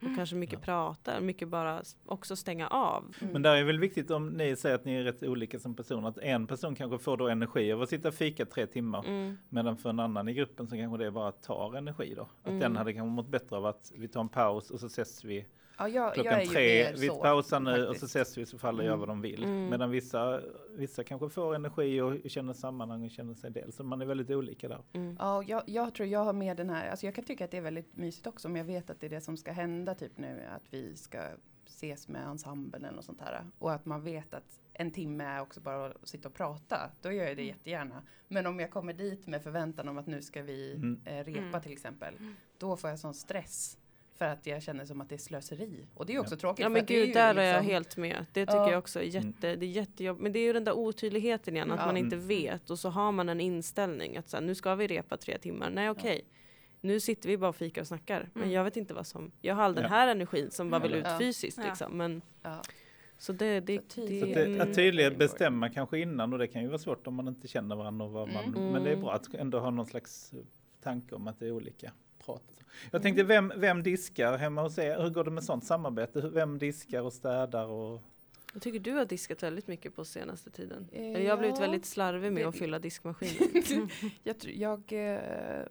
Mm. 0.00 0.12
Och 0.12 0.16
kanske 0.16 0.36
mycket 0.36 0.58
Ja. 0.58 0.64
prata, 0.64 1.20
mycket 1.20 1.48
bara 1.48 1.82
också 2.06 2.36
stänga 2.36 2.68
av. 2.68 3.14
Mm. 3.20 3.32
Men 3.32 3.42
där 3.42 3.56
är 3.56 3.64
väl 3.64 3.78
viktigt 3.78 4.10
om 4.10 4.28
ni 4.28 4.56
säger 4.56 4.74
att 4.74 4.84
ni 4.84 4.94
är 4.96 5.02
rätt 5.02 5.22
olika 5.22 5.58
som 5.58 5.74
personer, 5.74 6.08
att 6.08 6.18
en 6.18 6.46
person 6.46 6.74
kanske 6.74 6.98
får 6.98 7.16
då 7.16 7.28
energi 7.28 7.72
av 7.72 7.82
att 7.82 7.88
sitta 7.88 8.08
och 8.08 8.14
fika 8.14 8.46
tre 8.46 8.66
timmar, 8.66 9.04
Mm. 9.06 9.38
medan 9.48 9.76
för 9.76 9.90
en 9.90 10.00
annan 10.00 10.28
i 10.28 10.34
gruppen 10.34 10.66
så 10.66 10.76
kanske 10.76 11.04
det 11.04 11.10
bara 11.10 11.32
tar 11.32 11.74
energi 11.76 12.14
då. 12.16 12.22
Att 12.42 12.46
Mm. 12.48 12.60
den 12.60 12.76
hade 12.76 12.92
kanske 12.92 13.10
mått 13.10 13.28
bättre 13.28 13.56
av 13.56 13.66
att 13.66 13.92
vi 13.96 14.08
tar 14.08 14.20
en 14.20 14.28
paus 14.28 14.70
och 14.70 14.80
så 14.80 14.86
ses 14.86 15.24
vi 15.24 15.46
ja, 15.78 15.88
jag, 15.88 16.04
jag 16.06 16.14
klockan 16.14 16.32
är 16.34 16.40
ju 16.40 16.46
tre, 16.46 16.92
vi 16.92 17.08
så, 17.08 17.22
pausar 17.22 17.60
nu 17.60 17.70
och 17.70 17.76
så 17.78 17.84
faktiskt. 17.86 18.16
ses 18.16 18.38
vi 18.38 18.46
så 18.46 18.58
får 18.58 18.68
alla 18.68 18.82
göra 18.82 18.94
Mm. 18.94 19.00
vad 19.00 19.08
de 19.08 19.20
vill. 19.20 19.44
Mm. 19.44 19.68
Medan 19.70 19.90
vissa, 19.90 20.40
vissa 20.70 21.04
kanske 21.04 21.28
får 21.28 21.54
energi 21.54 22.00
och 22.00 22.16
känner 22.30 22.52
sammanhang 22.52 23.04
och 23.04 23.10
känner 23.10 23.34
sig 23.34 23.50
del. 23.50 23.72
Så 23.72 23.84
man 23.84 24.02
är 24.02 24.06
väldigt 24.06 24.30
olika 24.30 24.68
där. 24.68 24.82
Mm. 24.92 25.16
Ja, 25.20 25.42
jag, 25.42 25.62
jag 25.66 25.94
tror 25.94 26.08
jag 26.08 26.24
har 26.24 26.32
med 26.32 26.56
den 26.56 26.70
här, 26.70 26.90
alltså 26.90 27.06
jag 27.06 27.14
kan 27.14 27.24
tycka 27.24 27.44
att 27.44 27.50
det 27.50 27.56
är 27.56 27.60
väldigt 27.62 27.96
mysigt 27.96 28.26
också 28.26 28.48
om 28.48 28.56
jag 28.56 28.64
vet 28.64 28.90
att 28.90 29.00
det 29.00 29.06
är 29.06 29.10
det 29.10 29.20
som 29.20 29.36
ska 29.36 29.52
hända 29.52 29.94
typ 29.94 30.18
nu, 30.18 30.42
att 30.56 30.62
vi 30.70 30.96
ska 30.96 31.18
ses 31.66 32.08
med 32.08 32.26
ensemblen 32.26 32.84
eller 32.84 32.96
något 32.96 33.04
sånt 33.04 33.20
här. 33.20 33.44
Och 33.58 33.72
att 33.72 33.84
man 33.84 34.02
vet 34.04 34.34
att 34.34 34.60
en 34.72 34.90
timme 34.90 35.24
är 35.24 35.40
också 35.40 35.60
bara 35.60 35.86
att 35.86 36.08
sitta 36.08 36.28
och 36.28 36.34
prata, 36.34 36.90
då 37.02 37.12
gör 37.12 37.24
jag 37.24 37.36
det 37.36 37.42
jättegärna. 37.44 38.02
Men 38.28 38.46
om 38.46 38.60
jag 38.60 38.70
kommer 38.70 38.92
dit 38.92 39.26
med 39.26 39.42
förväntan 39.42 39.88
om 39.88 39.98
att 39.98 40.06
nu 40.06 40.22
ska 40.22 40.42
vi 40.42 40.74
Mm. 40.74 41.00
eh, 41.04 41.24
repa 41.24 41.38
Mm. 41.48 41.60
till 41.60 41.72
exempel, 41.72 42.14
då 42.58 42.76
får 42.76 42.90
jag 42.90 42.98
sån 42.98 43.14
stress. 43.14 43.78
För 44.18 44.24
att 44.24 44.46
jag 44.46 44.62
känner 44.62 44.84
som 44.84 45.00
att 45.00 45.08
det 45.08 45.14
är 45.14 45.18
slöseri. 45.18 45.86
Och 45.94 46.06
det 46.06 46.14
är 46.14 46.20
också 46.20 46.36
tråkigt. 46.36 46.58
Ja 46.62 46.66
för 46.66 46.70
men 46.72 46.82
att 46.82 46.88
det 46.88 47.00
är 47.02 47.06
gud, 47.06 47.14
där 47.14 47.34
är 47.34 47.42
jag 47.44 47.54
liksom- 47.54 47.70
helt 47.72 47.96
med. 47.96 48.26
Det 48.32 48.46
tycker 48.46 48.56
Ja. 48.58 48.70
jag 48.70 48.78
också 48.78 49.00
är 49.00 49.04
jätte, 49.04 49.56
det 49.56 49.66
är 49.66 49.70
jättejobb. 49.70 50.20
Men 50.20 50.32
det 50.32 50.38
är 50.38 50.44
ju 50.44 50.52
den 50.52 50.64
där 50.64 50.72
otydligheten 50.72 51.56
igen, 51.56 51.70
att 51.72 51.80
Ja. 51.80 51.86
man 51.86 51.96
inte 51.96 52.16
Mm. 52.16 52.28
vet. 52.28 52.70
Och 52.70 52.78
så 52.78 52.88
har 52.88 53.12
man 53.12 53.28
en 53.28 53.40
inställning 53.40 54.16
att 54.16 54.28
så 54.28 54.36
här, 54.36 54.44
nu 54.44 54.54
ska 54.54 54.74
vi 54.74 54.86
repa 54.86 55.16
tre 55.16 55.38
timmar. 55.38 55.70
Nej 55.70 55.90
okej. 55.90 56.20
Nu 56.80 57.00
sitter 57.00 57.28
vi 57.28 57.38
bara 57.38 57.48
och 57.48 57.56
fikar 57.56 57.80
och 57.80 57.86
snackar. 57.86 58.28
Men 58.32 58.42
Mm. 58.42 58.54
jag 58.54 58.64
vet 58.64 58.76
inte 58.76 58.94
vad 58.94 59.06
som... 59.06 59.30
Jag 59.40 59.54
har 59.54 59.62
all 59.62 59.74
den 59.74 59.82
Ja. 59.84 59.88
här 59.90 60.08
energin 60.08 60.50
som 60.50 60.70
bara 60.70 60.82
vill 60.82 60.94
ut 60.94 61.04
Ja. 61.06 61.18
fysiskt 61.18 61.58
Ja. 61.58 61.64
liksom. 61.64 61.96
Men, 61.96 62.22
Ja. 62.42 62.62
så 63.18 63.32
det... 63.32 63.60
det, 63.60 63.92
Så 63.92 64.00
det, 64.00 64.06
Så 64.20 64.26
Mm. 64.26 64.32
det, 64.56 64.60
att 64.62 64.76
mm, 64.78 64.98
ingår. 64.98 65.18
bestämma 65.18 65.68
kanske 65.70 65.98
innan 65.98 66.32
och 66.32 66.38
det 66.38 66.46
kan 66.46 66.62
ju 66.62 66.68
vara 66.68 66.78
svårt 66.78 67.06
om 67.06 67.14
man 67.14 67.28
inte 67.28 67.48
känner 67.48 67.76
varandra 67.76 68.04
och 68.06 68.12
vad 68.12 68.28
man, 68.32 68.44
Mm. 68.44 68.72
men 68.72 68.82
det 68.82 68.88
är 68.90 68.92
Mm. 68.92 69.04
bra 69.04 69.12
att 69.12 69.34
ändå 69.34 69.58
ha 69.58 69.70
någon 69.70 69.86
slags 69.86 70.32
tanke 70.82 71.14
om 71.14 71.28
att 71.28 71.38
det 71.40 71.46
är 71.46 71.52
olika 71.52 71.92
prat. 72.26 72.42
och 72.50 72.52
så. 72.56 72.64
Jag 72.90 72.94
Mm. 72.94 73.02
tänkte 73.02 73.22
vem, 73.22 73.52
vem 73.56 73.82
diskar 73.82 74.36
hemma 74.38 74.62
hos 74.62 74.78
er? 74.78 75.02
Hur 75.02 75.10
går 75.10 75.24
det 75.24 75.30
med 75.30 75.44
sånt 75.44 75.64
samarbete? 75.64 76.20
Vem 76.28 76.58
diskar 76.58 77.00
och 77.02 77.12
städar? 77.12 77.66
Och... 77.66 78.00
jag 78.52 78.62
tycker 78.62 78.80
du 78.80 78.92
har 78.92 79.04
diskat 79.04 79.42
väldigt 79.42 79.66
mycket 79.68 79.94
på 79.96 80.04
senaste 80.04 80.50
tiden. 80.50 80.88
Eh, 80.92 81.22
jag 81.22 81.32
har 81.32 81.38
blivit 81.38 81.56
ja. 81.56 81.60
väldigt 81.62 81.86
slarvig 81.86 82.32
med 82.32 82.42
Det- 82.42 82.48
att 82.48 82.56
fylla 82.58 82.78
diskmaskinen. 82.78 83.88
Jag, 84.22 84.38
tror- 84.38 84.54
jag 84.54 84.92
eh, 85.14 85.20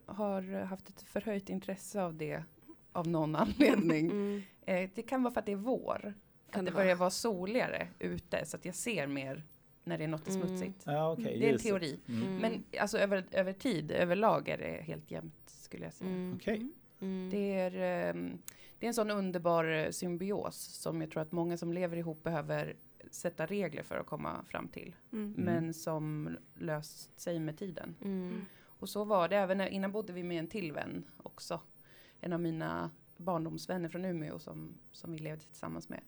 har 0.05 0.63
haft 0.63 0.89
ett 0.89 1.01
förhöjt 1.01 1.49
intresse 1.49 2.01
av 2.03 2.13
det 2.15 2.43
av 2.91 3.07
någon 3.07 3.35
anledning. 3.35 4.05
Mm. 4.11 4.41
Eh, 4.65 4.89
det 4.95 5.01
kan 5.01 5.23
vara 5.23 5.33
för 5.33 5.39
att 5.39 5.45
det 5.45 5.51
är 5.51 5.55
vår. 5.55 6.13
Kan 6.51 6.59
att 6.59 6.65
det 6.65 6.71
börjar 6.71 6.95
vara 6.95 7.09
soligare 7.09 7.87
ute 7.99 8.45
så 8.45 8.57
att 8.57 8.65
jag 8.65 8.75
ser 8.75 9.07
mer 9.07 9.43
när 9.83 9.97
det 9.97 10.03
är 10.03 10.07
något 10.07 10.27
Mm. 10.29 10.41
smutsigt. 10.47 10.81
Ja, 10.85 11.11
okej, 11.11 11.39
det 11.39 11.49
är 11.49 11.53
en 11.53 11.59
teori. 11.59 11.99
Mm. 12.07 12.23
Mm. 12.27 12.37
Men 12.37 12.63
alltså 12.81 12.97
över, 12.97 13.23
över 13.31 13.53
tid, 13.53 13.91
överlag 13.91 14.49
är 14.49 14.57
det 14.57 14.81
helt 14.83 15.11
jämnt 15.11 15.44
skulle 15.65 15.83
jag 15.85 15.93
säga. 15.93 16.09
Mm. 16.09 16.35
Okej. 16.35 16.67
Mm. 16.99 17.29
Det, 17.29 17.53
är, 17.53 17.75
ehm, 18.09 18.37
det 18.79 18.85
är 18.85 18.87
en 18.87 18.93
sån 18.93 19.11
underbar 19.11 19.65
eh, 19.65 19.89
symbios 19.89 20.55
som 20.57 21.01
jag 21.01 21.11
tror 21.11 21.21
att 21.21 21.31
många 21.31 21.57
som 21.57 21.73
lever 21.73 21.97
ihop 21.97 22.23
behöver 22.23 22.75
sätta 23.11 23.45
regler 23.45 23.83
för 23.83 23.97
att 23.97 24.05
komma 24.05 24.43
fram 24.43 24.67
till. 24.67 24.95
Mm. 25.13 25.33
Men 25.37 25.73
som 25.73 26.37
löst 26.53 27.19
sig 27.19 27.39
med 27.39 27.57
tiden. 27.57 27.95
Mm. 28.03 28.41
Och 28.63 28.89
så 28.89 29.03
var 29.03 29.29
det 29.29 29.37
även 29.37 29.57
när- 29.57 29.67
innan 29.67 29.91
bodde 29.91 30.13
vi 30.13 30.23
med 30.23 30.39
en 30.39 30.47
till 30.47 30.71
vän 30.71 31.03
också. 31.23 31.61
En 32.21 32.33
av 32.33 32.39
mina 32.41 32.89
barndomsvänner 33.17 33.89
från 33.89 34.05
Umeå 34.05 34.39
som, 34.39 34.73
som 34.91 35.11
vi 35.11 35.19
levde 35.19 35.43
tillsammans 35.45 35.89
med. 35.89 36.01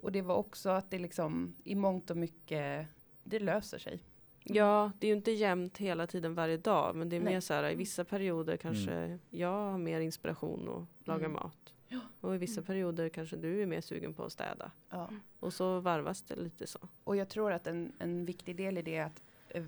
Och 0.00 0.12
det 0.12 0.22
var 0.22 0.34
också 0.34 0.70
att 0.70 0.90
det 0.90 0.98
liksom 0.98 1.54
i 1.64 1.74
mångt 1.74 2.10
och 2.10 2.16
mycket, 2.16 2.86
det 3.24 3.38
löser 3.38 3.78
sig. 3.78 4.02
Ja, 4.50 4.92
det 4.98 5.06
är 5.06 5.08
ju 5.10 5.16
inte 5.16 5.30
jämnt 5.32 5.78
hela 5.78 6.06
tiden 6.06 6.34
varje 6.34 6.56
dag, 6.56 6.96
men 6.96 7.08
det 7.08 7.16
är 7.16 7.20
Nej. 7.20 7.32
mer 7.34 7.40
så 7.40 7.54
här 7.54 7.70
i 7.70 7.74
vissa 7.74 8.04
perioder 8.04 8.56
kanske 8.56 9.18
jag 9.30 9.48
har 9.70 9.78
mer 9.78 10.00
inspiration 10.00 10.68
att 10.68 11.06
laga 11.06 11.24
Mm. 11.24 11.32
mat. 11.32 11.74
Ja. 11.88 12.00
Och 12.20 12.34
i 12.34 12.38
vissa 12.38 12.62
perioder 12.62 13.08
kanske 13.08 13.36
du 13.36 13.62
är 13.62 13.66
mer 13.66 13.80
sugen 13.80 14.14
på 14.14 14.24
att 14.24 14.32
städa. 14.32 14.70
Ja. 14.90 15.08
Och 15.40 15.52
så 15.52 15.80
varvas 15.80 16.22
det 16.22 16.36
lite 16.36 16.66
så. 16.66 16.78
Och 17.04 17.16
jag 17.16 17.28
tror 17.28 17.52
att 17.52 17.66
en, 17.66 17.92
en 17.98 18.24
viktig 18.24 18.56
del 18.56 18.78
i 18.78 18.82
det 18.82 18.96
är 18.96 19.04
att 19.04 19.22
eh, 19.48 19.62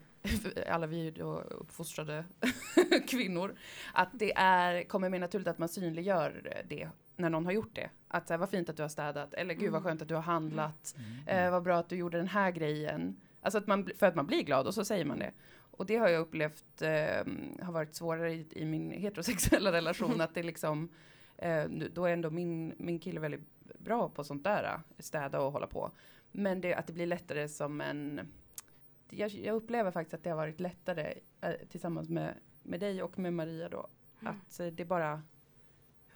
alla 0.74 0.86
vi 0.86 1.10
då 1.10 1.38
uppfostrade 1.40 2.24
kvinnor, 3.08 3.54
att 3.94 4.08
det 4.12 4.32
är, 4.36 4.82
kommer 4.82 5.08
mer 5.08 5.18
naturligt 5.18 5.48
att 5.48 5.58
man 5.58 5.68
synliggör 5.68 6.62
det 6.68 6.88
när 7.16 7.30
någon 7.30 7.44
har 7.44 7.52
gjort 7.52 7.74
det. 7.74 7.90
Att 8.08 8.26
så 8.26 8.32
här, 8.32 8.38
vad 8.38 8.50
fint 8.50 8.68
att 8.68 8.76
du 8.76 8.82
har 8.82 8.88
städat, 8.88 9.34
eller 9.34 9.54
gud 9.54 9.70
vad 9.72 9.80
Mm. 9.80 9.82
skönt 9.90 10.02
att 10.02 10.08
du 10.08 10.14
har 10.14 10.22
handlat, 10.22 10.94
Mm. 11.26 11.44
eh, 11.46 11.50
vad 11.50 11.62
bra 11.62 11.76
att 11.78 11.88
du 11.88 11.96
gjorde 11.96 12.18
den 12.18 12.28
här 12.28 12.50
grejen. 12.50 13.16
Alltså 13.40 13.59
att 13.59 13.66
man, 13.66 13.90
för 13.98 14.07
att 14.07 14.14
man 14.14 14.26
blir 14.26 14.42
glad 14.42 14.66
och 14.66 14.74
så 14.74 14.85
säger 14.85 15.05
man 15.05 15.18
det. 15.18 15.33
Och 15.70 15.87
det 15.87 15.96
har 15.96 16.09
jag 16.09 16.20
upplevt 16.20 16.83
eh, 16.83 17.24
har 17.62 17.72
varit 17.72 17.94
svårare 17.94 18.33
i, 18.33 18.46
i 18.50 18.64
min 18.64 18.90
heterosexuella 18.90 19.72
relation, 19.72 20.20
att 20.20 20.35
det 20.35 20.42
liksom, 20.42 20.88
eh, 21.38 21.64
då 21.64 22.05
är 22.05 22.12
ändå 22.12 22.31
min, 22.31 22.74
min 22.79 22.98
kille 22.98 23.20
väldigt 23.20 23.48
bra 23.79 24.09
på 24.09 24.24
sånt 24.24 24.44
där, 24.44 24.64
eh, 24.64 24.81
städa 24.98 25.40
och 25.40 25.53
hålla 25.53 25.66
på. 25.66 25.90
Men 26.33 26.61
det, 26.61 26.74
att 26.74 26.87
det 26.87 26.92
blir 26.92 27.07
lättare 27.07 27.48
som 27.48 27.81
en 27.81 28.20
jag, 29.11 29.31
jag 29.31 29.57
upplever 29.57 29.90
faktiskt 29.90 30.14
att 30.14 30.24
det 30.24 30.31
har 30.31 30.37
varit 30.37 30.61
lättare 30.61 31.14
eh, 31.40 31.55
tillsammans 31.68 32.09
med, 32.09 32.35
med 32.62 32.81
dig 32.81 33.03
och 33.03 33.18
med 33.18 33.33
Maria 33.33 33.68
då. 33.68 33.87
Mm. 34.20 34.35
Att 34.35 34.61
eh, 34.61 34.66
det 34.66 34.85
bara 34.85 35.22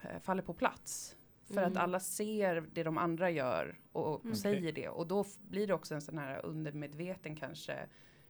eh, 0.03 0.21
faller 0.21 0.43
på 0.43 0.55
plats. 0.55 1.17
För 1.47 1.59
Mm. 1.59 1.73
att 1.73 1.77
alla 1.79 2.01
ser 2.01 2.65
det 2.73 2.83
de 2.83 2.99
andra 2.99 3.31
gör 3.31 3.79
och, 3.93 4.15
och 4.15 4.25
Mm. 4.25 4.37
säger 4.37 4.73
det. 4.73 4.89
Och 4.89 5.07
då 5.07 5.25
blir 5.49 5.67
det 5.67 5.75
också 5.75 5.95
en 5.95 6.03
sån 6.03 6.19
här 6.19 6.47
undermedveten 6.47 7.37
kanske 7.37 7.79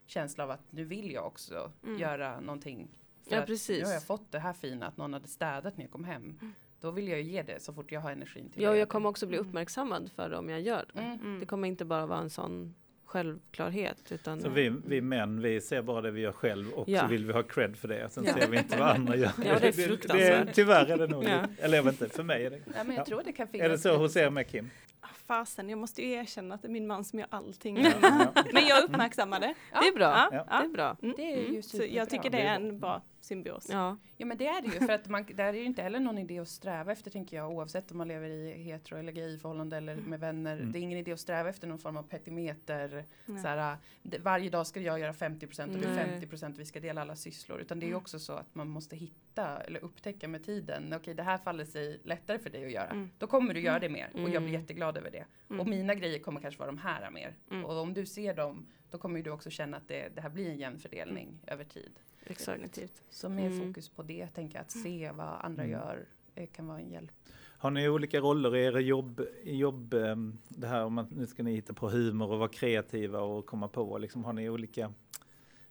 känsla 0.07 0.44
av 0.44 0.50
att 0.50 0.72
nu 0.72 0.85
vill 0.85 1.11
jag 1.12 1.27
också 1.27 1.72
Mm. 1.85 1.98
göra 2.00 2.40
någonting. 2.40 2.88
För 3.22 3.35
Ja, 3.35 3.40
att 3.40 3.46
precis. 3.46 3.79
Nu 3.81 3.87
har 3.87 3.92
jag 3.92 4.07
fått 4.07 4.33
det 4.33 4.38
här 4.38 4.53
fina 4.53 4.87
att 4.87 4.96
någon 4.96 5.12
hade 5.12 5.29
städat 5.29 5.77
när 5.77 5.85
jag 5.85 5.92
kom 5.92 6.05
hem. 6.05 6.38
Då 6.81 6.90
vill 6.90 7.09
jag 7.09 7.20
ju 7.20 7.31
ge 7.33 7.42
det 7.42 7.62
så 7.62 7.72
fort 7.72 7.92
jag 7.92 8.00
har 8.00 8.11
energin 8.12 8.50
till 8.50 8.62
Ja, 8.62 8.68
och 8.68 8.74
göra 8.74 8.79
jag 8.81 8.88
kommer 8.88 9.05
det. 9.05 9.11
också 9.11 9.27
bli 9.27 9.37
Mm. 9.37 9.48
uppmärksammad 9.48 10.11
för 10.12 10.31
det 10.31 10.37
om 10.37 10.48
jag 10.48 10.61
gör 10.61 10.87
det. 10.94 11.00
Mm. 11.00 11.20
Mm. 11.20 11.40
Det 11.40 11.46
kommer 11.46 11.68
inte 11.68 11.85
bara 11.85 12.07
vara 12.07 12.18
en 12.18 12.31
sån 12.31 12.74
självklarhet. 13.14 14.12
Utan 14.12 14.40
Så 14.40 14.48
vi, 14.48 14.72
vi 14.87 15.00
män, 15.00 15.40
vi 15.40 15.61
ser 15.61 15.83
bara 15.83 16.00
det 16.00 16.11
vi 16.11 16.20
gör 16.20 16.33
själv 16.33 16.70
och 16.72 16.88
Ja. 16.88 17.00
så 17.00 17.07
vill 17.07 17.27
vi 17.27 17.33
ha 17.33 17.42
cred 17.42 17.77
för 17.77 17.88
det. 17.88 18.09
Sen 18.11 18.24
Ja. 18.27 18.35
ser 18.35 18.48
vi 18.48 18.59
inte 18.59 18.79
vad 18.79 18.88
andra 18.88 19.16
gör. 19.16 19.31
Ja, 19.44 19.59
det 19.61 19.68
är 19.68 19.72
fruktansvärt. 19.72 20.55
tyvärr 20.55 20.87
är 20.90 20.96
det 20.98 21.07
nog, 21.07 21.24
Ja. 21.24 21.40
eller 21.59 21.77
jag 21.77 21.85
vet 21.85 22.00
inte, 22.03 22.16
för 22.16 22.22
mig 22.22 22.46
är 22.46 22.50
det. 22.50 22.57
Ja, 22.66 22.85
men 22.85 22.90
jag 22.90 23.00
Ja. 23.03 23.05
tror 23.05 23.22
det 23.24 23.33
kan 23.33 23.48
finnas. 23.48 23.64
Är 23.64 23.68
det 23.68 23.79
så 23.79 23.96
hos 23.96 24.16
er 24.16 24.31
med 24.31 24.48
Kim? 24.50 24.70
Ah, 25.00 25.07
Fasen, 25.27 25.68
jag 25.68 25.79
måste 25.79 26.03
ju 26.03 26.12
erkänna 26.12 26.55
att 26.55 26.62
det 26.62 26.68
är 26.68 26.72
min 26.72 26.87
man 26.87 27.05
som 27.05 27.18
gör 27.18 27.29
allting. 27.31 27.87
Ja. 28.03 28.33
Men 28.53 28.66
jag 28.66 28.85
uppmärksammar 28.85 29.40
det. 29.40 29.55
Det 29.70 29.88
är 29.88 29.94
bra. 29.94 30.05
Ja, 30.11 30.29
Ja. 30.33 30.46
ja. 30.50 30.59
Det 30.61 30.64
är 30.66 30.68
bra. 30.68 30.96
Mm. 31.03 31.14
Det 31.16 31.22
är 31.33 31.37
ju 31.40 31.48
Mm. 31.48 31.62
Så 31.62 31.85
jag 31.90 32.11
tycker 32.11 32.31
det 32.31 32.38
är 32.40 32.55
en 32.55 32.79
bra 32.81 33.03
symbios. 33.25 33.67
Ja. 33.71 33.97
Ja 34.17 34.27
men 34.27 34.37
det 34.39 34.47
är 34.47 34.63
det 34.63 34.69
ju 34.69 34.87
för 34.87 34.93
att 34.93 35.09
man, 35.09 35.27
där 35.35 35.45
är 35.45 35.53
ju 35.59 35.65
inte 35.65 35.83
heller 35.83 36.01
någon 36.01 36.19
idé 36.19 36.39
att 36.39 36.49
sträva 36.49 36.93
efter 36.93 37.11
tänker 37.11 37.37
jag 37.37 37.51
oavsett 37.51 37.91
om 37.91 37.99
man 37.99 38.09
lever 38.09 38.29
i 38.29 38.53
hetero 38.63 38.99
eller 38.99 39.13
gay 39.13 39.39
förhållande 39.39 39.77
eller 39.77 39.97
med 39.97 40.21
vänner. 40.21 40.57
Mm. 40.57 40.73
Det 40.73 40.79
är 40.79 40.81
ingen 40.81 40.99
idé 40.99 41.13
att 41.13 41.21
sträva 41.21 41.49
efter 41.49 41.67
någon 41.69 41.79
form 41.79 41.97
av 41.97 42.03
petimeter. 42.03 43.05
Nej. 43.27 43.43
Så 43.43 43.49
här, 43.49 43.77
det, 44.03 44.19
varje 44.19 44.51
dag 44.51 44.67
ska 44.67 44.81
jag 44.81 44.99
göra 45.01 45.13
50% 45.13 45.75
och 45.75 45.79
det 45.81 45.87
är 45.89 46.07
Nej. 46.07 46.21
50% 46.31 46.55
vi 46.59 46.65
ska 46.65 46.81
dela 46.81 47.01
alla 47.01 47.17
sysslor. 47.17 47.61
Utan 47.61 47.81
det 47.81 47.85
är 47.85 47.89
ju 47.89 47.93
Mm. 47.95 48.03
också 48.03 48.19
så 48.19 48.33
att 48.33 48.55
man 48.55 48.69
måste 48.69 48.97
hitta 48.97 49.61
eller 49.63 49.85
upptäcka 49.85 50.29
med 50.29 50.45
tiden. 50.45 50.93
Okej 50.97 51.15
det 51.15 51.23
här 51.23 51.39
faller 51.39 51.65
sig 51.65 52.01
lättare 52.05 52.39
för 52.39 52.51
dig 52.51 52.65
att 52.65 52.73
göra. 52.73 52.91
Mm. 52.91 53.11
Då 53.19 53.27
kommer 53.27 53.55
du 53.55 53.61
göra 53.61 53.79
det 53.79 53.89
mer 53.89 54.11
och 54.15 54.21
jag 54.21 54.27
blir 54.29 54.37
Mm. 54.39 54.53
jätteglad 54.53 54.97
över 54.97 55.11
det. 55.11 55.25
Mm. 55.51 55.61
Och 55.61 55.67
mina 55.67 55.95
grejer 55.95 56.19
kommer 56.19 56.41
kanske 56.41 56.59
vara 56.59 56.71
de 56.71 56.79
här 56.79 57.11
mer. 57.11 57.35
Mm. 57.51 57.65
Och 57.65 57.77
om 57.81 57.95
du 57.95 58.07
ser 58.07 58.35
dem 58.35 58.67
då 58.95 58.99
kommer 58.99 59.23
du 59.23 59.31
också 59.31 59.51
känna 59.51 59.77
att 59.77 59.89
det, 59.89 60.09
det 60.15 60.21
här 60.21 60.31
blir 60.31 60.51
en 60.51 60.57
jämn 60.59 60.79
fördelning 60.79 61.27
Mm. 61.29 61.39
över 61.47 61.65
tid. 61.65 61.93
Exakt. 62.27 62.47
Definitivt. 62.47 63.03
Så 63.11 63.29
mer 63.29 63.47
Mm. 63.47 63.67
fokus 63.67 63.89
på 63.89 64.03
det, 64.03 64.27
tänker 64.27 64.57
jag, 64.57 64.63
att 64.63 64.71
se 64.71 65.11
vad 65.15 65.27
andra 65.41 65.63
Mm. 65.63 65.73
gör 65.73 66.07
eh, 66.35 66.47
kan 66.47 66.67
vara 66.67 66.81
en 66.81 66.91
hjälp. 66.91 67.13
Har 67.59 67.71
ni 67.71 67.89
olika 67.89 68.21
roller 68.21 68.57
i 68.57 68.65
era 68.65 68.81
jobb? 68.81 69.27
jobb 69.45 69.95
ehm, 69.95 70.39
det 70.49 70.67
här 70.67 70.85
om 70.85 70.99
att 70.99 71.11
nu 71.11 71.27
ska 71.27 71.43
ni 71.43 71.55
hitta 71.55 71.73
på 71.75 71.89
humor 71.91 72.33
och 72.33 72.39
vara 72.39 72.49
kreativa 72.49 73.21
och 73.21 73.47
komma 73.47 73.69
på. 73.69 73.99
Liksom, 73.99 74.25
har 74.25 74.33
ni 74.33 74.51
olika 74.51 74.93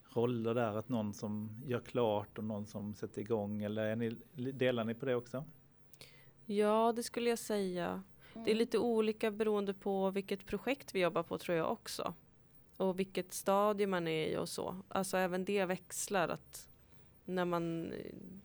roller 0.09 0.53
där? 0.53 0.77
Att 0.77 0.89
någon 0.89 1.13
som 1.13 1.61
gör 1.65 1.79
klart 1.79 2.37
och 2.37 2.43
någon 2.43 2.65
som 2.67 2.95
sätter 2.95 3.21
igång? 3.21 3.63
Eller 3.63 3.83
är 3.85 3.95
ni, 3.95 4.09
delar 4.51 4.83
ni 4.83 4.93
på 4.93 5.05
det 5.05 5.15
också? 5.15 5.45
ja, 6.45 6.93
det 6.95 7.03
skulle 7.03 7.29
jag 7.29 7.39
säga. 7.39 8.03
Det 8.45 8.51
är 8.51 8.55
lite 8.55 8.77
olika 8.77 9.31
beroende 9.31 9.73
på 9.73 10.11
vilket 10.11 10.45
projekt 10.45 10.95
vi 10.95 10.99
jobbar 11.01 11.23
på 11.23 11.37
tror 11.37 11.57
jag 11.57 11.71
också. 11.71 12.13
Och 12.77 12.99
vilket 12.99 13.33
stadie 13.33 13.87
man 13.87 14.07
är 14.07 14.27
i 14.27 14.37
och 14.37 14.49
så. 14.49 14.75
Alltså 14.87 15.17
även 15.17 15.45
det 15.45 15.65
växlar. 15.65 16.29
att 16.29 16.67
när 17.25 17.45
man, 17.45 17.93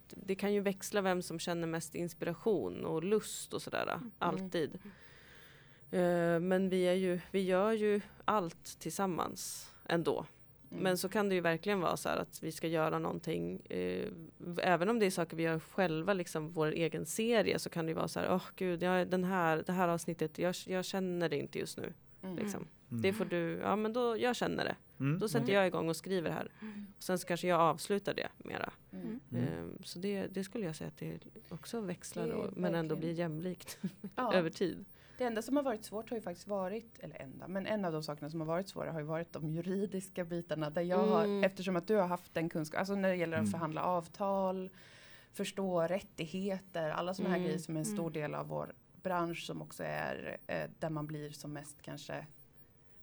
Det 0.08 0.34
kan 0.34 0.54
ju 0.54 0.60
växla 0.60 1.00
vem 1.00 1.22
som 1.22 1.38
känner 1.38 1.66
mest 1.66 1.94
inspiration 1.94 2.84
och 2.84 3.04
lust 3.04 3.54
och 3.54 3.62
sådär. 3.62 4.00
Alltid. 4.18 4.78
Eh, 5.90 6.40
Men 6.40 6.68
vi, 6.68 6.82
är 6.82 6.94
ju, 6.94 7.20
vi 7.30 7.40
gör 7.40 7.72
ju 7.72 8.00
allt 8.24 8.78
tillsammans 8.78 9.70
ändå. 9.88 10.26
Mm. 10.70 10.82
Men 10.82 10.98
så 10.98 11.08
kan 11.08 11.28
det 11.28 11.34
ju 11.34 11.40
verkligen 11.40 11.80
vara 11.80 11.96
så 11.96 12.08
här 12.08 12.16
att 12.16 12.42
vi 12.42 12.52
ska 12.52 12.66
göra 12.68 12.98
någonting, 12.98 13.60
eh, 13.70 14.08
även 14.62 14.88
om 14.88 14.98
det 14.98 15.06
är 15.06 15.10
saker 15.10 15.36
vi 15.36 15.42
gör 15.42 15.58
själva, 15.60 16.12
liksom 16.12 16.50
vår 16.50 16.66
egen 16.66 17.06
serie, 17.06 17.58
så 17.58 17.70
kan 17.70 17.86
det 17.86 17.90
ju 17.90 17.94
vara 17.94 18.08
så 18.08 18.20
här, 18.20 18.34
åh 18.34 18.42
gud, 18.56 18.82
jag, 18.82 19.08
den 19.08 19.24
här, 19.24 19.62
det 19.66 19.72
här 19.72 19.88
avsnittet, 19.88 20.38
jag, 20.38 20.54
jag 20.66 20.84
känner 20.84 21.28
det 21.28 21.36
inte 21.36 21.58
just 21.58 21.78
nu. 21.78 21.92
Mm. 22.22 22.36
Liksom. 22.36 22.66
Mm. 22.90 23.02
Det 23.02 23.12
får 23.12 23.24
du, 23.24 23.58
ja 23.62 23.76
men 23.76 23.92
då, 23.92 24.16
jag 24.18 24.36
känner 24.36 24.64
det. 24.64 24.76
Mm, 25.00 25.18
Då 25.18 25.28
sätter 25.28 25.44
okej. 25.44 25.54
jag 25.54 25.66
igång 25.66 25.88
och 25.88 25.96
skriver 25.96 26.30
här. 26.30 26.50
Och 26.96 27.02
sen 27.02 27.18
så 27.18 27.26
kanske 27.26 27.48
jag 27.48 27.60
avslutar 27.60 28.14
det 28.14 28.28
mera. 28.38 28.72
Mm. 28.92 29.20
Mm. 29.32 29.44
Eh, 29.44 29.82
så 29.84 29.98
det, 29.98 30.26
det 30.26 30.44
skulle 30.44 30.66
jag 30.66 30.76
säga 30.76 30.88
att 30.88 30.96
det 30.96 31.18
också 31.48 31.80
växlar, 31.80 32.26
Det 32.26 32.34
och, 32.34 32.56
men 32.56 32.74
ändå 32.74 32.96
blir 32.96 33.12
jämlikt 33.12 33.78
Ja. 34.16 34.34
över 34.34 34.50
tid. 34.50 34.84
Det 35.18 35.24
enda 35.24 35.42
som 35.42 35.56
har 35.56 35.62
varit 35.62 35.84
svårt 35.84 36.10
har 36.10 36.16
ju 36.16 36.20
faktiskt 36.20 36.48
varit, 36.48 36.98
eller 36.98 37.16
enda, 37.22 37.48
men 37.48 37.66
en 37.66 37.84
av 37.84 37.92
de 37.92 38.02
sakerna 38.02 38.30
som 38.30 38.40
har 38.40 38.46
varit 38.46 38.68
svåra 38.68 38.92
har 38.92 39.00
ju 39.00 39.06
varit 39.06 39.32
de 39.32 39.48
juridiska 39.50 40.24
bitarna. 40.24 40.70
Där 40.70 40.82
jag 40.82 40.98
har, 41.06 41.24
Mm. 41.24 41.44
eftersom 41.44 41.76
att 41.76 41.86
du 41.86 41.94
har 41.94 42.06
haft 42.06 42.34
den 42.34 42.48
kunskapen, 42.48 42.78
alltså 42.80 42.94
när 42.94 43.08
det 43.08 43.16
gäller 43.16 43.36
att 43.36 43.40
Mm. 43.40 43.50
förhandla 43.50 43.82
avtal, 43.82 44.70
förstå 45.32 45.82
rättigheter, 45.82 46.90
alla 46.90 47.14
sådana 47.14 47.30
här 47.30 47.36
Mm. 47.36 47.46
grejer 47.46 47.58
som 47.62 47.74
är 47.76 47.78
en 47.80 47.86
stor 47.86 48.00
Mm. 48.10 48.12
del 48.12 48.34
av 48.34 48.48
vår 48.48 48.72
bransch 49.02 49.42
som 49.46 49.62
också 49.62 49.82
är 49.84 50.36
eh, 50.46 50.70
där 50.78 50.90
man 50.90 51.06
blir 51.06 51.30
som 51.30 51.52
mest 51.52 51.82
kanske 51.82 52.26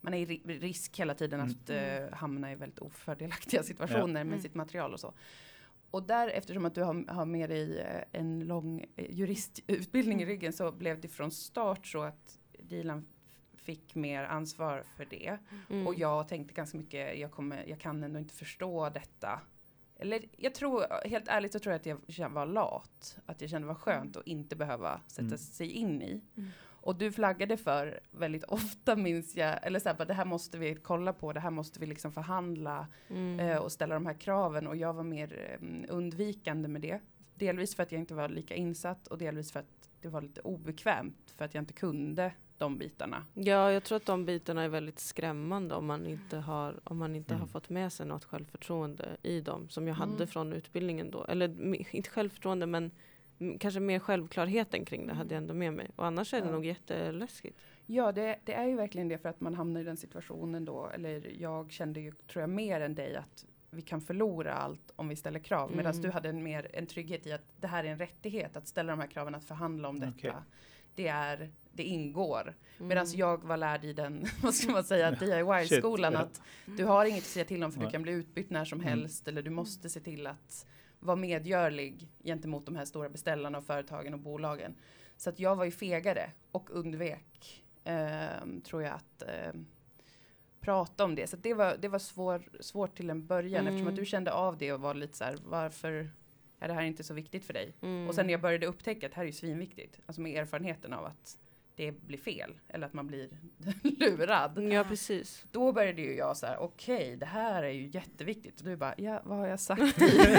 man 0.06 0.14
är 0.14 0.18
i 0.18 0.26
ri- 0.26 0.60
risk 0.60 1.00
hela 1.00 1.14
tiden 1.14 1.40
Mm. 1.40 1.52
att 1.64 1.70
eh, 1.70 2.18
hamna 2.18 2.52
i 2.52 2.56
väldigt 2.56 2.80
ofördelaktiga 2.80 3.64
situationer 3.72 4.24
med 4.24 4.28
Mm. 4.28 4.42
sitt 4.42 4.56
material 4.56 4.94
och 4.94 5.00
så. 5.00 5.14
Och 5.92 6.04
där, 6.04 6.28
eftersom 6.28 6.66
att 6.66 6.76
du 6.76 6.84
har, 6.84 7.12
har 7.14 7.26
med 7.26 7.50
dig 7.50 7.80
eh, 7.80 8.04
en 8.22 8.40
lång 8.40 8.86
eh, 8.96 9.06
juristutbildning 9.12 10.22
i 10.22 10.26
ryggen 10.26 10.54
så 10.54 10.72
blev 10.72 11.02
det 11.02 11.08
från 11.08 11.32
start 11.32 11.88
så 11.88 12.02
att 12.02 12.40
Dilan 12.60 13.06
fick 13.54 13.96
mer 13.96 14.24
ansvar 14.24 14.84
för 14.98 15.06
det. 15.06 15.38
Mm. 15.70 15.88
Och 15.88 15.96
jag 15.96 16.28
tänkte 16.28 16.54
ganska 16.54 16.78
mycket, 16.78 17.20
jag, 17.20 17.32
kommer, 17.32 17.64
jag 17.68 17.80
kan 17.80 18.04
ändå 18.04 18.20
inte 18.20 18.34
förstå 18.34 18.90
detta. 18.90 19.40
Eller 19.98 20.26
jag 20.38 20.54
tror, 20.56 21.08
helt 21.08 21.28
ärligt 21.28 21.54
så 21.54 21.60
tror 21.60 21.74
jag 21.86 21.94
att 21.98 22.18
jag 22.18 22.30
var 22.30 22.46
lat. 22.46 23.18
Att 23.26 23.42
jag 23.42 23.50
kände 23.50 23.66
det 23.66 23.74
var 23.74 23.76
skönt 23.80 24.18
att 24.18 24.28
inte 24.28 24.56
behöva 24.56 25.02
sätta 25.08 25.22
Mm. 25.26 25.38
sig 25.38 25.72
in 25.72 26.02
i. 26.02 26.22
Mm. 26.38 26.50
Och 26.86 26.96
du 26.96 27.12
flaggade 27.12 27.58
för 27.58 28.00
väldigt 28.12 28.44
ofta 28.44 28.96
minns 28.96 29.36
jag, 29.36 29.60
eller 29.68 29.80
så 29.80 29.90
här, 29.90 30.06
det 30.06 30.14
här 30.14 30.26
måste 30.26 30.58
vi 30.58 30.76
kolla 30.76 31.14
på, 31.14 31.34
det 31.34 31.40
här 31.40 31.50
måste 31.50 31.80
vi 31.80 31.86
liksom 31.86 32.12
förhandla 32.12 32.88
Mm. 33.10 33.40
eh, 33.40 33.58
och 33.58 33.72
ställa 33.72 33.94
de 33.96 34.06
här 34.06 34.14
kraven. 34.14 34.68
Och 34.68 34.76
jag 34.76 34.94
var 34.94 35.04
mer 35.04 35.58
eh, 35.62 35.96
undvikande 35.96 36.68
med 36.68 36.82
det. 36.82 37.00
Delvis 37.36 37.76
för 37.76 37.84
att 37.84 37.92
jag 37.92 38.02
inte 38.02 38.14
var 38.14 38.30
lika 38.30 38.56
insatt 38.56 39.08
och 39.08 39.18
delvis 39.18 39.52
för 39.52 39.60
att 39.60 39.90
det 40.02 40.08
var 40.10 40.22
lite 40.22 40.42
obekvämt 40.42 41.34
för 41.38 41.46
att 41.46 41.54
jag 41.54 41.62
inte 41.62 41.74
kunde 41.74 42.32
de 42.58 42.78
bitarna. 42.78 43.26
Ja, 43.34 43.72
jag 43.72 43.84
tror 43.84 43.96
att 43.96 44.06
de 44.06 44.26
bitarna 44.26 44.64
är 44.64 44.70
väldigt 44.70 45.00
skrämmande 45.00 45.76
om 45.76 45.86
man 45.86 46.06
inte 46.06 46.38
har, 46.38 46.80
om 46.84 46.98
man 46.98 47.16
inte 47.16 47.34
har 47.34 47.40
Mm. 47.40 47.48
fått 47.48 47.70
med 47.70 47.94
sig 47.94 48.06
något 48.06 48.26
självförtroende 48.26 49.18
i 49.22 49.42
dem 49.42 49.70
som 49.70 49.88
jag 49.88 49.98
Mm. 49.98 50.10
hade 50.10 50.28
från 50.28 50.54
utbildningen 50.54 51.12
då. 51.12 51.26
Eller 51.26 51.74
inte 51.96 52.10
självförtroende 52.10 52.66
men 52.66 52.92
kanske 53.60 53.80
mer 53.80 54.00
självklarheten 54.00 54.86
kring 54.86 55.08
det 55.08 55.14
hade 55.14 55.34
jag 55.36 55.42
ändå 55.42 55.54
med 55.54 55.74
mig. 55.74 55.90
Och 55.96 56.06
annars 56.06 56.34
är 56.34 56.42
det 56.42 56.46
Ja. 56.48 56.52
nog 56.52 56.66
jätteläskigt. 56.66 57.58
Ja, 57.86 58.12
det, 58.12 58.40
det 58.46 58.54
är 58.54 58.66
ju 58.66 58.76
verkligen 58.76 59.08
det 59.08 59.18
för 59.18 59.30
att 59.30 59.42
man 59.42 59.54
hamnar 59.54 59.82
i 59.82 59.84
den 59.84 59.98
situationen 59.98 60.66
då. 60.66 60.90
Eller 60.94 61.32
jag 61.40 61.72
kände 61.72 62.00
ju, 62.00 62.12
tror 62.12 62.42
jag, 62.42 62.50
mer 62.50 62.82
än 62.82 62.96
dig 62.96 63.16
att 63.16 63.46
vi 63.72 63.82
kan 63.82 64.02
förlora 64.02 64.54
allt 64.54 64.92
om 64.96 65.08
vi 65.08 65.16
ställer 65.16 65.40
krav. 65.40 65.72
Medan 65.76 65.92
Mm. 65.92 66.02
du 66.04 66.10
hade 66.12 66.30
en, 66.30 66.44
mer, 66.44 66.70
en 66.74 66.86
trygghet 66.88 67.28
i 67.28 67.32
att 67.32 67.42
det 67.62 67.68
här 67.68 67.84
är 67.84 67.88
en 67.88 67.98
rättighet 68.00 68.58
att 68.58 68.68
ställa 68.68 68.92
de 68.92 69.00
här 69.00 69.08
kraven, 69.08 69.36
att 69.36 69.46
förhandla 69.46 69.90
om 69.90 70.00
detta. 70.00 70.14
Okej. 70.18 70.32
Det, 70.96 71.08
är, 71.08 71.50
det 71.74 71.84
ingår. 71.84 72.42
Mm. 72.78 72.88
Medan 72.88 73.06
jag 73.14 73.44
var 73.44 73.58
lärd 73.58 73.86
i 73.86 73.94
den, 73.94 74.26
vad 74.44 74.54
ska 74.54 74.72
man 74.72 74.84
säga, 74.84 75.12
DIY-skolan 75.12 76.16
att 76.16 76.42
du 76.66 76.86
har 76.86 77.06
inget 77.06 77.24
att 77.24 77.30
säga 77.30 77.46
till 77.46 77.64
om 77.64 77.72
för 77.72 77.80
Nej. 77.80 77.88
du 77.88 77.92
kan 77.92 78.02
bli 78.02 78.12
utbytt 78.12 78.50
när 78.50 78.66
som 78.66 78.80
Mm. 78.80 78.90
helst. 78.90 79.28
Eller 79.28 79.42
du 79.42 79.50
måste 79.50 79.90
se 79.90 80.00
till 80.00 80.28
att 80.28 80.66
vara 81.00 81.16
medgörlig 81.16 82.08
gentemot 82.24 82.66
de 82.66 82.76
här 82.76 82.86
stora 82.86 83.10
beställarna 83.10 83.58
och 83.58 83.64
företagen 83.66 84.14
och 84.14 84.20
bolagen. 84.20 84.76
Så 85.18 85.30
att 85.30 85.40
jag 85.40 85.56
var 85.56 85.66
ju 85.66 85.72
fegare 85.72 86.32
och 86.52 86.70
undvek, 86.72 87.64
ehm, 87.84 88.62
tror 88.62 88.84
jag, 88.84 88.94
att 88.94 89.22
ehm, 89.22 89.66
prata 90.60 91.04
om 91.04 91.16
det. 91.16 91.28
Så 91.28 91.38
det 91.38 91.54
var, 91.54 91.78
det 91.80 91.88
var 91.88 92.00
svår, 92.00 92.44
svårt 92.60 92.96
till 92.98 93.10
en 93.10 93.28
början 93.28 93.62
Mm. 93.62 93.68
eftersom 93.68 93.88
att 93.88 93.96
du 93.96 94.06
kände 94.06 94.32
av 94.34 94.58
det 94.58 94.74
och 94.74 94.82
var 94.82 94.94
lite 94.94 95.18
så 95.18 95.24
här, 95.24 95.38
varför 95.46 96.10
är 96.60 96.68
det 96.68 96.74
här 96.74 96.84
inte 96.84 97.04
så 97.04 97.14
viktigt 97.14 97.46
för 97.46 97.54
dig? 97.54 97.74
Mm. 97.82 98.08
Och 98.08 98.16
sen 98.16 98.26
när 98.26 98.34
jag 98.34 98.42
började 98.42 98.66
upptäcka 98.68 99.06
att 99.06 99.12
det 99.12 99.16
här 99.16 99.24
är 99.24 99.28
ju 99.28 99.34
svinviktigt, 99.34 100.00
alltså 100.06 100.22
med 100.22 100.42
erfarenheten 100.42 100.94
av 100.94 101.06
att 101.06 101.38
det 101.76 101.92
blir 101.92 102.18
fel 102.18 102.54
eller 102.68 102.88
att 102.88 102.94
man 102.94 103.08
blir 103.08 103.30
lurad. 103.82 104.64
Ja, 104.72 104.84
precis. 104.84 105.46
Då 105.52 105.72
började 105.72 106.02
ju 106.02 106.16
jag 106.16 106.38
så 106.38 106.46
här, 106.46 106.58
okej, 106.58 107.16
det 107.16 107.26
här 107.26 107.64
är 107.64 107.70
ju 107.70 107.88
jätteviktigt. 107.88 108.60
Och 108.60 108.66
du 108.66 108.76
bara, 108.76 108.94
ja, 108.98 109.22
vad 109.26 109.38
har 109.38 109.48
jag 109.48 109.60
sagt 109.60 110.02
i 110.02 110.36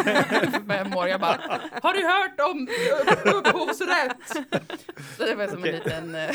fem 0.69 0.97
år? 0.97 1.09
Jag 1.09 1.21
bara, 1.21 1.61
har 1.83 1.95
du 1.95 2.07
hört 2.07 2.51
om 2.51 2.69
upphovsrätt? 3.35 4.47
Så 5.17 5.25
det 5.25 5.35
var 5.35 5.47
som 5.47 5.59
Okej. 5.59 5.71
en 5.71 5.79
liten, 5.79 6.15
uh, 6.15 6.31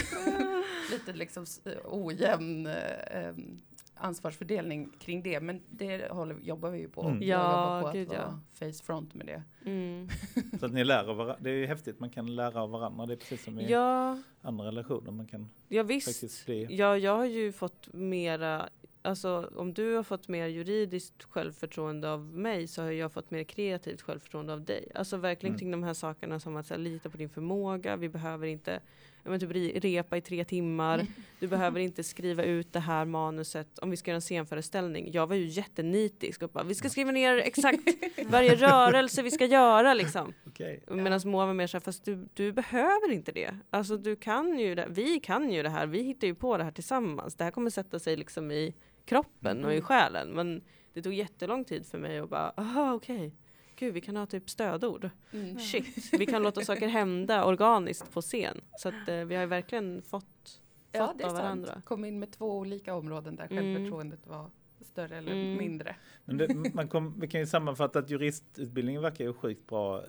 lite 0.91 1.13
liksom 1.13 1.45
ojämn 1.85 2.67
um, 2.67 3.61
ansvarsfördelning 4.01 4.89
kring 4.99 5.23
det. 5.23 5.39
Men 5.39 5.61
det 5.69 6.11
håller, 6.11 6.35
jobbar 6.43 6.69
vi 6.69 6.79
ju 6.79 6.89
på. 6.89 7.01
Mm. 7.01 7.23
Jag 7.23 7.39
Ja, 7.39 7.77
jobbar 7.77 7.91
på 7.91 7.97
gud, 7.97 8.07
att 8.09 8.13
ja. 8.15 8.21
vara 8.25 8.71
face 8.71 8.83
front 8.83 9.13
med 9.13 9.25
det. 9.25 9.43
Mm. 9.65 10.09
Så 10.59 10.65
att 10.65 10.73
ni 10.73 10.83
lär 10.83 11.09
av 11.09 11.15
varandra. 11.17 11.37
Det 11.39 11.49
är 11.49 11.53
ju 11.55 11.65
häftigt, 11.65 11.99
man 11.99 12.09
kan 12.09 12.35
lära 12.35 12.61
av 12.61 12.69
varandra. 12.69 13.05
Det 13.05 13.13
är 13.13 13.17
precis 13.17 13.43
som 13.43 13.59
i 13.59 13.69
Ja, 13.71 14.17
andra 14.41 14.65
relationer. 14.65 15.11
Man 15.11 15.27
kan 15.27 15.49
ja, 15.67 15.83
visst. 15.83 16.07
faktiskt 16.07 16.45
bli... 16.45 16.67
Ja, 16.69 16.97
jag 16.97 17.15
har 17.17 17.25
ju 17.25 17.51
fått 17.51 17.93
mera 17.93 18.69
alltså 19.03 19.51
om 19.55 19.73
du 19.73 19.95
har 19.95 20.03
fått 20.03 20.27
mer 20.27 20.47
juridiskt 20.47 21.23
självförtroende 21.23 22.11
av 22.11 22.19
mig 22.25 22.67
så 22.67 22.81
har 22.81 22.91
jag 22.91 23.11
fått 23.11 23.31
mer 23.31 23.43
kreativt 23.43 24.01
självförtroende 24.01 24.53
av 24.53 24.61
dig. 24.63 24.91
Alltså 24.95 25.17
verkligen 25.17 25.51
Mm. 25.51 25.59
kring 25.59 25.71
de 25.71 25.83
här 25.83 25.93
sakerna 25.93 26.39
som 26.39 26.55
att 26.55 26.69
här, 26.69 26.77
lita 26.77 27.09
på 27.09 27.17
din 27.17 27.29
förmåga. 27.29 27.95
Vi 27.95 28.09
behöver 28.09 28.47
inte 28.47 28.79
men, 29.23 29.39
typ, 29.39 29.51
re- 29.51 29.79
repa 29.79 30.17
i 30.17 30.21
tre 30.21 30.43
timmar. 30.45 31.05
Du 31.39 31.47
behöver 31.47 31.79
inte 31.79 32.03
skriva 32.03 32.43
ut 32.43 32.73
det 32.73 32.79
här 32.79 33.05
manuset 33.05 33.79
om 33.79 33.89
vi 33.89 33.97
ska 33.97 34.11
göra 34.11 34.15
en 34.15 34.21
scenföreställning. 34.21 35.11
Jag 35.11 35.27
var 35.27 35.35
ju 35.35 35.45
jättenitisk 35.45 36.41
och 36.43 36.49
bara 36.49 36.63
vi 36.63 36.75
ska 36.75 36.89
skriva 36.89 37.11
ner 37.11 37.37
exakt 37.37 37.79
varje 38.25 38.55
rörelse 38.55 39.21
vi 39.21 39.31
ska 39.31 39.45
göra 39.45 39.93
liksom. 39.93 40.33
Okej. 40.47 40.83
Medan 40.89 41.19
Moa 41.25 41.45
var 41.45 41.53
mer 41.53 41.67
så 41.67 41.77
här, 41.77 41.81
fast 41.81 42.05
du, 42.05 42.27
du 42.33 42.51
behöver 42.51 43.11
inte 43.11 43.31
det. 43.31 43.51
Alltså 43.69 43.97
du 43.97 44.15
kan 44.15 44.59
ju 44.59 44.75
det, 44.75 44.87
vi 44.89 45.19
kan 45.19 45.51
ju 45.51 45.63
det 45.63 45.69
här, 45.69 45.87
vi 45.87 46.01
hittar 46.03 46.27
ju 46.27 46.35
på 46.35 46.57
det 46.57 46.63
här 46.63 46.71
tillsammans. 46.71 47.35
Det 47.35 47.43
här 47.43 47.51
kommer 47.51 47.69
sätta 47.69 47.99
sig 47.99 48.15
liksom 48.15 48.51
i 48.51 48.73
kroppen 49.05 49.65
och 49.65 49.73
i 49.73 49.81
själen. 49.81 50.29
Men 50.29 50.61
det 50.93 51.01
tog 51.01 51.13
jättelång 51.13 51.65
tid 51.65 51.85
för 51.85 51.97
mig 51.97 52.19
att 52.19 52.29
bara, 52.29 52.53
aha 52.57 52.93
okej. 52.93 53.33
Gud, 53.81 53.93
vi 53.93 54.01
kan 54.01 54.15
ha 54.15 54.25
typ 54.25 54.49
stödord. 54.49 55.09
Mm. 55.33 55.59
Shit, 55.59 55.85
vi 56.19 56.25
kan 56.25 56.43
låta 56.43 56.61
saker 56.61 56.87
hända 56.87 57.45
organiskt 57.45 58.11
på 58.13 58.21
scen. 58.21 58.61
Så 58.77 58.87
att 58.89 59.07
eh, 59.09 59.15
vi 59.15 59.35
har 59.35 59.41
ju 59.41 59.47
verkligen 59.47 60.01
fått, 60.01 60.61
Ja, 60.91 61.07
fått 61.07 61.17
det 61.17 61.23
är 61.23 61.27
av 61.27 61.31
sant. 61.31 61.41
varandra. 61.43 61.81
Kom 61.85 62.05
in 62.05 62.19
med 62.19 62.31
två 62.31 62.57
olika 62.59 62.95
områden 62.95 63.35
där 63.35 63.47
Mm. 63.51 63.63
självförtroendet 63.75 64.27
var 64.27 64.49
större 64.81 65.17
eller 65.17 65.31
Mm. 65.31 65.57
mindre. 65.57 65.95
Men 66.25 66.37
det, 66.37 66.73
man 66.73 66.87
kom, 66.87 67.19
vi 67.19 67.27
kan 67.27 67.39
ju 67.41 67.47
sammanfatta 67.47 67.99
att 67.99 68.09
juristutbildningen 68.09 69.01
verkar 69.01 69.25
ju 69.25 69.33
sjukt 69.33 69.67
bra 69.67 69.97
eh, 69.99 70.03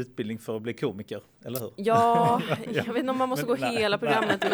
utbildning 0.00 0.38
för 0.38 0.56
att 0.56 0.62
bli 0.62 0.72
komiker, 0.72 1.22
eller 1.44 1.60
hur? 1.60 1.72
Ja, 1.76 2.42
Ja. 2.48 2.56
jag 2.72 2.84
vet 2.84 2.96
inte 2.96 3.10
om 3.10 3.18
man 3.18 3.28
måste 3.28 3.46
Men 3.46 3.56
gå 3.56 3.60
nej, 3.60 3.76
hela 3.76 3.96
nej. 3.96 4.08
programmet 4.08 4.44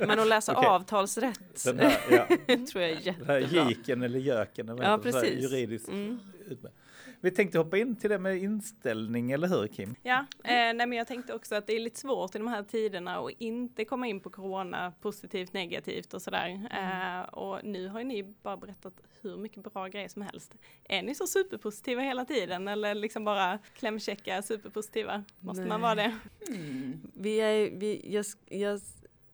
men, 0.00 0.08
men 0.08 0.18
att 0.20 0.26
läsa 0.28 0.52
Okej. 0.56 0.68
avtalsrätt 0.68 1.64
här, 1.64 1.98
ja, 2.10 2.26
tror 2.72 2.82
jag 2.82 2.90
är 2.90 3.14
den 3.16 3.26
här 3.26 3.38
jättebra. 3.38 3.68
giken 3.70 4.02
eller 4.02 4.18
göken, 4.18 4.68
eller 4.68 4.82
Ja, 4.82 4.88
här 4.88 4.98
precis. 4.98 5.42
Juridisk 5.42 5.88
Mm. 5.88 6.20
utbildning. 6.40 6.72
Vi 7.20 7.30
tänkte 7.30 7.58
hoppa 7.58 7.78
in 7.78 7.96
till 7.96 8.10
det 8.10 8.18
med 8.18 8.36
inställning, 8.38 9.30
eller 9.30 9.48
hur 9.48 9.66
Kim? 9.66 9.94
Ja, 10.02 10.18
eh, 10.44 10.50
nej, 10.50 10.74
men 10.74 10.92
jag 10.92 11.06
tänkte 11.06 11.34
också 11.34 11.54
att 11.54 11.66
det 11.66 11.72
är 11.76 11.80
lite 11.80 12.00
svårt 12.00 12.34
i 12.34 12.38
de 12.38 12.48
här 12.48 12.62
tiderna 12.62 13.16
att 13.18 13.30
inte 13.38 13.84
komma 13.84 14.06
in 14.06 14.20
på 14.20 14.30
corona 14.30 14.92
positivt, 15.00 15.52
negativt 15.52 16.14
och 16.14 16.22
sådär. 16.22 16.68
Eh, 16.72 17.28
och 17.28 17.64
nu 17.64 17.88
har 17.88 17.98
ju 17.98 18.04
ni 18.04 18.22
bara 18.42 18.56
berättat 18.56 18.94
hur 19.22 19.36
mycket 19.36 19.72
bra 19.72 19.88
grejer 19.88 20.08
som 20.08 20.22
helst. 20.22 20.54
Är 20.88 21.02
ni 21.02 21.14
så 21.14 21.26
superpositiva 21.26 22.00
hela 22.02 22.24
tiden 22.24 22.68
eller 22.68 22.94
liksom 22.94 23.24
bara 23.24 23.58
klämkäcka 23.74 24.42
superpositiva? 24.42 25.24
Måste 25.40 25.64
man 25.66 25.80
vara 25.80 25.94
det? 25.94 26.18
Mm. 26.48 27.00
Vi 27.14 27.40
är, 27.40 27.70
vi, 27.70 28.00
jag, 28.14 28.24
jag, 28.48 28.80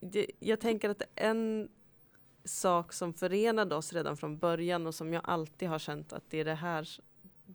det- 0.00 0.30
jag 0.40 0.60
tänker 0.60 0.88
att 0.88 1.02
en 1.14 1.68
sak 2.44 2.92
som 2.92 3.14
förenade 3.14 3.74
oss 3.74 3.92
redan 3.92 4.16
från 4.16 4.38
början 4.38 4.86
och 4.86 4.94
som 4.94 5.12
jag 5.12 5.22
alltid 5.24 5.68
har 5.68 5.78
känt 5.78 6.12
att 6.12 6.30
det 6.30 6.40
är 6.40 6.44
det 6.44 6.54
här, 6.54 6.88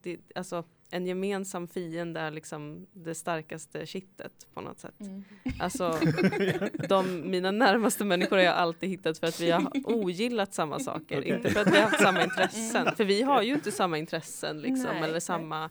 det, 0.03 0.19
alltså 0.35 0.63
en 0.91 1.05
gemensam 1.05 1.67
fiende 1.67 2.19
är 2.19 2.31
liksom 2.31 2.87
det 2.93 3.15
starkaste 3.15 3.85
kittet 3.85 4.47
på 4.53 4.61
något 4.61 4.79
sätt. 4.79 5.01
Mm. 5.01 5.23
Alltså 5.59 5.99
de, 6.89 7.29
mina 7.29 7.51
närmaste 7.51 8.05
människor 8.05 8.35
har 8.35 8.43
jag 8.43 8.55
alltid 8.55 8.89
hittat 8.89 9.19
för 9.19 9.27
att 9.27 9.39
vi 9.39 9.51
har 9.51 9.71
ogillat 9.83 10.53
samma 10.53 10.79
saker, 10.79 11.19
Okej. 11.19 11.35
inte 11.35 11.49
för 11.49 11.61
att 11.61 11.67
vi 11.67 11.75
har 11.75 11.83
haft 11.83 12.01
samma 12.01 12.23
intressen. 12.23 12.95
För 12.95 13.03
vi 13.03 13.21
har 13.21 13.41
ju 13.41 13.53
inte 13.53 13.71
samma 13.71 13.97
intressen 13.97 14.61
liksom, 14.61 14.89
Nej, 14.93 15.03
eller 15.03 15.11
nej. 15.11 15.21
samma 15.21 15.69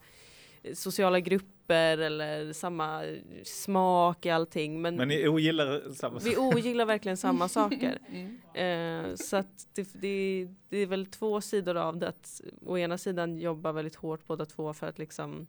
sociala 0.75 1.21
grupper 1.21 1.58
eller 1.75 2.53
samma 2.53 3.03
smak 3.45 4.27
i 4.27 4.31
allting. 4.31 4.83
Men, 4.83 4.97
Men 4.97 5.09
ni 5.09 5.29
ogillar 5.29 5.93
samma 5.95 6.19
vi 6.19 6.37
ogillar 6.37 6.85
verkligen 6.85 7.17
samma 7.17 7.49
saker. 7.59 7.99
Mm. 8.09 8.39
Eh, 8.55 9.15
så 9.15 9.37
att 9.37 9.69
det, 9.75 9.89
det, 9.93 10.49
det 10.69 10.79
är 10.79 10.87
väl 10.87 11.07
två 11.07 11.41
sidor 11.41 11.77
av 11.77 11.97
det. 11.97 12.09
Att 12.09 12.41
å 12.67 12.79
ena 12.79 12.99
sidan 12.99 13.39
jobba 13.39 13.73
väldigt 13.73 13.97
hårt 13.97 14.27
båda 14.27 14.47
två 14.47 14.75
för 14.75 14.87
att 14.87 14.99
liksom 14.99 15.47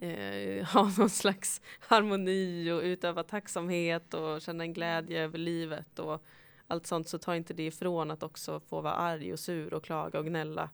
eh, 0.00 0.66
ha 0.74 0.90
någon 0.98 1.10
slags 1.10 1.60
harmoni 1.78 2.70
och 2.70 2.82
utöva 2.82 3.22
tacksamhet 3.22 4.14
och 4.14 4.42
känna 4.42 4.64
en 4.64 4.72
glädje 4.72 5.22
över 5.24 5.38
livet 5.38 5.98
och 5.98 6.24
allt 6.66 6.86
sånt 6.86 7.08
så 7.08 7.18
tar 7.18 7.34
inte 7.34 7.54
det 7.54 7.66
ifrån 7.66 8.10
att 8.10 8.22
också 8.22 8.60
få 8.60 8.80
vara 8.80 8.94
arg 8.94 9.32
och 9.32 9.38
sur 9.38 9.74
och 9.74 9.84
klaga 9.84 10.18
och 10.18 10.26
gnälla. 10.26 10.70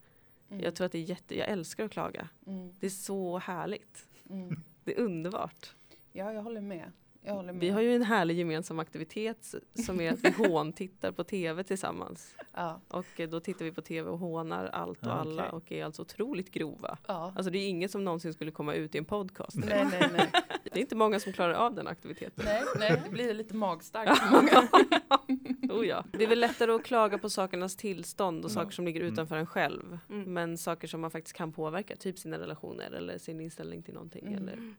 Mm. 0.50 0.64
Jag 0.64 0.74
tror 0.74 0.84
att 0.86 0.92
det 0.92 0.98
är 0.98 1.02
jätte, 1.02 1.38
jag 1.38 1.48
älskar 1.48 1.84
att 1.84 1.90
klaga. 1.90 2.28
Mm. 2.46 2.74
Det 2.80 2.86
är 2.86 2.90
så 2.90 3.38
härligt. 3.38 4.07
Mm. 4.30 4.60
Det 4.84 4.94
är 4.98 5.00
underbart. 5.00 5.74
Ja, 6.12 6.32
jag 6.32 6.42
håller 6.42 6.60
med. 6.60 6.92
Jag 7.22 7.34
håller 7.34 7.52
med. 7.52 7.60
Vi 7.60 7.70
har 7.70 7.80
ju 7.80 7.94
en 7.96 8.02
härlig 8.02 8.38
gemensam 8.38 8.78
aktivitet 8.78 9.54
som 9.86 10.00
är 10.00 10.12
att 10.12 10.24
vi 10.24 10.30
håntittar 10.48 11.12
på 11.12 11.24
tv 11.24 11.64
tillsammans. 11.64 12.34
ja. 12.54 12.80
Och 12.88 13.20
eh, 13.20 13.28
då 13.28 13.40
tittar 13.40 13.64
vi 13.64 13.72
på 13.72 13.82
tv 13.82 14.10
och 14.10 14.18
hånar 14.18 14.66
allt 14.66 14.98
och 15.02 15.06
Ja, 15.08 15.12
alla 15.12 15.42
okej. 15.42 15.56
och 15.56 15.72
är 15.72 15.84
alltså 15.84 16.02
otroligt 16.02 16.50
grova. 16.50 16.98
Ja. 17.06 17.32
Alltså 17.36 17.50
det 17.50 17.58
är 17.58 17.68
inget 17.68 17.90
som 17.90 18.04
någonsin 18.04 18.32
skulle 18.34 18.50
komma 18.50 18.74
ut 18.74 18.94
i 18.94 18.98
en 18.98 19.04
podcast. 19.04 19.56
Nej, 19.56 19.86
nej, 19.90 20.08
nej. 20.12 20.30
Det 20.64 20.74
är 20.78 20.80
inte 20.80 20.96
många 20.96 21.20
som 21.20 21.32
klarar 21.32 21.54
av 21.54 21.74
den 21.74 21.86
aktiviteten. 21.86 22.44
nej, 22.44 22.62
nej, 22.78 23.02
det 23.04 23.10
blir 23.10 23.34
lite 23.34 23.54
magstarkt 23.54 24.18
för 24.18 24.30
många. 24.32 24.68
Oh 25.68 25.86
ja. 25.86 26.04
Det 26.12 26.24
är 26.24 26.28
väl 26.28 26.40
lättare 26.40 26.72
att 26.72 26.84
klaga 26.84 27.18
på 27.18 27.30
sakernas 27.30 27.76
tillstånd 27.76 28.44
och 28.44 28.50
Ja. 28.50 28.54
saker 28.54 28.70
som 28.70 28.84
ligger 28.84 29.00
Mm. 29.00 29.12
utanför 29.12 29.36
en 29.36 29.46
själv. 29.46 29.98
Mm. 30.10 30.34
Men 30.34 30.58
saker 30.58 30.88
som 30.88 31.00
man 31.00 31.10
faktiskt 31.10 31.36
kan 31.36 31.52
påverka, 31.52 31.96
typ 31.96 32.18
sina 32.18 32.38
relationer 32.38 32.90
eller 32.90 33.18
sin 33.18 33.40
inställning 33.40 33.82
till 33.82 33.94
någonting 33.94 34.26
Mm. 34.26 34.36
eller 34.48 34.74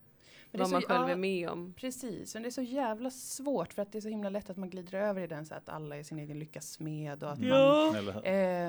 vad 0.52 0.68
så- 0.68 0.74
man 0.74 0.82
själv 0.82 1.02
ja, 1.08 1.10
är 1.10 1.16
med 1.16 1.50
om. 1.50 1.74
Precis, 1.78 2.34
men 2.34 2.44
det 2.44 2.50
är 2.50 2.52
så 2.52 2.62
jävla 2.62 3.10
svårt 3.12 3.74
för 3.74 3.82
att 3.82 3.92
det 3.92 3.98
är 4.00 4.02
så 4.02 4.10
himla 4.10 4.30
lätt 4.30 4.50
att 4.50 4.58
man 4.58 4.70
glider 4.70 4.94
över 5.00 5.22
i 5.22 5.28
den 5.28 5.46
så 5.46 5.56
att 5.56 5.70
alla 5.70 5.98
är 5.98 6.04
sin 6.04 6.20
egen 6.20 6.40
lyckas 6.40 6.72
smed 6.72 7.24
och 7.24 7.32
att 7.32 7.40
man 7.40 7.48
Eller 7.96 8.12
hur? 8.14 8.22
Ehm, 8.26 8.68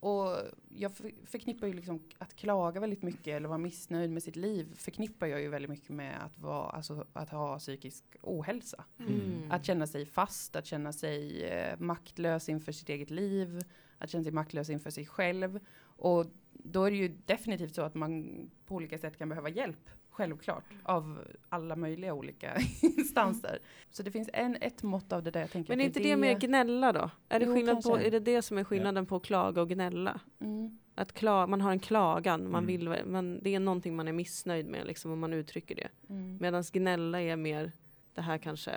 Och 0.00 0.36
jag 0.68 0.92
för- 0.92 1.26
förknippar 1.26 1.66
ju 1.66 1.72
liksom 1.72 2.02
att 2.18 2.34
klaga 2.36 2.80
väldigt 2.80 3.02
mycket 3.02 3.26
eller 3.26 3.48
vara 3.48 3.58
missnöjd 3.58 4.10
med 4.10 4.22
sitt 4.22 4.36
liv 4.36 4.74
förknippar 4.76 5.26
jag 5.26 5.40
ju 5.40 5.48
väldigt 5.48 5.70
mycket 5.70 5.90
med 5.90 6.24
att, 6.24 6.38
vara, 6.38 6.70
alltså, 6.70 7.06
att 7.12 7.30
ha 7.30 7.58
psykisk 7.58 8.04
ohälsa. 8.22 8.84
Mm. 8.98 9.50
Att 9.50 9.64
känna 9.64 9.86
sig 9.86 10.06
fast, 10.06 10.56
att 10.56 10.66
känna 10.66 10.92
sig 10.92 11.44
eh, 11.44 11.78
maktlös 11.78 12.48
inför 12.48 12.72
sitt 12.72 12.88
eget 12.88 13.10
liv, 13.10 13.60
att 13.98 14.10
känna 14.10 14.24
sig 14.24 14.32
maktlös 14.32 14.70
inför 14.70 14.90
sig 14.90 15.06
själv. 15.06 15.60
Och 15.80 16.26
då 16.52 16.84
är 16.84 16.90
det 16.90 16.96
ju 16.96 17.08
definitivt 17.26 17.74
så 17.74 17.82
att 17.82 17.94
man 17.94 18.40
på 18.66 18.74
olika 18.74 18.98
sätt 18.98 19.18
kan 19.18 19.28
behöva 19.28 19.48
hjälp, 19.48 19.90
självklart, 20.18 20.64
av 20.82 21.18
alla 21.48 21.76
möjliga 21.76 22.14
olika 22.14 22.56
instanser. 22.82 23.58
Så 23.90 24.02
det 24.02 24.10
finns 24.10 24.30
en, 24.32 24.56
ett 24.60 24.82
mått 24.82 25.12
av 25.12 25.22
det 25.22 25.30
där 25.30 25.40
jag 25.40 25.50
tänker 25.50 25.72
Men 25.72 25.80
är 25.80 25.84
inte 25.84 26.00
det 26.00 26.16
mer 26.16 26.38
gnälla 26.38 26.92
då? 26.92 27.10
Är 27.28 27.40
det, 27.40 27.46
Jo, 27.46 27.54
skillnad 27.54 27.82
på, 27.82 27.98
är 27.98 28.10
det 28.10 28.20
det 28.20 28.42
som 28.42 28.58
är 28.58 28.64
skillnaden 28.64 29.06
på 29.06 29.16
att 29.16 29.22
klaga 29.22 29.62
och 29.62 29.68
gnälla? 29.68 30.20
Mm, 30.40 30.78
Att 30.94 31.12
kla, 31.12 31.46
man 31.46 31.60
har 31.60 31.70
en 31.72 31.80
klagan, 31.80 32.50
man 32.50 32.64
Mm. 32.64 32.66
vill, 32.66 33.04
man, 33.06 33.40
det 33.42 33.54
är 33.54 33.60
någonting 33.60 33.96
man 33.96 34.08
är 34.08 34.12
missnöjd 34.12 34.66
med 34.66 34.86
liksom, 34.86 35.10
och 35.10 35.18
man 35.18 35.32
uttrycker 35.32 35.74
det. 35.74 35.88
mm. 36.10 36.38
Medan 36.40 36.62
gnälla 36.72 37.20
är 37.22 37.36
mer 37.36 37.72
det 38.14 38.20
här 38.22 38.38
kanske, 38.38 38.72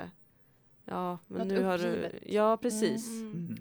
ja 0.85 1.17
men 1.27 1.37
Något 1.37 1.47
nu 1.47 1.63
har 1.63 1.77
du, 1.77 1.87
uppgivet. 1.87 2.13
ja 2.25 2.57
precis. 2.57 3.07
Mm. 3.21 3.57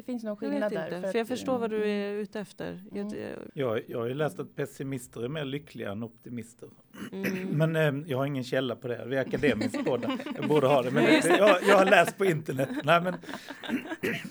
Det 0.00 0.04
finns 0.04 0.22
någon 0.24 0.36
Jag 0.40 0.48
vet 0.50 0.52
skillnad 0.52 0.72
inte, 0.72 0.90
där. 0.90 1.00
för, 1.00 1.08
att, 1.08 1.14
jag 1.14 1.28
förstår 1.28 1.58
vad 1.58 1.70
du 1.70 1.84
är 1.90 2.12
ute 2.12 2.40
efter. 2.40 2.82
Jag- 2.92 2.98
Mm. 3.12 3.18
jag- 3.54 3.76
Jag, 3.76 3.82
jag 3.86 3.98
har 3.98 4.06
ju 4.06 4.14
läst 4.14 4.38
att 4.40 4.56
pessimister 4.56 5.24
är 5.24 5.28
mer 5.28 5.44
lyckliga 5.44 5.90
än 5.92 6.02
optimister. 6.02 6.68
Mm. 7.12 7.48
Men 7.48 7.76
eh, 7.76 8.10
jag 8.10 8.18
har 8.18 8.26
ingen 8.26 8.44
källa 8.44 8.76
på 8.76 8.88
det. 8.88 9.04
Vi 9.06 9.16
är 9.16 9.20
akademisk 9.20 9.78
båda. 9.84 10.18
Jag 10.36 10.48
borde 10.48 10.66
ha 10.66 10.82
det. 10.82 10.90
Men 10.90 11.04
det, 11.04 11.28
jag, 11.38 11.58
jag 11.68 11.76
har 11.78 11.84
läst 11.86 12.18
på 12.18 12.24
internet. 12.24 12.68
Nej, 12.84 13.00
men, 13.02 13.14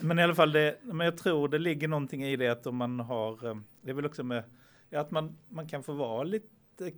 men 0.02 0.18
i 0.18 0.22
alla 0.22 0.34
fall, 0.34 0.52
det, 0.52 0.76
men 0.82 1.04
jag 1.04 1.16
tror 1.18 1.48
det 1.48 1.58
ligger 1.58 1.88
någonting 1.88 2.24
i 2.24 2.36
det 2.36 2.48
att 2.48 2.66
om 2.66 2.76
man 2.76 3.00
har, 3.00 3.46
eh, 3.48 3.56
det 3.82 3.90
är 3.90 3.94
väl 3.94 4.06
också 4.06 4.22
med, 4.24 4.42
att 4.92 5.10
man, 5.10 5.36
man 5.48 5.68
kan 5.68 5.82
få 5.82 5.92
vara 5.92 6.22
lite 6.22 6.46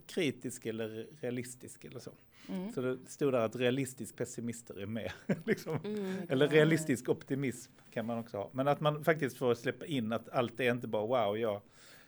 kritisk 0.07 0.67
eller 0.67 1.07
realistisk 1.21 1.85
eller 1.85 2.01
så. 2.01 2.11
Mm. 2.49 2.73
Så 2.73 2.81
det 2.81 2.99
stod 3.07 3.33
där 3.33 3.41
att 3.41 3.57
realistisk 3.57 4.17
pessimister 4.17 4.81
är 4.83 4.87
med. 4.87 5.13
liksom. 5.47 5.79
Mm. 5.85 6.15
Eller 6.29 6.49
realistisk 6.49 7.09
optimism 7.09 7.73
kan 7.91 8.07
man 8.07 8.19
också 8.19 8.37
ha. 8.37 8.51
Men 8.53 8.69
att 8.69 8.81
man 8.81 9.05
faktiskt 9.05 9.37
får 9.37 9.55
släppa 9.55 9.87
in 9.87 10.13
att 10.13 10.29
allt 10.29 10.61
är 10.61 10.71
inte 10.73 10.89
bara 10.89 11.07
wow, 11.07 11.39
jag 11.39 11.61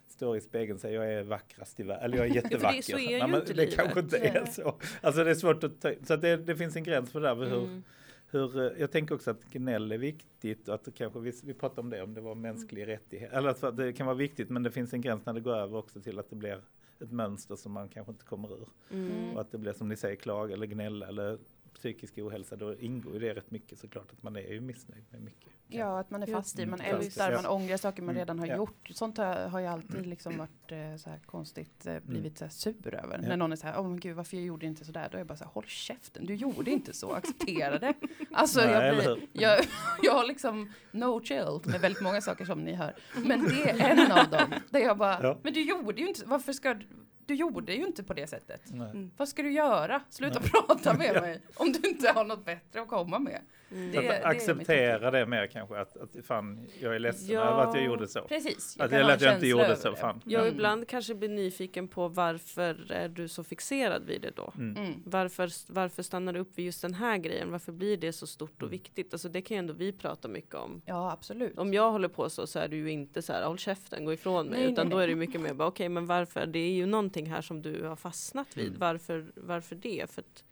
står 0.08 0.36
i 0.36 0.40
spegeln 0.40 0.74
och 0.74 0.80
säger 0.80 1.02
jag 1.02 1.12
är 1.12 1.22
vackrast 1.22 1.80
i 1.80 1.82
världen, 1.82 2.04
eller 2.04 2.16
jag 2.18 2.26
är 2.26 2.34
jättevacker. 2.34 2.82
så 2.82 2.98
är 2.98 3.18
Nej, 3.18 3.28
men 3.28 3.40
det 3.46 3.54
livet. 3.54 3.74
kanske 3.76 4.00
inte 4.00 4.18
är 4.18 4.44
så. 4.46 4.76
Alltså 5.00 5.24
det 5.24 5.30
är 5.30 5.34
svårt 5.34 5.64
att 5.64 5.80
ta 5.80 5.92
Så 6.02 6.14
att 6.14 6.20
det, 6.20 6.36
det 6.36 6.56
finns 6.56 6.76
en 6.76 6.82
gräns 6.84 7.10
för 7.10 7.20
det 7.20 7.28
där. 7.28 7.34
med 7.34 7.48
Hur, 7.48 7.58
Mm. 7.64 7.82
hur, 8.30 8.60
eh, 8.60 8.80
jag 8.80 8.90
tänker 8.90 9.14
också 9.14 9.30
att 9.30 9.44
gnäll 9.50 9.92
är 9.92 9.98
viktigt 9.98 10.68
och 10.68 10.74
att 10.74 10.88
kanske, 10.94 11.20
vi, 11.20 11.32
vi 11.44 11.54
pratade 11.54 11.80
om 11.80 11.90
det, 11.90 12.02
om 12.02 12.14
det 12.14 12.20
var 12.20 12.34
mänsklig 12.34 12.86
rättighet. 12.86 13.32
Eller 13.32 13.48
att 13.48 13.76
det 13.76 13.92
kan 13.92 14.06
vara 14.06 14.16
viktigt 14.16 14.50
men 14.50 14.62
det 14.62 14.70
finns 14.70 14.92
en 14.92 15.00
gräns 15.00 15.26
när 15.26 15.32
det 15.32 15.40
går 15.40 15.54
över 15.56 15.78
också 15.78 16.00
till 16.00 16.18
att 16.18 16.30
det 16.30 16.36
blir 16.36 16.60
ett 17.04 17.12
mönster 17.12 17.56
som 17.56 17.72
man 17.72 17.88
kanske 17.88 18.12
inte 18.12 18.24
kommer 18.24 18.52
ur. 18.52 18.68
Mm. 18.90 19.34
Och 19.34 19.40
att 19.40 19.52
det 19.52 19.58
blir 19.58 19.72
som 19.72 19.88
ni 19.88 19.96
säger 19.96 20.16
klag 20.16 20.52
eller 20.52 20.66
gnälla 20.66 21.08
eller 21.08 21.38
psykisk 21.84 22.18
ohälsa, 22.18 22.56
då 22.56 22.76
ingår 22.78 23.12
ju 23.14 23.18
det 23.18 23.34
rätt 23.34 23.50
mycket 23.50 23.78
såklart 23.78 24.12
att 24.12 24.22
man 24.22 24.36
är 24.36 24.52
ju 24.52 24.60
missnöjd 24.60 25.04
med 25.10 25.22
mycket. 25.22 25.52
Ja, 25.68 25.98
att 26.00 26.10
man 26.10 26.22
är 26.22 26.26
fast 26.26 26.58
i, 26.58 26.66
man 26.66 26.80
Mm, 26.80 26.96
ältar, 27.00 27.30
ja. 27.32 27.42
man 27.42 27.46
ångrar 27.50 27.76
saker 27.76 28.02
man 28.02 28.10
Mm, 28.14 28.18
redan 28.20 28.38
har 28.38 28.46
ja. 28.46 28.56
gjort. 28.56 28.88
Sånt 28.90 29.18
har, 29.18 29.48
har 29.48 29.60
jag 29.60 29.72
alltid 29.72 30.06
liksom 30.06 30.36
varit 30.38 30.72
eh, 30.72 30.96
så 30.96 31.10
här 31.10 31.18
konstigt, 31.26 31.86
eh, 31.86 32.00
blivit 32.02 32.38
så 32.38 32.44
här 32.44 32.50
sur 32.50 32.94
över. 32.94 33.18
Ja. 33.22 33.28
När 33.28 33.36
någon 33.36 33.52
är 33.52 33.56
så 33.56 33.66
här, 33.66 33.78
åh 33.80 33.88
men 33.88 34.00
gud 34.00 34.16
varför 34.16 34.36
jag 34.36 34.46
gjorde 34.46 34.66
inte 34.66 34.84
sådär? 34.84 35.08
Då 35.10 35.16
är 35.16 35.20
jag 35.20 35.26
bara 35.26 35.36
så 35.36 35.44
här, 35.44 35.50
håll 35.50 35.64
käften, 35.66 36.26
du 36.26 36.34
gjorde 36.34 36.70
inte 36.70 36.92
så, 36.92 37.12
acceptera 37.12 37.78
det. 37.78 37.94
Alltså 38.32 38.60
Nej, 38.60 38.70
jag, 38.72 38.96
blir, 39.16 39.28
jag, 39.32 39.60
jag 40.02 40.12
har 40.12 40.26
liksom 40.26 40.72
no 40.92 41.24
chill 41.24 41.60
med 41.64 41.80
väldigt 41.80 42.02
många 42.02 42.20
saker 42.20 42.44
som 42.44 42.64
ni 42.64 42.74
hör. 42.74 42.94
Men 43.24 43.44
det 43.48 43.70
är 43.70 43.90
en 43.90 44.12
av 44.12 44.30
dem, 44.30 44.54
där 44.70 44.80
jag 44.80 44.98
bara, 44.98 45.22
Ja. 45.22 45.38
men 45.42 45.52
du 45.52 45.62
gjorde 45.62 46.00
ju 46.00 46.08
inte, 46.08 46.26
varför 46.26 46.52
ska 46.52 46.74
du, 46.74 46.86
du 47.26 47.34
gjorde 47.34 47.74
ju 47.74 47.86
inte 47.86 48.02
på 48.02 48.14
det 48.14 48.26
sättet. 48.26 48.70
Mm. 48.70 49.10
Vad 49.16 49.28
ska 49.28 49.42
du 49.42 49.52
göra? 49.52 50.00
Sluta 50.10 50.40
Nej. 50.40 50.50
prata 50.66 50.94
med 50.94 51.22
mig 51.22 51.40
om 51.54 51.72
du 51.72 51.88
inte 51.88 52.12
har 52.12 52.24
något 52.24 52.44
bättre 52.44 52.82
att 52.82 52.88
komma 52.88 53.18
med. 53.18 53.40
Mm. 53.74 53.92
Det- 53.92 53.98
att 53.98 54.04
mitt 54.04 54.24
acceptera 54.24 55.10
det 55.10 55.26
mer 55.26 55.46
kanske, 55.46 55.76
att, 55.78 55.96
att 55.96 56.26
fan, 56.26 56.66
jag 56.80 56.94
är 56.94 56.98
ledsen 56.98 57.34
Ja. 57.34 57.40
över 57.40 57.62
att 57.62 57.74
jag 57.74 57.84
gjorde 57.84 58.08
så. 58.08 58.20
Precis. 58.22 58.76
Att, 58.80 58.90
kan 58.90 59.00
eller 59.00 59.14
att 59.14 59.20
jag 59.20 59.34
inte 59.34 59.46
gjorde 59.46 59.76
så, 59.76 59.90
det. 59.90 59.96
fan. 59.96 60.20
Jag 60.24 60.42
Mm. 60.42 60.54
ibland 60.54 60.88
kanske 60.88 61.14
blir 61.14 61.28
nyfiken 61.28 61.88
på 61.88 62.08
varför 62.08 62.92
är 62.92 63.08
du 63.08 63.28
så 63.28 63.44
fixerad 63.44 64.04
vid 64.06 64.22
det 64.22 64.30
då? 64.36 64.52
Mm. 64.56 64.76
Mm. 64.76 65.02
Varför, 65.04 65.72
varför 65.72 66.02
stannar 66.02 66.32
du 66.32 66.40
upp 66.40 66.58
vid 66.58 66.64
just 66.66 66.82
den 66.82 66.94
här 66.94 67.18
grejen? 67.18 67.50
Varför 67.52 67.72
blir 67.72 67.96
det 67.96 68.12
så 68.12 68.26
stort 68.26 68.50
Mm. 68.62 68.66
och 68.66 68.72
viktigt? 68.72 69.12
Alltså 69.12 69.28
det 69.28 69.42
kan 69.42 69.54
ju 69.54 69.58
ändå 69.58 69.72
vi 69.72 69.92
prata 69.92 70.28
mycket 70.28 70.54
om. 70.54 70.82
Ja, 70.86 71.12
absolut. 71.12 71.58
Om 71.58 71.74
jag 71.74 71.90
håller 71.92 72.08
på 72.08 72.30
så 72.30 72.46
så 72.46 72.58
är 72.58 72.68
du 72.68 72.76
ju 72.76 72.90
inte 72.90 73.22
så 73.22 73.32
här 73.32 73.44
håll 73.46 73.58
käften, 73.58 74.04
gå 74.04 74.12
ifrån 74.12 74.46
mig. 74.46 74.60
Nej, 74.60 74.72
utan 74.72 74.86
nej, 74.86 74.90
då 74.90 74.96
nej. 74.96 75.04
är 75.04 75.08
det 75.08 75.14
mycket 75.14 75.40
mer 75.40 75.54
bara 75.54 75.68
okej 75.68 75.88
men 75.88 76.06
varför? 76.06 76.46
Det 76.46 76.58
är 76.58 76.70
ju 76.72 76.86
någonting 76.86 77.26
här 77.30 77.40
som 77.42 77.62
du 77.62 77.82
har 77.82 77.96
fastnat 77.96 78.56
vid. 78.56 78.66
Mm. 78.68 78.78
Varför, 78.80 79.26
varför 79.36 79.76
det? 79.76 80.10
För 80.10 80.20
att, 80.22 80.44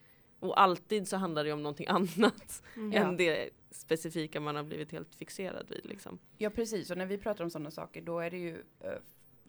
och 0.42 0.60
alltid 0.60 1.08
så 1.08 1.16
handlar 1.16 1.44
det 1.44 1.52
om 1.52 1.62
någonting 1.62 1.86
annat 1.90 2.62
Mm. 2.76 2.92
Ja. 2.92 2.98
än 3.02 3.16
det 3.16 3.50
specifika 3.70 4.40
man 4.40 4.56
har 4.56 4.62
blivit 4.62 4.92
helt 4.92 5.14
fixerad 5.14 5.66
vid. 5.70 5.86
Liksom. 5.86 6.18
Ja, 6.38 6.50
precis. 6.50 6.90
Och 6.90 6.98
när 6.98 7.06
vi 7.06 7.18
pratar 7.18 7.44
om 7.44 7.50
sådana 7.50 7.70
saker, 7.70 8.02
då 8.02 8.18
är 8.20 8.30
det 8.30 8.38
ju 8.38 8.56
eh, 8.80 8.90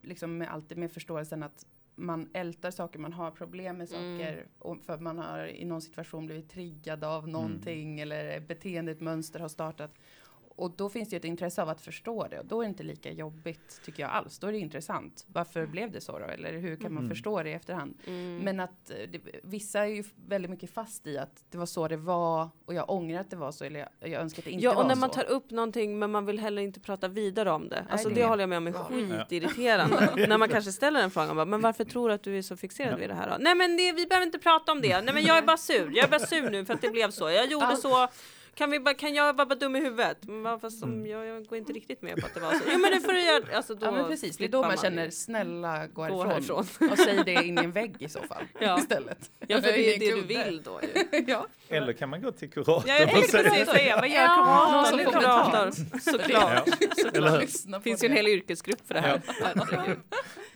liksom 0.01 0.37
med, 0.37 0.51
alltid 0.53 0.77
med 0.77 0.91
förståelsen 0.91 1.43
att 1.43 1.65
man 1.95 2.29
ältar 2.33 2.71
saker, 2.71 2.99
man 2.99 3.13
har 3.13 3.31
problem 3.31 3.77
med 3.77 3.93
Mm. 3.93 4.17
saker 4.19 4.47
och 4.59 4.81
för 4.83 4.93
att 4.93 5.01
man 5.01 5.17
har 5.17 5.45
i 5.47 5.65
någon 5.65 5.81
situation 5.81 6.25
blivit 6.25 6.49
triggad 6.49 7.03
av 7.03 7.27
någonting 7.27 7.99
eller 7.99 8.39
beteendet, 8.39 9.01
mönster 9.01 9.39
har 9.39 9.47
startat. 9.49 9.91
Och 10.55 10.71
då 10.71 10.89
finns 10.89 11.09
det 11.09 11.15
ett 11.15 11.25
intresse 11.25 11.61
av 11.61 11.69
att 11.69 11.81
förstå 11.81 12.27
det 12.27 12.39
och 12.39 12.45
då 12.45 12.61
är 12.61 12.65
det 12.65 12.69
inte 12.69 12.83
lika 12.83 13.11
jobbigt 13.11 13.81
tycker 13.85 14.03
jag 14.03 14.11
alls. 14.11 14.39
Då 14.39 14.47
är 14.47 14.51
det 14.51 14.57
intressant. 14.57 15.25
Varför 15.27 15.65
blev 15.65 15.91
det 15.91 16.01
så 16.01 16.19
då? 16.19 16.25
Eller 16.25 16.57
hur 16.57 16.75
kan 16.75 16.93
man 16.93 17.03
Mm. 17.03 17.15
förstå 17.15 17.43
det 17.43 17.49
i 17.49 17.53
efterhand? 17.53 17.97
Mm. 18.07 18.37
Men 18.37 18.59
att 18.59 18.89
eh, 18.89 18.95
det, 19.11 19.19
vissa 19.43 19.79
är 19.79 19.85
ju 19.85 20.03
väldigt 20.27 20.51
mycket 20.51 20.73
fast 20.73 21.07
i 21.07 21.17
att 21.17 21.43
det 21.51 21.57
var 21.57 21.65
så 21.65 21.87
det 21.87 21.97
var 21.97 22.49
och 22.65 22.73
jag 22.73 22.89
ångrar 22.89 23.19
att 23.19 23.29
det 23.29 23.35
var 23.35 23.51
så 23.51 23.63
eller 23.65 23.79
jag, 23.79 24.09
jag 24.09 24.21
önskar 24.21 24.41
att 24.41 24.45
det 24.45 24.51
inte 24.51 24.65
Ja, 24.65 24.73
var 24.73 24.81
och 24.81 24.87
när 24.87 24.95
man 24.95 25.09
så. 25.09 25.15
tar 25.15 25.23
upp 25.29 25.51
någonting 25.51 25.99
men 25.99 26.11
man 26.11 26.25
vill 26.25 26.39
heller 26.39 26.61
inte 26.61 26.79
prata 26.79 27.07
vidare 27.07 27.51
om 27.51 27.69
det. 27.69 27.85
Alltså 27.89 28.09
det 28.09 28.15
det 28.15 28.21
är 28.21 28.27
håller 28.27 28.41
jag 28.43 28.49
med 28.49 28.57
om 28.57 28.67
är 28.67 28.71
bra. 28.71 28.83
skitirriterande. 28.83 30.25
när 30.27 30.37
man 30.37 30.49
kanske 30.49 30.71
ställer 30.71 30.99
den 31.01 31.11
frågan, 31.11 31.35
bara, 31.35 31.45
men 31.45 31.61
varför 31.61 31.83
tror 31.85 32.09
du 32.09 32.15
att 32.15 32.23
du 32.23 32.37
är 32.37 32.41
så 32.41 32.57
fixerad 32.57 32.93
Ja. 32.93 32.97
vid 32.97 33.09
det 33.09 33.13
här 33.15 33.29
då? 33.29 33.35
Nej 33.39 33.55
men 33.55 33.77
det, 33.77 33.91
vi 33.93 34.05
behöver 34.05 34.25
inte 34.25 34.39
prata 34.39 34.71
om 34.71 34.81
det. 34.81 35.01
Nej 35.01 35.13
men 35.13 35.23
jag 35.23 35.37
är 35.37 35.41
bara 35.41 35.57
sur. 35.57 35.91
Jag 35.93 36.05
är 36.05 36.09
bara 36.09 36.19
sur 36.19 36.49
nu 36.49 36.65
för 36.65 36.73
att 36.73 36.81
det 36.81 36.89
blev 36.89 37.11
så. 37.11 37.29
Jag 37.29 37.51
gjorde 37.51 37.75
så. 37.77 38.07
Kan, 38.55 38.71
vi 38.71 38.79
bara, 38.79 38.93
kan 38.93 39.13
jag 39.15 39.33
vara 39.33 39.45
bara 39.45 39.55
dum 39.55 39.75
i 39.75 39.79
huvudet? 39.79 40.17
Men 40.21 40.43
vad- 40.43 40.61
fast 40.61 40.79
som, 40.79 40.89
Mm. 40.93 41.05
jag, 41.11 41.25
jag 41.25 41.45
går 41.45 41.57
inte 41.57 41.73
riktigt 41.73 42.01
med 42.01 42.19
på 42.19 42.25
att 42.25 42.33
det 42.33 42.39
var 42.39 42.51
så. 42.53 42.59
Jo 42.73 42.79
men 42.79 42.91
det 42.91 42.99
får 42.99 43.13
du 43.13 43.21
göra. 43.21 43.57
Alltså, 43.57 43.75
då 43.75 43.85
Ja 43.85 43.91
men 43.91 44.07
precis, 44.07 44.37
det 44.37 44.43
är 44.45 44.49
då 44.49 44.61
man 44.61 44.71
ju. 44.71 44.77
känner 44.77 45.09
snälla 45.09 45.87
gå 45.87 45.93
Gå 46.07 46.23
härifrån. 46.23 46.27
härifrån. 46.27 46.89
Och 46.91 46.97
säg 46.97 47.23
det 47.25 47.33
in 47.33 47.57
i 47.57 47.61
en 47.63 47.71
vägg 47.71 47.95
i 47.99 48.09
så 48.09 48.19
fall 48.21 48.43
Ja. 48.59 48.79
istället. 48.79 49.31
Ja 49.47 49.61
för 49.61 49.67
det 49.71 49.95
är 49.95 49.99
det 49.99 50.15
du 50.15 50.21
vill 50.21 50.61
då 50.63 50.79
ju. 51.11 51.23
ja. 51.27 51.47
Eller 51.69 51.93
kan 51.93 52.09
man 52.09 52.21
gå 52.21 52.31
till 52.31 52.49
kuratorn 52.49 52.83
Ja, 52.87 53.03
och 53.17 53.23
säga 53.23 53.43
precis 53.49 53.67
säga, 53.69 53.95
vad 53.95 54.09
gör 54.09 54.15
Ja, 54.21 54.83
någon 54.83 54.83
kuratorn? 54.85 54.85
som 54.85 54.97
nu? 54.97 55.03
får 55.03 55.11
Kurator, 55.11 55.99
såklart. 56.11 56.67
Ja, 56.67 57.77
på 57.77 57.81
finns 57.83 58.03
ju 58.03 58.05
en 58.05 58.11
det. 58.11 58.17
hel 58.17 58.27
yrkesgrupp 58.27 58.87
för 58.87 58.93
det 58.93 59.01
här. 59.01 59.21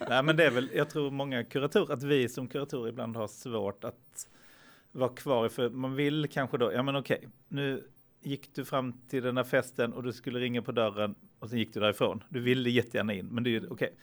Nej 0.10 0.24
men 0.24 0.38
det 0.38 0.46
är 0.46 0.52
väl, 0.52 0.70
jag 0.74 0.90
tror 0.90 1.12
många 1.12 1.44
kuratorer, 1.44 1.94
att 1.94 2.04
vi 2.04 2.30
som 2.30 2.48
kuratorer 2.48 2.90
ibland 2.90 3.16
har 3.16 3.28
svårt 3.28 3.84
att 3.84 4.28
vara 4.98 5.10
kvar 5.10 5.46
i, 5.46 5.50
för 5.50 5.70
man 5.70 5.96
vill 5.96 6.28
kanske 6.32 6.58
då, 6.58 6.74
ja 6.74 6.84
men 6.84 6.96
okej, 6.96 7.28
nu 7.48 7.88
gick 8.22 8.56
du 8.56 8.66
fram 8.66 8.94
till 9.08 9.24
den 9.24 9.38
här 9.38 9.44
festen 9.44 9.94
och 9.94 10.04
du 10.04 10.14
skulle 10.14 10.40
ringa 10.40 10.62
på 10.62 10.72
dörren 10.72 11.16
och 11.40 11.50
sen 11.50 11.60
gick 11.60 11.74
du 11.74 11.80
därifrån. 11.80 12.24
Du 12.30 12.40
ville 12.40 12.70
jättegärna 12.70 13.14
in, 13.14 13.28
men 13.28 13.44
det 13.44 13.50
är 13.50 13.52
ju 13.52 13.68
okej. 13.70 13.94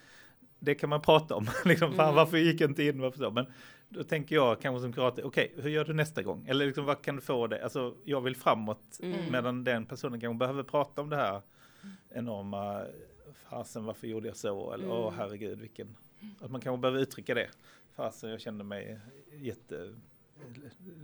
Det 0.58 0.74
kan 0.74 0.88
man 0.90 1.02
prata 1.02 1.34
om, 1.34 1.46
liksom, 1.64 1.92
fan 1.94 2.04
Mm. 2.04 2.14
varför 2.16 2.36
gick 2.36 2.60
jag 2.60 2.70
inte 2.70 2.82
in, 2.84 3.00
varför 3.00 3.18
så? 3.18 3.30
Men 3.30 3.46
då 3.88 4.04
tänker 4.04 4.34
jag 4.36 4.60
kanske 4.60 4.80
som 4.82 4.92
kurator, 4.92 5.24
okej, 5.24 5.52
hur 5.56 5.70
gör 5.70 5.84
du 5.84 5.92
nästa 5.92 6.22
gång? 6.22 6.46
Eller 6.46 6.66
liksom, 6.66 6.84
vad 6.84 7.02
kan 7.02 7.16
du 7.16 7.22
få 7.22 7.46
det? 7.46 7.64
Alltså, 7.64 7.94
jag 8.04 8.20
vill 8.20 8.36
framåt, 8.36 8.98
Mm. 9.02 9.32
medan 9.32 9.64
den 9.64 9.86
personen 9.86 10.20
kanske 10.20 10.38
behöver 10.38 10.62
prata 10.62 11.00
om 11.02 11.10
det 11.10 11.16
här 11.16 11.42
enorma, 12.10 12.84
fasen 13.50 13.84
varför 13.84 14.06
gjorde 14.06 14.28
jag 14.28 14.36
så? 14.36 14.72
Eller 14.72 14.90
åh 14.90 15.06
Mm. 15.06 15.18
herregud 15.18 15.58
vilken, 15.60 15.96
att 16.40 16.50
man 16.50 16.60
kanske 16.60 16.80
behöver 16.80 17.00
uttrycka 17.00 17.34
det. 17.34 17.48
Fasen 17.96 18.30
jag 18.30 18.40
kände 18.40 18.64
mig 18.64 18.98
jätte 19.32 19.94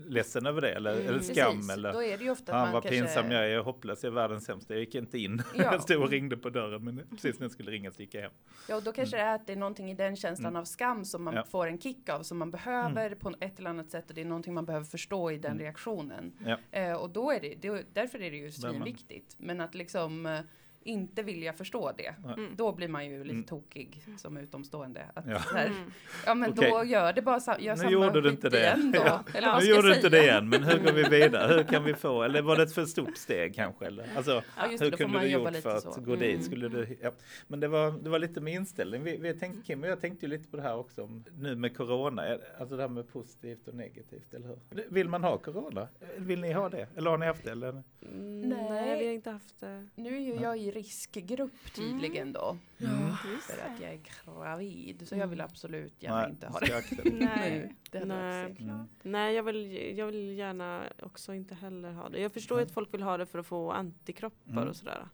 ledsen 0.09 0.47
över 0.47 0.61
det 0.61 0.71
eller, 0.73 0.93
Mm. 0.95 1.07
eller 1.07 1.21
skam 1.21 1.53
Precis, 1.57 1.71
eller 1.71 1.93
då 1.93 2.03
är 2.03 2.19
det 2.19 2.25
ju 2.25 2.31
ofta 2.31 2.53
han 2.55 2.73
vad 2.73 2.83
kanske... 2.83 3.01
pinsam 3.01 3.31
jag 3.31 3.51
är, 3.51 3.59
hopplös, 3.59 4.03
jag 4.05 4.11
är 4.11 4.15
världens 4.15 4.45
sämsta, 4.45 4.75
jag 4.75 4.81
gick 4.81 4.95
inte 4.95 5.19
in. 5.19 5.43
Ja. 5.55 5.63
Jag 5.73 5.83
stod 5.83 6.03
och 6.03 6.11
ringde 6.11 6.37
på 6.37 6.51
dörren 6.51 6.85
men 6.85 7.03
precis 7.11 7.39
när 7.39 7.45
jag 7.45 7.53
skulle 7.53 7.71
ringa 7.71 7.91
så 7.91 8.03
gick 8.03 8.15
jag 8.15 8.23
hem. 8.23 8.33
Ja, 8.69 8.77
och 8.77 8.83
då 8.83 8.93
kanske 8.93 9.17
det 9.17 9.23
är 9.23 9.35
att 9.35 9.47
det 9.47 9.53
är 9.53 9.57
någonting 9.57 9.91
i 9.91 9.95
den 9.95 10.17
känslan 10.17 10.47
Mm. 10.53 10.61
av 10.61 10.65
skam 10.65 11.05
som 11.05 11.23
man 11.25 11.35
Ja. 11.35 11.45
får 11.45 11.67
en 11.67 11.81
kick 11.81 12.09
av, 12.09 12.23
som 12.23 12.39
man 12.39 12.51
behöver 12.51 13.15
på 13.15 13.35
ett 13.41 13.59
eller 13.59 13.71
annat 13.71 13.91
sätt 13.91 14.09
och 14.09 14.15
det 14.15 14.21
är 14.21 14.25
någonting 14.25 14.55
man 14.55 14.65
behöver 14.67 14.87
förstå 14.87 15.31
i 15.31 15.39
den 15.39 15.51
Mm. 15.53 15.63
reaktionen. 15.63 16.33
Ja. 16.47 16.57
Eh, 16.79 16.93
och 16.93 17.11
då 17.11 17.31
är 17.31 17.41
det, 17.41 17.55
det, 17.61 17.85
därför 17.93 18.23
är 18.23 18.31
det 18.31 18.37
ju 18.37 18.51
svinviktigt. 18.53 19.35
Men 19.39 19.61
att 19.61 19.75
liksom 19.75 20.27
eh, 20.27 20.41
inte 20.83 21.23
vilja 21.23 21.53
förstå 21.53 21.93
det. 21.97 22.15
Mm. 22.25 22.51
då 22.57 22.73
blir 22.73 22.89
man 22.89 23.07
ju 23.07 23.19
lite 23.25 23.31
Mm. 23.35 23.45
tokig 23.45 24.05
som 24.19 24.37
utomstående. 24.37 25.05
Att 25.15 25.25
Ja. 25.27 25.39
här, 25.39 25.67
Mm. 25.67 25.79
ja 26.27 26.35
men 26.35 26.51
Okej. 26.51 26.71
då 26.71 26.85
gör 26.85 27.13
det 27.13 27.23
bara 27.23 27.41
sa, 27.41 27.59
gör 27.59 27.73
Nu 27.73 27.79
samma 27.79 27.91
gjorde 27.91 28.21
du 28.21 28.31
inte 28.31 28.49
det. 28.49 28.59
igen 28.61 28.93
då. 28.93 29.03
Ja. 29.05 29.25
Eller 29.35 29.61
Nu 29.61 29.67
gjorde 29.67 29.89
du 29.89 29.95
inte 29.95 30.09
det 30.09 30.23
igen, 30.23 30.49
men 30.49 30.63
hur 30.65 30.79
går 30.79 30.93
vi 30.93 31.03
vidare? 31.03 31.53
Hur 31.55 31.63
kan 31.65 31.85
vi 31.85 31.95
få, 31.95 32.23
eller 32.23 32.43
var 32.43 32.57
det 32.57 32.63
ett 32.63 32.75
för 32.75 32.85
stort 32.85 33.17
steg 33.17 33.55
kanske? 33.55 33.87
Eller? 33.87 34.07
Alltså, 34.17 34.43
Ja, 34.57 34.67
just 34.67 34.79
det, 34.79 34.85
hur 34.85 34.91
får 34.91 34.97
kunde 34.99 35.13
man 35.13 35.23
du 35.23 35.29
jobba 35.31 35.45
gjort 35.45 35.53
lite 35.53 35.63
för 35.63 35.77
att 35.77 35.95
så. 35.95 36.01
gå 36.01 36.13
Mm. 36.15 36.19
dit? 36.19 36.45
Skulle 36.45 36.69
du, 36.69 36.97
ja. 37.03 37.11
Men 37.49 37.61
det 37.61 37.69
var, 37.69 37.91
det 38.03 38.11
var 38.11 38.19
lite 38.19 38.41
med 38.41 38.55
inställning. 38.55 39.03
Vi, 39.05 39.17
vi 39.17 39.35
tänkte, 39.35 39.63
Kim 39.67 39.83
och 39.83 39.89
jag 39.89 40.01
tänkte 40.01 40.27
ju 40.27 40.31
lite 40.31 40.49
på 40.49 40.57
det 40.57 40.63
här 40.63 40.77
också, 40.77 41.03
om, 41.03 41.25
nu 41.39 41.57
med 41.57 41.77
corona, 41.77 42.23
alltså 42.61 42.77
det 42.77 42.83
här 42.83 42.89
med 42.89 43.09
positivt 43.13 43.69
och 43.69 43.75
negativt, 43.75 44.35
eller 44.35 44.49
hur? 44.49 44.85
Vill 44.89 45.09
man 45.09 45.25
ha 45.25 45.39
corona? 45.39 45.89
Vill 46.17 46.41
ni 46.41 46.53
ha 46.53 46.69
det? 46.69 46.87
Eller 46.97 47.11
har 47.11 47.19
ni 47.19 47.27
haft 47.27 47.45
det? 47.45 47.51
Eller? 47.51 47.69
Mm, 47.69 48.41
Nej. 48.41 48.71
nej, 48.71 48.99
vi 48.99 49.07
har 49.07 49.13
inte 49.15 49.31
haft 49.31 49.61
det. 49.61 49.87
Nu 49.95 50.17
är 50.17 50.21
ju 50.21 50.35
jag 50.35 50.59
i 50.59 50.70
riskgrupp 50.71 51.73
tydligen 51.75 52.33
då. 52.33 52.59
Mm. 52.81 53.09
Just 53.35 53.47
För 53.51 53.63
att 53.73 53.81
jag 53.81 53.93
är 53.93 54.01
gravid. 54.25 55.09
Så 55.09 55.17
jag 55.17 55.27
vill 55.27 55.41
absolut 55.41 56.03
gärna 56.03 56.21
Nej, 56.21 56.31
inte 56.31 56.47
ha 56.47 56.61
det. 56.61 56.85
Nej. 57.05 57.75
Det 57.91 58.05
Nej. 58.05 58.57
Mm. 58.61 58.89
Nej, 59.03 59.35
jag 59.35 59.43
vill, 59.43 59.99
jag 59.99 60.07
vill 60.07 60.39
gärna 60.39 60.83
också 61.03 61.35
inte 61.35 61.55
heller 61.55 61.93
ha 61.93 62.09
det. 62.09 62.21
Jag 62.21 62.33
förstår 62.33 62.57
Nej. 62.57 62.65
att 62.65 62.71
folk 62.71 62.95
vill 62.95 63.03
ha 63.03 63.17
det 63.17 63.27
för 63.27 63.39
att 63.39 63.47
få 63.47 63.71
antikroppar 63.73 64.53
Mm. 64.53 64.69
och 64.69 64.77
sådär. 64.77 65.09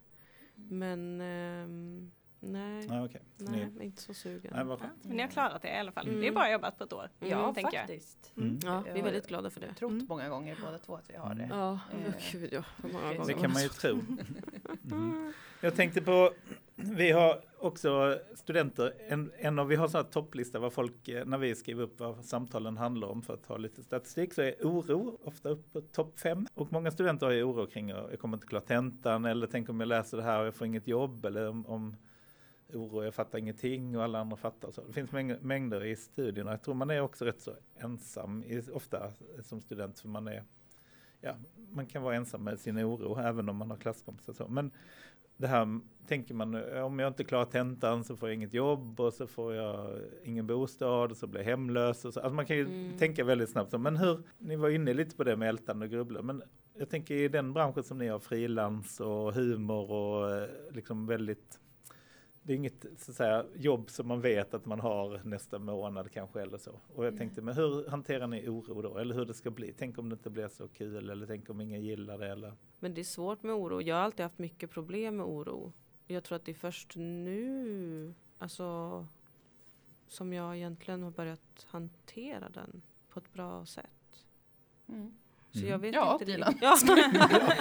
Men 0.55 1.21
ehm, 1.21 2.11
nej, 2.51 3.05
okej. 3.05 3.21
Så 3.37 3.51
nej, 3.51 3.65
ni- 3.65 3.71
jag 3.77 3.85
inte 3.85 4.01
så 4.01 4.13
sugen. 4.13 4.51
Nej, 4.55 4.63
vad 4.65 4.79
Ja, 4.81 4.85
men 5.03 5.15
ni 5.17 5.21
har 5.21 5.29
klarat 5.29 5.61
det 5.61 5.67
i 5.67 5.77
alla 5.77 5.91
fall. 5.91 6.05
Det 6.05 6.11
är 6.11 6.17
Mm. 6.21 6.33
bra 6.33 6.51
jobbat 6.51 6.77
på 6.77 6.83
ett 6.83 6.93
år. 6.93 7.09
Ja, 7.19 7.53
tänker 7.53 7.77
jag. 7.77 7.87
faktiskt. 7.87 8.33
Mm. 8.37 8.59
Ja, 8.63 8.83
vi 8.93 8.99
är 8.99 9.03
väldigt 9.03 9.27
glada 9.27 9.49
för 9.49 9.59
det. 9.61 9.73
Trott 9.73 9.91
Mm. 9.91 10.05
många 10.09 10.29
gånger 10.29 10.57
båda 10.65 10.77
två 10.77 10.95
att 10.95 11.09
vi 11.09 11.15
har 11.15 11.35
det. 11.35 11.43
Mm. 11.43 11.57
Ja, 11.57 11.79
Eh, 12.05 12.13
gud 12.31 12.49
ja. 12.53 12.63
Många 12.77 12.93
det 13.09 13.15
gånger 13.17 13.27
Det 13.27 13.41
kan 13.41 13.53
man 13.53 13.61
ju 13.63 13.69
tro. 13.69 13.99
Mm. 14.91 15.33
Jag 15.61 15.75
tänkte 15.75 16.01
på, 16.01 16.31
vi 16.75 17.11
har 17.11 17.41
också 17.59 18.19
studenter, 18.35 18.93
en, 19.07 19.31
en 19.37 19.59
av, 19.59 19.67
vi 19.67 19.75
har 19.75 19.83
en 19.85 19.89
sån 19.91 20.03
här 20.03 20.11
topplista 20.11 20.59
vad 20.59 20.73
folk, 20.73 21.07
eh, 21.07 21.25
när 21.25 21.37
vi 21.37 21.55
skriver 21.55 21.83
upp 21.83 21.99
vad 21.99 22.25
samtalen 22.25 22.77
handlar 22.77 23.07
om 23.07 23.21
för 23.21 23.33
att 23.33 23.45
ha 23.45 23.57
lite 23.57 23.83
statistik, 23.83 24.33
så 24.33 24.41
är 24.41 24.55
oro 24.63 25.19
ofta 25.23 25.49
upp 25.49 25.73
på 25.73 25.81
topp 25.81 26.19
fem. 26.19 26.47
Och 26.53 26.71
många 26.71 26.91
studenter 26.91 27.25
har 27.25 27.33
ju 27.33 27.43
oro 27.43 27.67
kring, 27.67 27.91
att 27.91 28.09
jag 28.11 28.19
kommer 28.19 28.37
inte 28.37 28.47
klara 28.47 28.61
tentan, 28.63 29.25
eller 29.25 29.47
tänk 29.47 29.69
om 29.69 29.79
jag 29.79 29.87
läser 29.87 30.17
det 30.17 30.23
här 30.23 30.39
och 30.39 30.45
jag 30.47 30.55
får 30.55 30.67
inget 30.67 30.87
jobb, 30.87 31.25
eller 31.25 31.49
om, 31.49 31.65
om 31.65 31.95
oro, 32.73 33.03
jag 33.03 33.13
fattar 33.13 33.37
ingenting 33.39 33.97
och 33.97 34.03
alla 34.03 34.19
andra 34.19 34.37
fattar. 34.37 34.71
Så 34.71 34.81
det 34.87 34.93
finns 34.93 35.11
mängder, 35.11 35.39
mängder 35.41 35.83
i 35.85 35.95
studierna. 35.95 36.51
Jag 36.51 36.61
tror 36.61 36.73
man 36.75 36.89
är 36.89 37.01
också 37.01 37.25
rätt 37.25 37.41
så 37.41 37.55
ensam, 37.75 38.43
i, 38.43 38.61
ofta 38.73 39.11
som 39.41 39.61
student, 39.61 39.99
för 39.99 40.07
man 40.09 40.27
är 40.27 40.43
ja, 41.21 41.35
man 41.71 41.85
kan 41.85 42.03
vara 42.03 42.15
ensam 42.15 42.43
med 42.43 42.59
sin 42.59 42.77
oro 42.77 43.19
även 43.19 43.49
om 43.49 43.55
man 43.55 43.69
har 43.69 43.77
klasskompisar. 43.77 44.33
Så. 44.33 44.47
Men 44.47 44.71
det 45.37 45.47
här 45.47 45.79
tänker 46.07 46.33
man, 46.33 46.55
om 46.83 46.99
jag 46.99 47.07
inte 47.07 47.23
klarar 47.23 47.45
tentan 47.45 48.03
så 48.03 48.15
får 48.17 48.29
jag 48.29 48.33
inget 48.35 48.53
jobb 48.53 48.99
och 48.99 49.13
så 49.13 49.27
får 49.27 49.53
jag 49.53 49.99
ingen 50.23 50.47
bostad 50.47 51.11
och 51.11 51.17
så 51.17 51.27
blir 51.27 51.41
jag 51.41 51.45
hemlös. 51.49 52.05
Och 52.05 52.13
så. 52.13 52.19
Alltså 52.19 52.35
man 52.35 52.45
kan 52.45 52.57
ju 52.57 52.65
Mm. 52.65 52.97
tänka 52.97 53.23
väldigt 53.23 53.49
snabbt. 53.49 53.71
Så. 53.71 53.77
Men 53.77 53.97
hur, 53.97 54.23
ni 54.37 54.55
var 54.55 54.69
inne 54.69 54.93
lite 54.93 55.15
på 55.15 55.23
det 55.23 55.35
med 55.37 55.49
ältande 55.49 55.85
och 55.85 55.91
grubbla, 55.91 56.21
men 56.21 56.43
jag 56.79 56.89
tänker 56.89 57.15
i 57.15 57.27
den 57.27 57.53
branschen 57.53 57.83
som 57.83 57.97
ni 57.97 58.07
har, 58.07 58.19
frilans 58.19 58.99
och 58.99 59.33
humor 59.33 59.91
och 59.91 60.31
eh, 60.35 60.49
liksom 60.71 61.05
väldigt 61.07 61.59
det 62.47 62.53
är 62.53 62.57
inget 62.57 62.85
så 62.97 63.11
att 63.11 63.17
säga, 63.17 63.45
jobb 63.55 63.89
som 63.89 64.07
man 64.07 64.21
vet 64.21 64.53
att 64.53 64.65
man 64.65 64.79
har 64.79 65.21
nästa 65.23 65.59
månad 65.59 66.11
kanske 66.11 66.41
eller 66.41 66.57
så. 66.57 66.71
Och 66.95 67.05
jag 67.05 67.17
tänkte, 67.17 67.41
men 67.41 67.55
hur 67.55 67.89
hanterar 67.89 68.27
ni 68.27 68.47
oro 68.49 68.81
då? 68.81 68.97
Eller 68.97 69.15
hur 69.15 69.25
det 69.25 69.33
ska 69.33 69.51
bli? 69.51 69.73
Tänk 69.77 69.97
om 69.97 70.09
det 70.09 70.13
inte 70.13 70.29
blir 70.29 70.47
så 70.47 70.67
kul 70.67 71.09
eller 71.09 71.27
tänk 71.27 71.49
om 71.49 71.61
ingen 71.61 71.81
gillar 71.81 72.17
det 72.17 72.27
eller? 72.31 72.53
Men 72.79 72.93
det 72.93 73.01
är 73.01 73.03
svårt 73.03 73.43
med 73.43 73.55
oro. 73.55 73.81
Jag 73.81 73.95
har 73.95 74.01
alltid 74.03 74.23
haft 74.23 74.37
mycket 74.37 74.69
problem 74.69 75.17
med 75.17 75.25
oro. 75.25 75.73
Jag 76.05 76.23
tror 76.23 76.35
att 76.35 76.45
det 76.45 76.51
är 76.51 76.55
först 76.55 76.95
nu, 76.95 78.13
alltså, 78.37 79.07
som 80.07 80.33
jag 80.33 80.57
egentligen 80.57 81.03
har 81.03 81.11
börjat 81.11 81.67
hantera 81.67 82.49
den 82.49 82.81
på 83.09 83.19
ett 83.19 83.33
bra 83.33 83.65
sätt. 83.65 84.25
Mm. 84.87 85.13
Så 85.57 85.65
Mm. 85.65 85.71
jag 85.71 85.79
vet 85.79 85.95
Ja, 85.95 86.13
inte 86.13 86.25
Dilan. 86.25 86.53
Ja. 86.61 86.77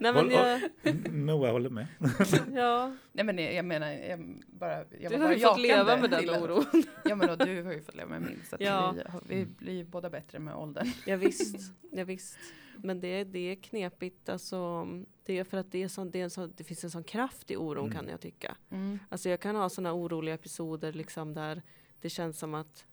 Nej, 0.00 0.12
men 0.12 0.30
jag, 0.30 0.60
Moa 1.12 1.50
håller 1.50 1.70
med. 1.70 1.86
ja. 2.54 2.96
Nej 3.12 3.24
men 3.24 3.38
jag 3.38 3.64
menar, 3.64 3.90
jag 3.92 4.42
bara, 4.46 4.84
jag 5.00 5.12
Du 5.12 5.16
har 5.18 5.32
ju 5.32 5.38
fått 5.38 5.60
leva 5.60 5.96
med 5.96 6.10
den 6.10 6.30
oron. 6.42 6.64
Ja 7.04 7.14
men 7.16 7.30
och 7.30 7.38
du 7.38 7.62
har 7.62 7.72
ju 7.72 7.82
fått 7.82 7.94
leva 7.96 8.08
med 8.08 8.22
min 8.22 8.40
så 8.48 8.54
att 8.54 8.60
Ja. 8.60 8.94
vi, 9.28 9.34
vi 9.36 9.46
blir 9.46 9.84
båda 9.84 10.10
bättre 10.10 10.38
med 10.38 10.54
åldern. 10.54 10.86
Ja, 11.06 11.16
visst, 11.16 11.72
ja, 11.92 12.04
visst. 12.04 12.38
Men 12.76 13.00
det, 13.00 13.24
det 13.24 13.38
är 13.38 13.54
knepigt 13.54 14.28
alltså. 14.28 14.86
Det 15.24 15.38
är 15.38 15.44
för 15.44 15.56
att 15.56 15.72
det, 15.72 15.82
är 15.82 15.88
sån, 15.88 16.10
det, 16.10 16.20
är 16.20 16.28
sån, 16.28 16.52
det 16.56 16.64
finns 16.64 16.84
en 16.84 16.90
sån 16.90 17.04
kraft 17.04 17.50
i 17.50 17.56
oron 17.56 17.84
Mm. 17.86 17.96
kan 17.98 18.08
jag 18.08 18.20
tycka. 18.20 18.56
Mm. 18.70 18.98
Alltså 19.08 19.28
jag 19.28 19.40
kan 19.40 19.56
ha 19.56 19.68
såna 19.68 19.92
oroliga 19.92 20.34
episoder 20.34 20.92
liksom 20.92 21.34
där 21.34 21.62
det 22.00 22.10
känns 22.10 22.38
som 22.38 22.54
att 22.54 22.86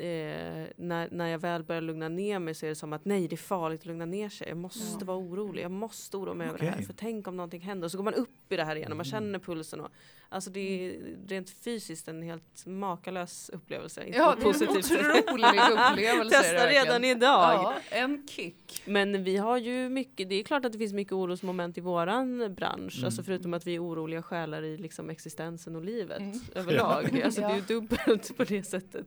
eh, 0.00 0.66
när, 0.76 1.08
när 1.10 1.26
jag 1.28 1.38
väl 1.38 1.62
börjar 1.62 1.80
lugna 1.82 2.08
ner 2.08 2.38
mig 2.38 2.54
så 2.54 2.66
är 2.66 2.70
det 2.70 2.74
som 2.76 2.92
att 2.92 3.04
nej 3.04 3.28
det 3.28 3.34
är 3.34 3.36
farligt 3.36 3.80
att 3.80 3.86
lugna 3.86 4.04
ner 4.04 4.28
sig. 4.28 4.48
Jag 4.48 4.56
måste 4.56 4.96
Ja. 5.00 5.06
vara 5.06 5.18
orolig. 5.18 5.62
Jag 5.62 5.70
måste 5.70 6.16
oroa 6.16 6.34
mig 6.34 6.48
över 6.48 6.58
det 6.58 6.66
här. 6.66 6.82
För 6.82 6.92
tänk 6.92 7.28
om 7.28 7.36
någonting 7.36 7.60
händer. 7.60 7.84
Och 7.84 7.90
så 7.90 7.96
går 7.96 8.04
man 8.04 8.14
upp 8.14 8.52
i 8.52 8.56
det 8.56 8.64
här 8.64 8.76
igen 8.76 8.90
och 8.92 8.96
man 8.96 9.06
Mm. 9.06 9.10
känner 9.20 9.38
pulsen. 9.38 9.80
Och, 9.80 9.88
alltså 10.28 10.50
det 10.50 10.60
är 10.60 11.00
rent 11.28 11.50
fysiskt 11.50 12.08
en 12.08 12.22
helt 12.22 12.66
makalös 12.66 13.48
upplevelse. 13.52 14.04
Inte 14.06 14.18
Ja, 14.18 14.32
sätt. 14.36 14.46
otrolig 14.46 14.68
upplevelse. 15.28 16.30
Testa 16.42 16.66
redan 16.66 17.04
idag. 17.04 17.52
Ja, 17.54 17.74
en 17.90 18.26
kick. 18.28 18.82
Men 18.86 19.24
vi 19.24 19.36
har 19.36 19.58
ju 19.58 19.88
mycket, 19.88 20.28
det 20.28 20.34
är 20.34 20.42
klart 20.42 20.64
att 20.64 20.72
det 20.72 20.78
finns 20.78 20.92
mycket 20.92 21.12
orosmoment 21.12 21.78
i 21.78 21.80
våran 21.80 22.54
bransch. 22.54 22.94
Mm. 22.96 23.04
Alltså 23.04 23.22
förutom 23.22 23.54
att 23.54 23.66
vi 23.66 23.74
är 23.74 23.84
oroliga 23.84 24.22
själar 24.22 24.62
i 24.62 24.76
liksom 24.76 25.10
existensen 25.10 25.76
och 25.76 25.84
livet 25.84 26.18
Mm. 26.20 26.38
överlag. 26.54 27.22
Alltså 27.24 27.40
det 27.40 27.46
är 27.46 27.50
ju 27.54 27.58
Ja. 27.58 27.64
dubbelt 27.68 28.36
på 28.36 28.44
det 28.44 28.62
sättet. 28.62 29.06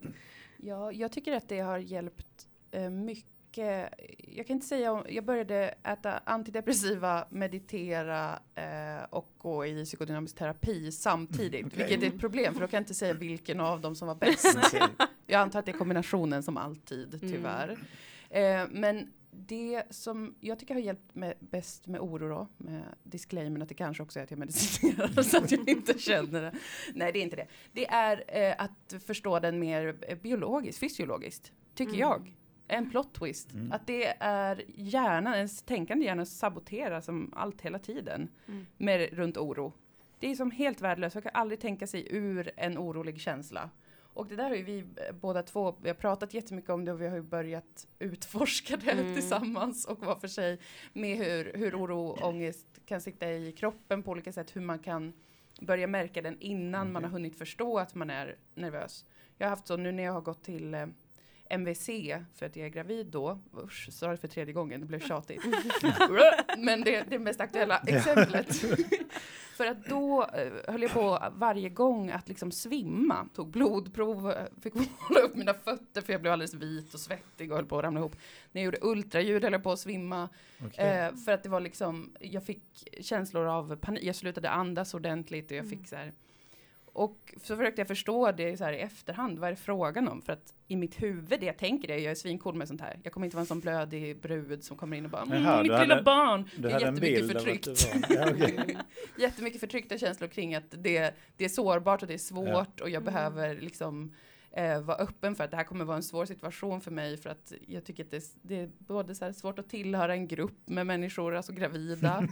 Ja, 0.62 0.92
jag 0.92 1.12
tycker 1.12 1.34
att 1.34 1.48
det 1.50 1.60
har 1.60 1.78
hjälpt 1.78 2.48
eh, 2.72 2.90
mycket. 2.90 3.90
Jag 4.18 4.48
kan 4.48 4.54
inte 4.56 4.68
säga 4.68 4.92
om, 4.92 5.04
jag 5.10 5.26
började 5.26 5.76
äta 5.84 6.18
antidepressiva, 6.26 7.26
meditera 7.30 8.40
eh, 8.56 9.04
och 9.10 9.28
gå 9.38 9.66
i 9.66 9.86
psykodynamisk 9.86 10.36
terapi 10.36 10.92
samtidigt. 10.92 11.66
Okej. 11.66 11.78
Vilket 11.88 12.04
är 12.04 12.08
ett 12.16 12.20
problem 12.20 12.54
för 12.54 12.62
då 12.62 12.68
kan 12.68 12.78
jag 12.78 12.82
inte 12.82 12.94
säga 12.94 13.14
vilken 13.14 13.60
av 13.60 13.82
dem 13.82 13.96
som 13.96 14.08
var 14.08 14.16
bäst. 14.16 14.58
Jag 15.28 15.42
antar 15.42 15.60
att 15.60 15.66
det 15.66 15.72
är 15.72 15.78
kombinationen 15.78 16.44
som 16.44 16.58
alltid, 16.58 17.14
Mm. 17.24 17.32
tyvärr. 17.34 17.78
Eh, 18.30 18.68
men 18.72 19.12
det 19.48 19.84
som 19.90 20.36
jag 20.40 20.60
tycker 20.60 20.74
har 20.74 20.82
hjälpt 20.82 21.16
mig 21.16 21.34
bäst 21.40 21.88
med 21.88 22.02
oro 22.02 22.30
då, 22.30 22.48
med 22.58 22.84
disclaimern 23.04 23.62
att 23.62 23.70
det 23.70 23.76
kanske 23.76 24.04
också 24.04 24.20
är 24.20 24.24
att 24.24 24.32
jag 24.32 24.40
medicinerar 24.40 25.22
så 25.24 25.38
att 25.38 25.52
jag 25.52 25.70
inte 25.70 26.00
känner 26.00 26.42
det. 26.42 26.54
Nej, 26.94 27.12
det 27.12 27.20
är 27.20 27.24
inte 27.24 27.36
det. 27.36 27.48
Det 27.72 27.88
är 27.88 28.24
eh, 28.28 28.56
att 28.58 29.04
förstå 29.06 29.40
den 29.40 29.60
mer 29.60 29.96
eh, 30.08 30.18
biologiskt, 30.18 30.80
fysiologiskt, 30.80 31.52
tycker 31.76 31.94
Mm. 31.94 32.00
jag. 32.00 32.36
En 32.68 32.90
plot 32.90 33.14
twist. 33.14 33.54
Mm. 33.54 33.72
Att 33.72 33.88
det 33.88 34.06
är 34.20 34.64
hjärnan, 34.76 35.34
ens 35.34 35.62
tänkande 35.64 36.06
hjärna 36.06 36.26
saboterar 36.26 37.02
som 37.02 37.34
allt 37.36 37.62
hela 37.62 37.80
tiden 37.80 38.30
Mm. 38.48 38.66
med 38.78 39.14
runt 39.14 39.38
oro. 39.38 39.74
Det 40.20 40.32
är 40.32 40.36
som 40.36 40.52
helt 40.52 40.82
värdelöst, 40.82 41.16
jag 41.16 41.24
kan 41.24 41.36
aldrig 41.36 41.60
tänka 41.60 41.88
sig 41.88 42.08
ur 42.16 42.52
en 42.58 42.78
orolig 42.78 43.20
känsla. 43.22 43.70
Och 44.20 44.28
det 44.28 44.36
där 44.36 44.50
har 44.50 44.56
ju 44.56 44.64
vi 44.64 44.80
eh, 44.80 45.16
båda 45.22 45.44
två, 45.44 45.76
vi 45.82 45.90
har 45.90 45.96
pratat 45.96 46.34
jättemycket 46.34 46.70
om 46.70 46.86
det 46.86 46.92
och 46.92 47.02
vi 47.02 47.08
har 47.08 47.16
ju 47.16 47.22
börjat 47.22 47.88
utforska 48.00 48.78
det 48.78 48.92
Mm. 48.92 49.14
tillsammans 49.14 49.86
och 49.86 50.00
var 50.06 50.16
för 50.16 50.28
sig 50.28 50.60
med 50.94 51.18
hur, 51.18 51.52
hur 51.56 51.76
oro 51.76 52.08
och 52.08 52.28
ångest 52.28 52.68
kan 52.86 53.02
sitta 53.02 53.32
i 53.32 53.52
kroppen 53.52 54.04
på 54.04 54.12
olika 54.12 54.32
sätt, 54.32 54.56
hur 54.56 54.62
man 54.62 54.80
kan 54.80 55.14
börja 55.62 55.88
märka 55.88 56.22
den 56.22 56.38
innan 56.40 56.92
man 56.92 57.04
har 57.04 57.12
hunnit 57.12 57.38
förstå 57.38 57.80
att 57.80 57.96
man 57.96 58.10
är 58.10 58.38
nervös. 58.56 59.06
Jag 59.38 59.46
har 59.48 59.50
haft 59.50 59.68
så 59.68 59.78
nu 59.78 59.92
när 59.92 60.04
jag 60.04 60.14
har 60.14 60.22
gått 60.22 60.44
till 60.44 60.74
eh, 60.74 60.86
MVC 61.50 61.90
för 62.36 62.46
att 62.46 62.56
jag 62.56 62.66
är 62.66 62.70
gravid 62.70 63.06
då. 63.06 63.40
Usch, 63.64 63.90
sa 63.92 64.08
det 64.08 64.18
för 64.18 64.28
tredje 64.28 64.54
gången, 64.54 64.80
det 64.80 64.86
blev 64.86 65.00
tjatigt. 65.00 65.42
Men 66.58 66.82
det, 66.82 67.04
det 67.10 67.20
mest 67.20 67.42
aktuella 67.42 67.78
exemplet. 67.88 68.56
för 69.60 69.66
att 69.66 69.86
då 69.86 70.24
eh, 70.34 70.72
höll 70.72 70.82
jag 70.82 70.92
på 70.92 71.32
varje 71.32 71.70
gång 71.70 72.10
att 72.10 72.30
liksom 72.30 72.52
svimma. 72.52 73.30
Tog 73.36 73.50
blodprov, 73.50 74.32
eh, 74.32 74.46
fick 74.62 74.74
hålla 74.74 75.22
upp 75.22 75.36
mina 75.36 75.54
fötter 75.54 76.02
för 76.02 76.14
jag 76.14 76.22
blev 76.22 76.34
alldeles 76.34 76.54
vit 76.54 76.94
och 76.94 77.00
svettig 77.00 77.52
och 77.52 77.58
höll 77.58 77.66
på 77.66 77.78
att 77.78 77.84
ramla 77.84 78.00
ihop. 78.00 78.16
När 78.52 78.62
jag 78.62 78.66
gjorde 78.66 78.78
ultraljud 78.82 79.44
höll 79.44 79.54
jag 79.54 79.64
på 79.64 79.72
att 79.72 79.80
svimma. 79.80 80.30
Okej. 80.66 80.86
Eh, 80.86 81.16
för 81.16 81.32
att 81.32 81.44
det 81.44 81.50
var 81.50 81.60
liksom, 81.60 82.16
jag 82.20 82.44
fick 82.44 82.64
känslor 83.02 83.46
av 83.46 83.76
panik. 83.76 84.04
Jag 84.04 84.16
slutade 84.16 84.50
andas 84.50 84.94
ordentligt 84.94 85.52
och 85.52 85.58
jag 85.58 85.70
fick 85.70 85.88
så 85.88 85.96
här. 85.96 86.14
Och 86.94 87.34
så 87.44 87.56
försökte 87.58 87.82
jag 87.82 87.88
förstå 87.88 88.32
det 88.32 88.58
så 88.58 88.64
här 88.64 88.74
i 88.74 88.80
efterhand. 88.80 89.40
Vad 89.40 89.48
är 89.48 89.52
det 89.52 89.60
frågan 89.62 90.08
om? 90.08 90.22
För 90.22 90.34
att 90.34 90.54
i 90.68 90.76
mitt 90.76 91.02
huvud, 91.02 91.40
det 91.40 91.46
jag 91.46 91.58
tänker 91.58 91.92
är, 91.92 91.98
jag 91.98 92.12
är 92.12 92.16
svincool 92.16 92.56
med 92.56 92.68
sånt 92.68 92.82
här. 92.82 93.00
Jag 93.04 93.14
kommer 93.14 93.26
inte 93.28 93.36
vara 93.38 93.42
en 93.42 93.48
sån 93.48 93.60
blödig 93.60 94.22
brud 94.22 94.64
som 94.64 94.78
kommer 94.78 94.98
in 94.98 95.06
och 95.06 95.12
bara, 95.12 95.22
mm, 95.22 95.44
Jaha, 95.44 95.58
mitt 95.64 95.72
lilla 95.72 95.78
hade- 95.96 96.02
barn. 96.04 96.50
Du 96.56 96.62
det 96.62 96.70
är 96.70 96.74
en 96.76 96.80
jättemycket 96.80 97.02
bild 97.28 97.32
av 97.32 97.38
att 97.38 97.44
förtryckt. 97.44 97.90
Ja, 98.10 98.28
okej. 98.32 98.78
Jättemycket 99.18 99.60
förtryckta 99.60 99.98
känslor 99.98 100.28
kring 100.28 100.56
att 100.56 100.64
det, 100.78 101.14
det 101.38 101.46
är 101.46 101.50
sårbart 101.50 102.02
och 102.02 102.08
det 102.08 102.14
är 102.14 102.18
svårt 102.18 102.80
och 102.82 102.90
jag 102.90 103.02
Mm. 103.02 103.14
behöver 103.14 103.56
liksom 103.62 104.16
eh, 104.52 104.82
vara 104.82 104.98
öppen 104.98 105.36
för 105.36 105.44
att 105.44 105.52
det 105.52 105.58
här 105.58 105.64
kommer 105.64 105.86
vara 105.86 105.98
en 105.98 106.04
svår 106.04 106.26
situation 106.26 106.82
för 106.82 106.92
mig 106.92 107.18
för 107.18 107.30
att 107.30 107.54
jag 107.68 107.86
tycker 107.86 108.04
att 108.04 108.12
det, 108.12 108.24
det 108.42 108.56
är 108.56 108.70
både 108.78 109.16
så 109.16 109.26
här 109.26 109.32
svårt 109.32 109.60
att 109.60 109.70
tillhöra 109.70 110.14
en 110.14 110.28
grupp 110.28 110.60
med 110.66 110.88
människor, 110.88 111.36
alltså 111.36 111.54
gravida. 111.54 112.18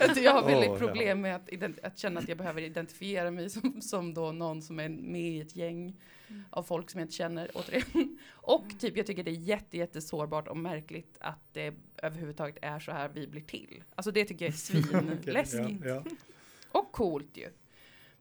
att 0.00 0.22
jag 0.22 0.32
har 0.32 0.46
väldigt 0.46 0.70
ja. 0.70 0.78
problem 0.78 1.20
med 1.20 1.36
att, 1.36 1.78
att 1.82 1.98
känna 1.98 2.20
att 2.20 2.28
jag 2.28 2.38
behöver 2.38 2.62
identifiera 2.62 3.30
mig 3.30 3.50
som, 3.50 3.80
som 3.82 4.14
då 4.14 4.32
någon 4.32 4.62
som 4.62 4.80
är 4.80 4.88
med 4.88 5.32
i 5.32 5.40
ett 5.40 5.56
gäng 5.56 5.96
Mm. 6.30 6.44
av 6.50 6.62
folk 6.62 6.90
som 6.90 7.00
jag 7.00 7.04
inte 7.04 7.14
känner 7.14 7.50
återigen. 7.54 8.18
Och 8.30 8.64
typ 8.78 8.96
jag 8.96 9.06
tycker 9.06 9.24
det 9.24 9.30
är 9.30 9.32
jätte, 9.32 9.76
jätte 9.76 10.00
sårbart 10.00 10.48
och 10.48 10.56
märkligt 10.56 11.16
att 11.20 11.54
det 11.54 11.74
överhuvudtaget 11.96 12.58
är 12.62 12.80
så 12.80 12.92
här 12.92 13.10
vi 13.14 13.26
blir 13.26 13.42
till. 13.42 13.82
Alltså 13.94 14.10
det 14.10 14.24
tycker 14.24 14.44
jag 14.44 14.54
är 14.54 14.58
svinläskigt. 14.58 15.84
Ja, 15.84 15.88
ja. 15.88 16.04
Och 16.72 16.92
coolt 16.92 17.36
ju. 17.36 17.48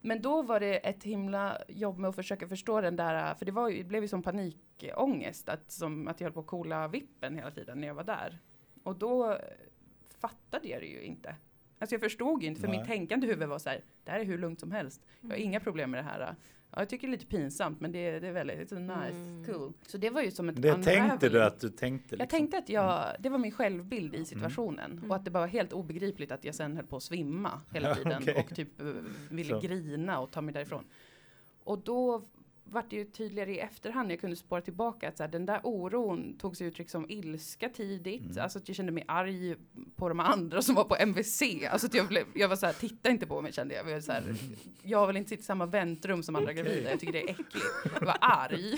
Men 0.01 0.21
då 0.21 0.41
var 0.41 0.59
det 0.59 0.77
ett 0.77 1.03
himla 1.03 1.57
jobb 1.67 1.97
med 1.97 2.09
att 2.09 2.15
försöka 2.15 2.47
förstå 2.47 2.81
den 2.81 2.95
där, 2.95 3.35
för 3.35 3.45
det, 3.45 3.51
var 3.51 3.69
ju, 3.69 3.77
det 3.77 3.83
blev 3.83 4.01
ju 4.01 4.07
som 4.07 4.23
panikångest, 4.23 5.49
att, 5.49 5.71
som, 5.71 6.07
att 6.07 6.21
jag 6.21 6.25
höll 6.25 6.33
på 6.33 6.39
att 6.39 6.47
kola 6.47 6.87
vippen 6.87 7.35
hela 7.35 7.51
tiden 7.51 7.81
när 7.81 7.87
jag 7.87 7.95
var 7.95 8.03
där. 8.03 8.39
Och 8.83 8.95
då 8.95 9.31
eh, 9.31 9.37
fattade 10.19 10.67
jag 10.67 10.81
det 10.81 10.87
ju 10.87 11.01
inte. 11.01 11.35
Alltså 11.79 11.93
jag 11.93 12.01
förstod 12.01 12.43
ju 12.43 12.47
inte, 12.47 12.61
för 12.61 12.67
Nej. 12.67 12.79
mitt 12.79 12.87
tänkande 12.87 13.27
huvud 13.27 13.49
var 13.49 13.59
så 13.59 13.69
här, 13.69 13.83
det 14.03 14.11
här 14.11 14.19
är 14.19 14.25
hur 14.25 14.37
lugnt 14.37 14.59
som 14.59 14.71
helst. 14.71 15.01
Jag 15.21 15.29
har 15.29 15.35
inga 15.35 15.59
problem 15.59 15.91
med 15.91 15.99
det 15.99 16.09
här. 16.09 16.35
Ja, 16.71 16.81
jag 16.81 16.89
tycker 16.89 17.07
det 17.07 17.11
är 17.11 17.17
lite 17.17 17.25
pinsamt, 17.25 17.81
men 17.81 17.91
det 17.91 17.99
är, 18.07 18.21
det 18.21 18.27
är 18.27 18.31
väldigt 18.31 18.57
nice, 18.71 18.71
Mm. 19.11 19.45
cool. 19.45 19.73
Så 19.87 19.97
det 19.97 20.09
var 20.09 20.21
ju 20.21 20.31
som 20.31 20.49
ett 20.49 20.61
Det 20.61 20.83
tänkte 20.83 21.29
du 21.29 21.43
att 21.43 21.59
du 21.59 21.69
tänkte? 21.69 22.05
Liksom. 22.15 22.19
Jag 22.19 22.29
tänkte 22.29 22.57
att 22.57 22.69
jag, 22.69 23.15
det 23.19 23.29
var 23.29 23.37
min 23.37 23.51
självbild 23.51 24.15
i 24.15 24.25
situationen. 24.25 24.91
Mm. 24.91 25.09
Och 25.11 25.15
att 25.15 25.25
det 25.25 25.31
bara 25.31 25.39
var 25.39 25.47
helt 25.47 25.73
obegripligt 25.73 26.31
att 26.31 26.43
jag 26.45 26.55
sen 26.55 26.75
höll 26.75 26.85
på 26.85 26.97
att 26.97 27.03
svimma 27.03 27.61
hela 27.73 27.95
tiden. 27.95 28.21
okej. 28.21 28.45
Och 28.49 28.55
typ 28.55 28.81
eh, 28.81 28.85
ville 29.29 29.49
Så. 29.53 29.59
grina 29.59 30.19
och 30.19 30.31
ta 30.31 30.41
mig 30.41 30.53
därifrån. 30.53 30.83
Och 31.63 31.79
då 31.79 32.21
vart 32.71 32.89
det 32.89 32.95
ju 32.95 33.05
tydligare 33.05 33.51
i 33.51 33.59
efterhand, 33.59 34.11
jag 34.11 34.19
kunde 34.19 34.35
spåra 34.35 34.61
tillbaka 34.61 35.09
att 35.09 35.17
så 35.17 35.23
här, 35.23 35.27
den 35.31 35.45
där 35.45 35.59
oron 35.63 36.37
tog 36.37 36.57
sig 36.57 36.67
uttryck 36.67 36.89
som 36.89 37.09
ilska 37.09 37.69
tidigt. 37.69 38.21
Mm. 38.31 38.43
Alltså 38.43 38.59
att 38.59 38.67
jag 38.67 38.75
kände 38.75 38.91
mig 38.91 39.03
arg 39.07 39.55
på 39.95 40.09
de 40.09 40.19
andra 40.19 40.61
som 40.61 40.75
var 40.75 40.83
på 40.83 40.95
MVC. 40.95 41.41
Alltså 41.71 41.87
att 41.87 41.93
jag, 41.93 42.07
blev, 42.07 42.23
jag 42.33 42.47
var 42.49 42.55
så 42.55 42.65
här, 42.65 42.73
titta 42.73 43.09
inte 43.09 43.27
på 43.27 43.41
mig 43.41 43.53
kände 43.53 43.75
jag. 43.75 43.89
Jag, 43.89 44.03
så 44.03 44.11
här, 44.11 44.23
jag 44.83 45.07
vill 45.07 45.17
inte 45.17 45.29
sitta 45.29 45.41
i 45.41 45.43
samma 45.43 45.65
väntrum 45.65 46.23
som 46.23 46.35
andra 46.35 46.51
Okej. 46.51 46.63
gravida, 46.63 46.89
jag 46.89 46.99
tycker 46.99 47.13
det 47.13 47.21
är 47.23 47.29
äckligt. 47.29 47.65
Jag 47.99 48.05
var 48.05 48.17
arg. 48.21 48.77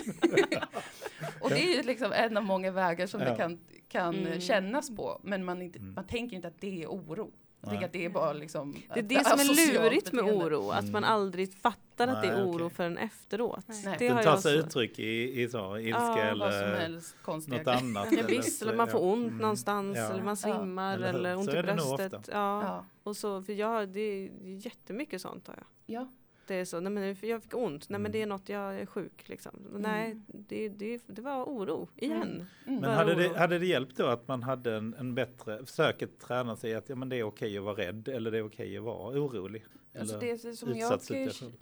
och 1.41 1.49
det 1.49 1.63
är 1.63 1.75
ju 1.77 1.83
liksom 1.83 2.11
en 2.11 2.37
av 2.37 2.43
många 2.43 2.71
vägar 2.71 3.07
som 3.07 3.21
Ja. 3.21 3.29
det 3.29 3.35
kan, 3.37 3.59
kan 3.87 4.15
Mm. 4.15 4.39
kännas 4.41 4.95
på. 4.95 5.19
Men 5.23 5.45
man, 5.45 5.61
inte, 5.61 5.79
Mm. 5.79 5.93
man 5.93 6.07
tänker 6.07 6.35
inte 6.35 6.47
att 6.47 6.61
det 6.61 6.83
är 6.83 6.87
oro. 6.87 7.31
Jag 7.63 7.67
Nej. 7.67 7.71
tänker 7.73 7.85
att 7.87 7.93
det 7.93 8.05
är 8.05 8.09
bara 8.09 8.33
liksom 8.33 8.71
Det 8.93 8.99
är 8.99 9.03
ett 9.03 9.09
det 9.09 9.23
som 9.25 9.39
är 9.39 9.73
lurigt 9.81 10.11
med 10.13 10.23
oro, 10.23 10.69
att 10.69 10.83
man 10.85 11.03
Mm. 11.03 11.13
aldrig 11.15 11.53
fattar 11.53 12.07
att 12.07 12.21
det 12.21 12.27
är 12.27 12.45
oro 12.45 12.65
okej. 12.65 12.75
förrän 12.75 12.97
efteråt. 12.97 13.65
Nej. 13.67 13.95
Det 13.99 14.09
Den 14.09 14.23
tar 14.23 14.37
sig 14.37 14.57
uttryck 14.57 14.99
i, 14.99 15.41
i 15.41 15.49
så, 15.49 15.77
ilska 15.77 15.99
Ja, 16.01 16.17
eller 16.19 16.75
helst 16.79 17.15
något 17.25 17.67
annat. 17.67 18.07
Ja, 18.11 18.23
visst, 18.27 18.61
eller 18.61 18.75
man 18.75 18.87
får 18.87 19.03
ont 19.03 19.27
Mm. 19.27 19.37
någonstans, 19.37 19.97
Ja. 19.97 20.09
eller 20.13 20.23
man 20.23 20.37
svimmar, 20.37 20.93
Eller 20.95 21.09
eller 21.13 21.35
ont 21.37 21.49
i 21.49 21.51
det 21.53 21.63
bröstet. 21.63 22.29
Ja. 22.31 22.85
Och 23.03 23.17
så, 23.17 23.41
för 23.43 23.53
jag, 23.53 23.89
det 23.89 23.99
är 24.01 24.29
jättemycket 24.65 25.21
sånt 25.21 25.47
har 25.47 25.55
jag. 25.57 25.65
ja. 26.01 26.07
Det 26.47 26.55
är 26.55 26.65
så, 26.65 26.79
nej 26.79 26.91
men 26.91 27.15
jag 27.21 27.43
fick 27.43 27.53
ont, 27.55 27.89
nej 27.89 27.99
men 27.99 28.01
Mm. 28.01 28.11
det 28.11 28.21
är 28.21 28.25
något, 28.25 28.49
jag 28.49 28.79
är 28.79 28.85
sjuk 28.85 29.29
liksom. 29.29 29.67
Nej, 29.71 30.15
det, 30.27 30.69
det, 30.69 31.01
det 31.07 31.21
var 31.21 31.43
oro 31.43 31.89
igen. 31.95 32.45
Mm. 32.67 32.81
Men 32.81 32.91
hade 32.91 33.15
det, 33.15 33.37
hade 33.37 33.59
det 33.59 33.65
hjälpt 33.65 33.97
då 33.97 34.05
att 34.05 34.27
man 34.27 34.43
hade 34.43 34.75
en, 34.75 34.93
en 34.93 35.15
bättre, 35.15 35.65
försöker 35.65 36.07
träna 36.07 36.55
sig 36.55 36.75
att 36.75 36.89
ja, 36.89 36.95
men 36.95 37.09
det 37.09 37.15
är 37.15 37.23
okej 37.23 37.57
att 37.57 37.63
vara 37.63 37.75
rädd 37.77 38.07
eller 38.07 38.31
det 38.31 38.37
är 38.37 38.45
okej 38.45 38.77
att 38.77 38.83
vara 38.83 39.19
orolig? 39.19 39.63
Alltså 39.99 40.19
det 40.19 40.37
som 40.55 40.75
jag 40.77 40.99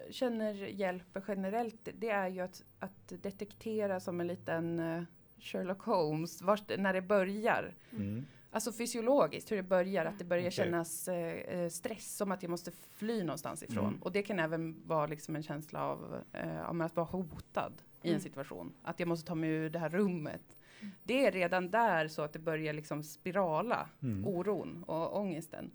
känner 0.09 0.53
hjälper 0.53 1.23
generellt, 1.27 1.89
det 1.97 2.09
är 2.09 2.27
ju 2.27 2.39
att, 2.39 2.63
att 2.79 3.13
detektera 3.23 3.99
som 3.99 4.21
en 4.21 4.27
liten 4.27 4.79
eh, 4.79 5.03
Sherlock 5.39 5.81
Holmes, 5.81 6.41
vart, 6.41 6.77
när 6.77 6.93
det 6.93 7.01
börjar. 7.01 7.73
mm. 7.91 8.25
Alltså 8.51 8.71
fysiologiskt, 8.71 9.51
hur 9.51 9.57
det 9.57 9.63
börjar, 9.63 10.05
att 10.05 10.19
det 10.19 10.25
börjar 10.25 10.41
Okej. 10.43 10.51
kännas 10.51 11.07
eh, 11.07 11.59
eh, 11.59 11.69
stress, 11.69 12.17
som 12.17 12.31
att 12.31 12.43
jag 12.43 12.49
måste 12.49 12.71
fly 12.71 13.23
någonstans 13.23 13.63
ifrån. 13.63 13.85
Mm. 13.87 14.01
Och 14.03 14.11
det 14.11 14.21
kan 14.21 14.39
även 14.39 14.87
vara 14.87 15.05
liksom 15.07 15.35
en 15.35 15.43
känsla 15.43 15.83
av, 15.85 16.23
eh, 16.33 16.69
att 16.81 16.95
vara 16.95 17.05
hotad 17.05 17.73
i 18.01 18.07
en 18.07 18.09
Mm. 18.13 18.21
situation. 18.21 18.73
Att 18.83 18.99
jag 18.99 19.07
måste 19.09 19.27
ta 19.27 19.35
mig 19.35 19.49
ur 19.49 19.69
det 19.69 19.79
här 19.79 19.89
rummet. 19.89 20.57
Det 21.03 21.25
är 21.25 21.31
redan 21.31 21.71
där 21.71 22.07
så 22.07 22.21
att 22.21 22.33
det 22.33 22.39
börjar 22.39 22.73
liksom 22.73 23.03
spirala, 23.03 23.89
Mm. 24.01 24.27
oron 24.27 24.83
och 24.83 25.17
ångesten. 25.19 25.71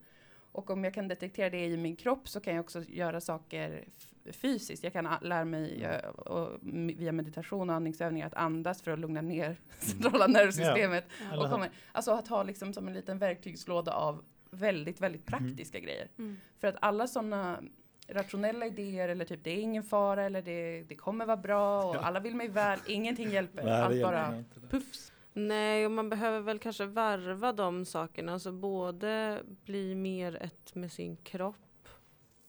Och 0.55 0.71
om 0.71 0.85
jag 0.85 0.95
kan 0.95 1.09
detektera 1.09 1.51
det 1.51 1.65
i 1.67 1.77
min 1.77 1.97
kropp 1.97 2.29
så 2.29 2.41
kan 2.41 2.55
jag 2.55 2.63
också 2.65 2.83
göra 2.89 3.21
saker 3.21 3.85
fysiskt. 4.33 4.85
Jag 4.85 4.93
kan 4.93 5.09
lära 5.23 5.45
mig 5.45 5.85
Mm. 5.85 5.91
eh, 5.91 6.05
och, 6.09 6.59
via 6.99 7.13
meditation 7.13 7.71
och 7.71 7.77
andningsövningar 7.77 8.27
att 8.27 8.35
andas 8.35 8.83
för 8.83 8.91
att 8.91 8.99
lugna 8.99 9.21
ner 9.21 9.57
centrala 9.79 10.27
nervsystemet. 10.27 11.05
Eller 11.33 11.45
Och 11.45 11.51
kommer, 11.51 11.71
alltså 11.93 12.11
att 12.13 12.29
ha 12.29 12.43
liksom 12.43 12.73
som 12.73 12.89
en 12.89 12.95
liten 12.95 13.19
verktygslåda 13.19 13.93
av 13.93 14.25
väldigt, 14.51 15.01
väldigt 15.01 15.27
praktiska 15.27 15.79
grejer. 15.81 16.09
Mm. 16.19 16.37
För 16.61 16.69
att 16.69 16.77
alla 16.81 17.07
sådana 17.07 17.61
rationella 18.09 18.67
idéer 18.67 19.09
eller 19.09 19.25
typ 19.25 19.45
det 19.45 19.51
är 19.51 19.61
ingen 19.61 19.83
fara 19.83 20.25
eller 20.25 20.43
det, 20.43 20.83
det 20.89 20.95
kommer 20.95 21.27
vara 21.27 21.37
bra 21.37 21.83
och 21.85 21.97
Ja. 21.97 22.01
alla 22.01 22.21
vill 22.21 22.35
mig 22.37 22.49
väl, 22.49 22.79
ingenting 22.87 23.31
hjälper. 23.31 23.65
Nej, 23.65 23.73
Allt 23.83 24.03
bara 24.03 24.45
puffs. 24.71 25.13
Nej, 25.37 25.87
och 25.87 25.93
man 25.93 26.11
behöver 26.11 26.41
väl 26.41 26.59
kanske 26.59 26.87
varva 26.87 27.53
de 27.53 27.85
sakerna. 27.85 28.33
Alltså 28.33 28.53
både 28.53 29.43
bli 29.65 29.95
mer 29.95 30.43
ett 30.43 30.75
med 30.75 30.93
sin 30.93 31.17
kropp. 31.17 31.57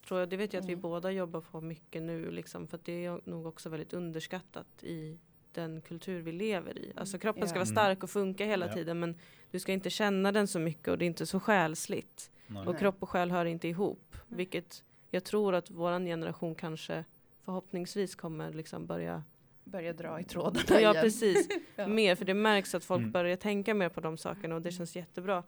Tror 0.08 0.20
jag, 0.20 0.30
det 0.30 0.38
vet 0.38 0.54
jag 0.54 0.62
att 0.62 0.70
vi 0.70 0.74
Mm. 0.74 0.82
båda 0.82 1.12
jobbar 1.12 1.42
på 1.42 1.62
mycket 1.62 2.02
nu. 2.02 2.32
Liksom, 2.32 2.68
för 2.68 2.78
att 2.78 2.86
det 2.86 3.06
är 3.06 3.22
nog 3.24 3.46
också 3.46 3.70
väldigt 3.70 3.94
underskattat 3.94 4.84
i 4.84 5.20
den 5.52 5.82
kultur 5.82 6.22
vi 6.22 6.32
lever 6.32 6.78
i. 6.78 6.94
Alltså 6.96 7.18
kroppen 7.20 7.48
ska 7.48 7.58
vara 7.60 7.66
stark 7.66 8.04
och 8.04 8.10
funka 8.10 8.46
hela 8.46 8.68
tiden 8.68 9.00
men 9.00 9.16
du 9.52 9.60
ska 9.60 9.72
inte 9.72 9.90
känna 9.90 10.32
den 10.32 10.48
så 10.48 10.60
mycket 10.60 10.88
och 10.88 10.98
det 10.98 11.06
är 11.06 11.08
inte 11.08 11.26
så 11.26 11.40
själsligt. 11.40 12.32
Nej. 12.48 12.68
Och 12.68 12.80
kropp 12.80 12.96
och 13.00 13.10
själ 13.10 13.32
hör 13.32 13.46
inte 13.46 13.68
ihop. 13.68 14.16
Vilket 14.28 14.84
jag 15.10 15.24
tror 15.24 15.56
att 15.56 15.72
våran 15.72 16.06
generation 16.06 16.56
kanske 16.56 17.04
förhoppningsvis 17.42 18.16
kommer 18.16 18.54
liksom 18.54 18.86
börja 18.86 19.24
Börja 19.66 19.94
dra 19.94 20.20
i 20.20 20.24
trådarna 20.24 20.66
Ja 20.70 20.80
igen. 20.80 20.96
precis, 21.04 21.48
Ja. 21.76 21.88
mer 21.88 22.16
för 22.16 22.26
det 22.26 22.34
märks 22.34 22.76
att 22.76 22.84
folk 22.86 23.00
Mm. 23.00 23.12
börjar 23.12 23.36
tänka 23.36 23.74
mer 23.74 23.90
på 23.90 24.02
de 24.02 24.18
sakerna 24.18 24.56
och 24.56 24.62
det 24.62 24.72
känns 24.72 24.96
jättebra. 24.96 25.44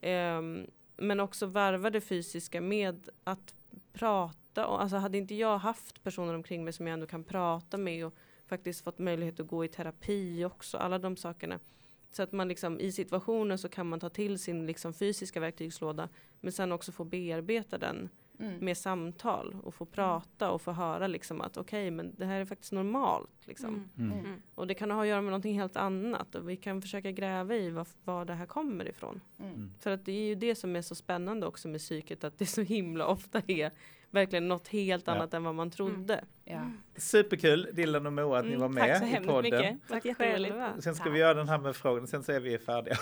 Ehm, 0.00 0.66
men 0.96 1.20
också 1.20 1.46
varva 1.46 1.90
det 1.90 2.00
fysiska 2.00 2.60
med 2.60 3.08
att 3.24 3.54
prata. 3.92 4.66
Och, 4.66 4.82
alltså 4.82 4.96
hade 4.96 5.18
inte 5.18 5.34
jag 5.34 5.58
haft 5.58 6.02
personer 6.02 6.34
omkring 6.34 6.64
mig 6.64 6.72
som 6.72 6.86
jag 6.86 6.94
ändå 6.94 7.06
kan 7.06 7.24
prata 7.24 7.76
med 7.78 8.06
och 8.06 8.14
faktiskt 8.46 8.84
fått 8.84 8.98
möjlighet 8.98 9.40
att 9.40 9.46
gå 9.46 9.64
i 9.64 9.68
terapi 9.68 10.44
också, 10.44 10.78
alla 10.78 10.98
de 10.98 11.16
sakerna. 11.16 11.58
Så 12.10 12.22
att 12.22 12.32
man 12.32 12.48
liksom 12.48 12.80
i 12.80 12.92
situationen 12.92 13.58
så 13.58 13.68
kan 13.68 13.86
man 13.88 14.00
ta 14.00 14.08
till 14.08 14.38
sin 14.38 14.66
liksom 14.66 14.92
fysiska 14.94 15.40
verktygslåda 15.40 16.08
men 16.40 16.52
sen 16.52 16.72
också 16.72 16.92
få 16.92 17.04
bearbeta 17.04 17.78
den 17.78 18.08
Mm. 18.38 18.64
med 18.64 18.78
samtal 18.78 19.56
och 19.62 19.74
få 19.74 19.84
prata 19.84 20.50
och 20.50 20.62
få 20.62 20.72
höra 20.72 21.06
liksom 21.06 21.40
att 21.40 21.56
okej 21.56 21.90
men 21.90 22.14
det 22.16 22.24
här 22.24 22.40
är 22.40 22.44
faktiskt 22.44 22.72
normalt. 22.72 23.46
Liksom. 23.46 23.90
Mm. 23.98 24.12
Mm. 24.12 24.24
Mm. 24.24 24.42
Och 24.54 24.66
det 24.66 24.74
kan 24.74 24.90
ha 24.90 25.02
att 25.02 25.08
göra 25.08 25.20
med 25.20 25.30
någonting 25.30 25.60
helt 25.60 25.76
annat 25.76 26.34
och 26.34 26.48
vi 26.48 26.56
kan 26.56 26.82
försöka 26.82 27.10
gräva 27.10 27.54
i 27.54 27.70
var, 27.70 27.86
var 28.04 28.24
det 28.24 28.34
här 28.34 28.46
kommer 28.46 28.88
ifrån. 28.88 29.20
Mm. 29.38 29.70
För 29.78 29.90
att 29.90 30.04
det 30.04 30.12
är 30.12 30.26
ju 30.26 30.34
det 30.34 30.54
som 30.54 30.76
är 30.76 30.82
så 30.82 30.94
spännande 30.94 31.46
också 31.46 31.68
med 31.68 31.80
psyket 31.80 32.24
att 32.24 32.38
det 32.38 32.46
så 32.46 32.62
himla 32.62 33.06
ofta 33.06 33.42
är 33.46 33.70
verkligen 34.16 34.48
något 34.48 34.68
helt 34.68 35.06
Ja. 35.06 35.12
annat 35.12 35.34
än 35.34 35.44
vad 35.44 35.54
man 35.54 35.70
trodde. 35.70 36.24
Ja. 36.44 36.70
Superkul 36.96 37.68
Dillan 37.72 38.06
och 38.06 38.12
Moa 38.12 38.38
att 38.38 38.44
ni 38.44 38.54
Mm, 38.54 38.60
var 38.60 38.80
tack 38.80 38.88
med 38.88 38.98
så 38.98 39.04
i 39.04 39.08
hemskt 39.08 39.28
podden. 39.30 39.42
mycket. 39.60 39.78
Tack 39.80 39.88
Tack 39.88 40.04
jätteroligt. 40.04 40.54
själva. 40.54 40.80
Sen 40.80 40.94
ska 40.94 41.04
Tack. 41.04 41.14
vi 41.14 41.18
göra 41.18 41.34
den 41.34 41.48
här 41.48 41.58
med 41.58 41.76
frågorna, 41.76 42.06
sen 42.06 42.22
så 42.24 42.32
är 42.32 42.40
vi 42.40 42.58
färdiga. 42.58 42.96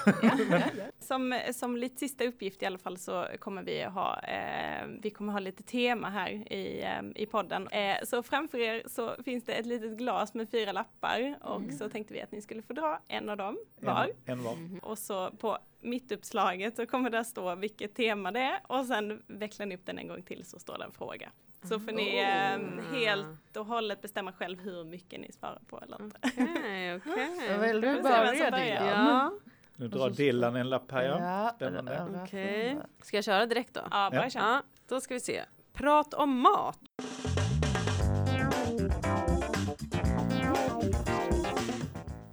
Som, 0.98 1.40
som 1.54 1.76
lite 1.76 1.96
sista 1.98 2.24
uppgift 2.24 2.62
i 2.62 2.66
alla 2.66 2.78
fall 2.78 2.98
så 2.98 3.26
kommer 3.38 3.62
vi 3.62 3.82
ha, 3.84 4.20
eh, 4.20 4.86
vi 5.02 5.10
kommer 5.10 5.32
ha 5.32 5.38
lite 5.40 5.62
tema 5.62 6.10
här 6.10 6.52
i, 6.52 6.82
eh, 6.82 7.22
i 7.22 7.26
podden. 7.26 7.68
Eh, 7.68 7.96
så 8.04 8.22
framför 8.22 8.58
er 8.58 8.82
så 8.86 9.14
finns 9.24 9.44
det 9.44 9.52
ett 9.52 9.66
litet 9.66 9.98
glas 9.98 10.34
med 10.34 10.50
fyra 10.50 10.72
lappar 10.72 11.38
och 11.42 11.62
så 11.78 11.88
tänkte 11.88 12.14
vi 12.14 12.22
att 12.22 12.32
ni 12.32 12.42
skulle 12.42 12.62
få 12.62 12.72
dra 12.72 13.00
en 13.08 13.28
av 13.28 13.36
dem 13.36 13.58
var. 13.80 14.10
En, 14.26 14.32
en 14.38 14.44
var. 14.44 14.56
Och 14.82 14.98
så 14.98 15.30
på 15.30 15.58
mittuppslaget 15.85 16.76
så 16.76 16.87
kommer 16.87 17.11
det 17.11 17.24
stå 17.24 17.55
vilket 17.55 17.95
tema 17.95 18.30
det 18.32 18.41
är 18.41 18.61
och 18.66 18.87
sen 18.87 19.22
vecklar 19.26 19.66
ni 19.66 19.74
upp 19.74 19.87
den 19.87 19.99
en 19.99 20.09
gång 20.09 20.22
till 20.22 20.45
så 20.45 20.59
står 20.59 20.78
det 20.78 20.85
en 20.85 20.93
fråga. 20.93 21.30
Så 21.62 21.80
får 21.80 21.93
ni 21.93 22.18
eh, 22.18 22.85
helt 22.99 23.57
och 23.57 23.66
hållet 23.66 24.01
bestämma 24.03 24.32
själv 24.32 24.61
hur 24.61 24.85
mycket 24.85 25.20
ni 25.20 25.32
svarar 25.32 25.62
på 25.68 25.80
eller 25.80 26.03
inte. 26.03 26.18
Okej, 26.22 26.97
okej. 27.07 27.59
Vill 27.59 27.82
Får 27.82 27.89
du 27.97 28.03
börja? 28.03 28.51
Dilan? 28.51 29.07
Ja, 29.07 29.32
Nu 29.76 29.89
drar 29.89 30.11
Dillan 30.11 30.57
en 30.57 30.68
lapp 30.70 30.91
här 30.91 31.03
ja. 31.05 31.53
Spännande. 31.57 32.20
okej. 32.24 32.76
Ska 33.03 33.16
jag 33.16 33.24
köra 33.24 33.47
direkt 33.47 33.74
då? 33.74 33.80
Ja, 33.91 34.11
bara 34.11 34.24
Ja. 34.24 34.30
kör. 34.30 34.41
Ja, 34.41 34.62
då 34.89 35.01
ska 35.01 35.14
vi 35.14 35.20
se. 35.20 35.43
Prat 35.72 36.14
om 36.14 36.39
mat. 36.41 36.78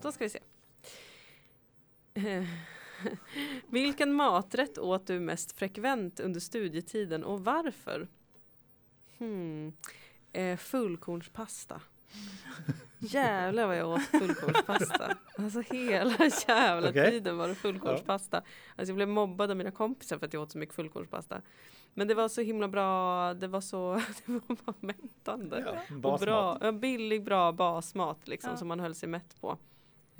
Då 0.01 0.11
ska 0.11 0.23
vi 0.23 0.29
se. 0.29 0.39
Vilken 3.67 4.13
maträtt 4.13 4.77
åt 4.77 5.07
du 5.07 5.19
mest 5.19 5.57
frekvent 5.57 6.19
under 6.19 6.39
studietiden 6.39 7.23
och 7.23 7.43
varför? 7.43 8.07
Hmm. 9.17 9.73
Eh, 10.33 10.57
fullkornspasta. 10.57 11.81
Jävlar 12.99 13.67
vad 13.67 13.77
jag 13.77 13.89
åt 13.89 14.01
fullkornspasta. 14.01 15.17
Alltså 15.37 15.61
hela 15.61 16.29
jävla 16.47 16.89
Okej. 16.89 17.11
tiden 17.11 17.37
var 17.37 17.47
det 17.47 17.55
fullkornspasta. 17.55 18.37
Alltså 18.37 18.89
jag 18.89 18.95
blev 18.95 19.07
mobbad 19.07 19.51
av 19.51 19.57
mina 19.57 19.71
kompisar 19.71 20.17
för 20.17 20.25
att 20.25 20.33
jag 20.33 20.43
åt 20.43 20.51
så 20.51 20.57
mycket 20.57 20.75
fullkornspasta. 20.75 21.41
Men 21.93 22.07
det 22.07 22.13
var 22.13 22.27
så 22.27 22.41
himla 22.41 22.67
bra, 22.67 23.33
det 23.33 23.47
var 23.47 23.61
så 23.61 23.93
det 24.25 24.31
var 24.31 24.57
bara 24.65 24.75
mättande. 24.79 25.63
Ja, 25.89 26.11
och 26.11 26.19
bra, 26.19 26.71
billig 26.71 27.23
bra 27.23 27.51
basmat 27.51 28.27
liksom 28.27 28.51
Ja. 28.51 28.57
som 28.57 28.67
man 28.67 28.79
höll 28.79 28.95
sig 28.95 29.09
mätt 29.09 29.41
på. 29.41 29.57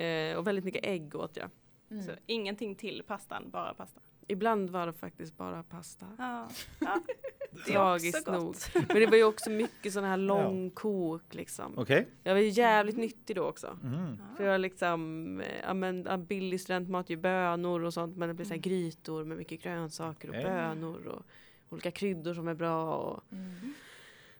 Eh, 0.04 0.36
och 0.36 0.46
väldigt 0.46 0.64
mycket 0.64 0.84
ägg 0.84 1.14
åt 1.14 1.36
jag. 1.36 1.50
Mm. 1.92 2.04
Så 2.04 2.12
ingenting 2.26 2.74
till 2.74 3.02
pastan, 3.06 3.50
bara 3.50 3.74
pasta. 3.74 4.00
Ibland 4.26 4.70
var 4.70 4.86
det 4.86 4.92
faktiskt 4.92 5.36
bara 5.36 5.62
pasta. 5.62 6.06
Ja, 6.18 6.48
ja. 6.80 7.00
det 7.50 7.56
är 7.56 7.58
också 7.58 7.72
Tragiskt 7.72 8.24
gott. 8.26 8.34
nog. 8.34 8.56
Men 8.88 8.96
det 8.96 9.06
var 9.06 9.16
ju 9.16 9.24
också 9.24 9.50
mycket 9.50 9.92
sån 9.92 10.04
här 10.04 10.16
långkok 10.16 11.34
liksom. 11.34 11.78
Okej. 11.78 12.08
Jag 12.22 12.34
var 12.34 12.40
ju 12.40 12.48
jävligt 12.48 12.96
nyttig 12.96 13.36
då 13.36 13.42
också. 13.44 13.78
Mm. 13.84 14.16
För 14.36 14.44
jag 14.44 14.60
liksom, 14.60 15.40
eh, 15.40 15.46
ja 15.66 15.74
men 15.74 16.26
billig 16.26 16.60
studentmat, 16.60 17.10
ju 17.10 17.16
bönor 17.16 17.84
och 17.84 17.94
sånt 17.94 18.16
men 18.16 18.28
det 18.28 18.34
blir 18.34 18.46
så 18.46 18.50
här 18.54 18.56
Mm. 18.56 18.62
grytor 18.62 19.24
med 19.24 19.38
mycket 19.38 19.62
grönsaker 19.62 20.28
och 20.28 20.34
Okej. 20.34 20.44
bönor 20.44 21.06
och 21.06 21.22
olika 21.70 21.90
kryddor 21.90 22.34
som 22.34 22.48
är 22.48 22.54
bra. 22.54 22.96
Och, 22.96 23.22
Mm. 23.32 23.74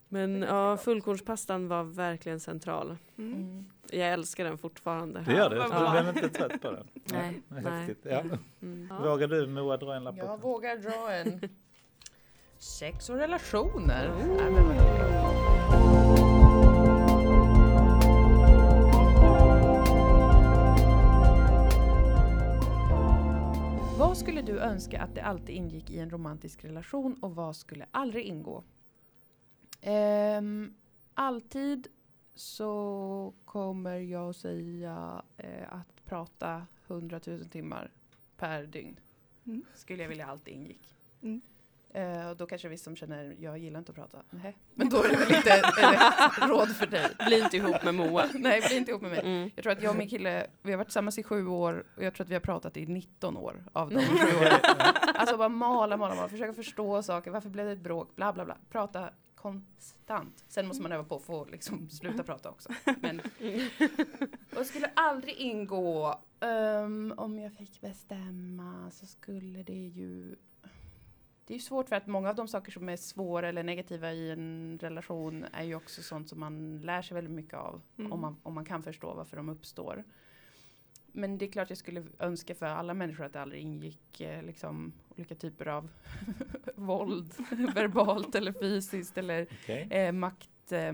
men 0.09 0.43
ja, 0.43 0.77
fullkornspastan 0.77 1.69
var 1.69 1.85
verkligen 1.85 2.41
central. 2.41 2.97
Mm. 3.19 3.65
Mm. 3.91 4.01
Jag 4.01 4.13
älskar 4.13 4.45
den 4.45 4.59
fortfarande. 4.59 5.21
Du 5.27 5.33
gör 5.35 5.51
det? 5.51 5.59
vad 5.59 5.71
Du 5.71 5.91
blev 6.03 6.17
inte 6.17 6.39
trött 6.39 6.61
på 6.63 6.71
den? 6.71 6.87
Nej, 6.95 7.41
Ja, 7.49 7.61
nej. 7.61 7.73
Häftigt. 7.73 8.07
Ja. 8.11 8.23
Mm. 8.63 8.89
Vågar 9.03 9.29
du 9.29 9.47
Moa 9.47 9.77
dra 9.77 9.95
en 9.95 10.05
lapp 10.05 10.17
Jag 10.17 10.41
vågar 10.43 10.77
dra 10.77 11.13
en 11.13 11.41
sex 12.59 13.11
och 13.11 13.17
relationer. 13.17 14.09
Vadå? 14.09 15.73
Vad 23.99 24.17
skulle 24.19 24.43
du 24.43 24.59
önska 24.61 25.03
att 25.03 25.15
det 25.15 25.23
alltid 25.23 25.57
ingick 25.57 25.91
i 25.91 25.99
en 25.99 26.11
romantisk 26.11 26.65
relation 26.65 27.15
och 27.21 27.35
vad 27.35 27.57
skulle 27.57 27.87
aldrig 27.91 28.25
ingå? 28.25 28.65
Ehm, 29.81 30.75
alltid 31.15 31.89
så 32.35 33.35
kommer 33.45 33.99
jag 33.99 34.35
säga 34.35 35.23
eh, 35.37 35.73
att 35.73 36.05
prata 36.05 36.67
100 36.87 37.21
000 37.27 37.45
timmar 37.45 37.91
per 38.37 38.63
dygn. 38.63 39.01
Mm. 39.47 39.65
Skulle 39.75 40.03
jag 40.03 40.09
vilja 40.09 40.27
alltid 40.27 40.55
ingick. 40.55 40.97
Mm. 41.23 41.41
Eh, 41.95 42.31
och 42.31 42.37
då 42.37 42.47
kanske 42.47 42.69
vi 42.69 42.79
som 42.79 42.97
känner, 42.97 43.37
jag 43.39 43.59
gillar 43.59 43.79
inte 43.79 43.93
att 43.93 43.97
prata. 43.97 44.23
Nej. 44.31 44.57
Men 44.75 44.89
då 44.89 45.03
är 45.03 45.09
det 45.09 45.17
väl 45.17 45.35
inte 45.35 45.63
råd 46.49 46.77
för 46.77 46.87
dig. 46.87 47.09
Bli 47.27 47.41
inte 47.41 47.57
ihop 47.57 47.85
med 47.85 47.95
Moa. 47.95 48.29
Nej, 48.35 48.63
bli 48.69 48.77
inte 48.77 48.91
ihop 48.91 49.03
med 49.03 49.11
mig. 49.11 49.21
Mm. 49.21 49.51
Jag 49.55 49.63
tror 49.63 49.73
att 49.73 49.83
jag 49.83 49.91
och 49.91 49.97
min 49.97 50.09
kille, 50.09 50.47
vi 50.63 50.71
har 50.71 50.79
varit 50.79 50.89
tillsammans 50.89 51.19
i 51.19 51.23
sju 51.23 51.47
år 51.47 51.85
och 51.97 52.05
jag 52.05 52.15
tror 52.15 52.25
att 52.25 52.31
vi 52.31 52.35
har 52.35 52.41
pratat 52.41 52.77
i 52.77 52.87
19 52.87 53.37
år 53.37 53.65
av 53.73 53.91
de 53.91 54.01
sju 54.01 54.37
åren. 54.41 54.61
Alltså 55.15 55.37
bara 55.37 55.49
mala, 55.49 55.97
mala, 55.97 56.15
mala, 56.15 56.29
försöka 56.29 56.53
förstå 56.53 57.03
saker, 57.03 57.31
varför 57.31 57.49
blev 57.51 57.67
det 57.67 57.73
ett 57.73 57.81
bråk, 57.81 58.17
bla 58.17 58.33
bla 58.33 58.45
bla. 58.45 58.57
Prata 58.71 59.11
konstant. 59.43 60.45
Sen 60.49 60.67
måste 60.67 60.83
man 60.83 60.93
öva 60.93 61.05
på 61.05 61.17
att 61.17 61.23
få 61.23 61.45
liksom 61.45 61.89
sluta 61.91 62.23
prata 62.23 62.51
också. 62.51 62.69
Men, 63.01 63.21
och 64.51 64.57
jag 64.57 64.67
skulle 64.67 64.91
aldrig 64.97 65.35
ingå, 65.37 66.21
ehm, 66.41 67.15
om 67.17 67.39
jag 67.39 67.53
fick 67.53 67.81
bestämma 67.81 68.91
så 68.91 69.07
skulle 69.07 69.63
det 69.63 69.87
ju 69.87 70.37
det 71.45 71.55
är 71.55 71.59
ju 71.59 71.63
svårt 71.63 71.89
för 71.89 71.97
att 71.97 72.07
många 72.07 72.29
av 72.29 72.35
de 72.35 72.49
saker 72.49 72.73
som 72.73 72.89
är 72.89 72.97
svåra 72.97 73.49
eller 73.49 73.63
negativa 73.63 74.13
i 74.13 74.31
en 74.31 74.79
relation 74.83 75.47
är 75.53 75.65
ju 75.65 75.75
också 75.75 76.03
sånt 76.03 76.29
som 76.29 76.41
man 76.41 76.81
lär 76.81 77.03
sig 77.03 77.15
väldigt 77.15 77.33
mycket 77.33 77.55
av. 77.55 77.83
Mm. 77.99 78.13
Om, 78.13 78.21
man, 78.21 78.37
om 78.43 78.55
man 78.55 78.65
kan 78.65 78.83
förstå 78.83 79.15
varför 79.15 79.37
de 79.37 79.49
uppstår. 79.49 80.05
Men 81.13 81.39
det 81.39 81.45
är 81.45 81.51
klart 81.53 81.71
jag 81.71 81.79
skulle 81.79 82.05
önska 82.19 82.55
för 82.55 82.67
alla 82.67 82.95
människor 82.95 83.25
att 83.25 83.33
det 83.33 83.41
aldrig 83.43 83.63
ingick 83.63 84.21
eh, 84.21 84.43
liksom, 84.43 84.93
olika 85.09 85.35
typer 85.35 85.67
av 85.67 85.89
våld, 86.75 87.35
verbalt 87.75 88.35
eller 88.35 88.53
fysiskt 88.53 89.19
eller 89.19 89.47
Okej. 89.63 89.89
eh, 89.91 90.13
makt, 90.13 90.73
eh, 90.73 90.93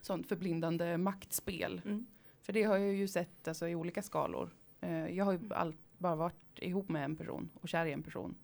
sånt 0.00 0.26
förblindande 0.26 0.96
maktspel. 0.98 1.82
Mm. 1.84 2.06
För 2.42 2.52
det 2.52 2.62
har 2.62 2.76
jag 2.76 2.94
ju 2.94 3.08
sett 3.08 3.48
alltså, 3.48 3.68
i 3.68 3.74
olika 3.74 4.02
skalor. 4.02 4.50
Eh, 4.80 5.06
jag 5.06 5.24
har 5.24 5.32
ju 5.32 5.40
all, 5.50 5.76
bara 5.98 6.16
varit 6.16 6.58
ihop 6.58 6.88
med 6.88 7.04
en 7.04 7.16
person 7.16 7.50
och 7.60 7.68
kär 7.68 7.86
i 7.86 7.92
en 7.92 8.02
person. 8.02 8.34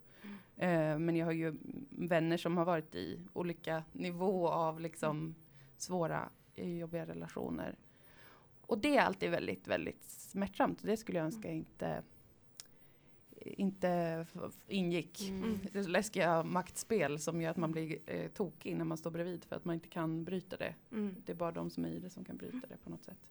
Eh, 0.57 0.99
men 0.99 1.15
jag 1.15 1.25
har 1.25 1.33
ju 1.33 1.55
vänner 1.89 2.37
som 2.37 2.57
har 2.57 2.65
varit 2.65 2.95
i 2.95 3.19
olika 3.33 3.83
nivå 3.91 4.49
av 4.49 4.79
liksom 4.79 5.35
svåra, 5.77 6.29
eh, 6.55 6.77
jobbiga 6.77 7.05
relationer. 7.05 7.75
Och 8.67 8.77
det 8.77 8.97
är 8.97 9.01
alltid 9.01 9.31
väldigt, 9.31 9.67
väldigt 9.67 10.03
smärtsamt. 10.03 10.83
Det 10.83 10.97
skulle 10.97 11.17
jag 11.17 11.25
önska 11.25 11.51
inte 11.51 12.03
inte 13.41 14.25
ingick. 14.67 15.29
Mm. 15.29 15.59
Det 15.71 15.87
läskiga 15.87 16.43
maktspel 16.43 17.19
som 17.19 17.41
gör 17.41 17.51
att 17.51 17.57
man 17.57 17.71
blir 17.71 17.99
eh, 18.05 18.31
tokig 18.31 18.75
när 18.75 18.85
man 18.85 18.97
står 18.97 19.11
bredvid 19.11 19.45
för 19.45 19.55
att 19.55 19.65
man 19.65 19.75
inte 19.75 19.87
kan 19.87 20.23
bryta 20.23 20.57
det. 20.57 20.75
Mm. 20.91 21.15
Det 21.25 21.31
är 21.31 21.35
bara 21.35 21.51
de 21.51 21.69
som 21.69 21.85
är 21.85 21.89
i 21.89 21.99
det 21.99 22.09
som 22.09 22.25
kan 22.25 22.37
bryta 22.37 22.67
det 22.67 22.77
på 22.83 22.89
något 22.89 23.03
sätt. 23.03 23.29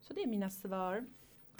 Så 0.00 0.14
det 0.14 0.22
är 0.22 0.26
mina 0.26 0.50
svar. 0.50 1.06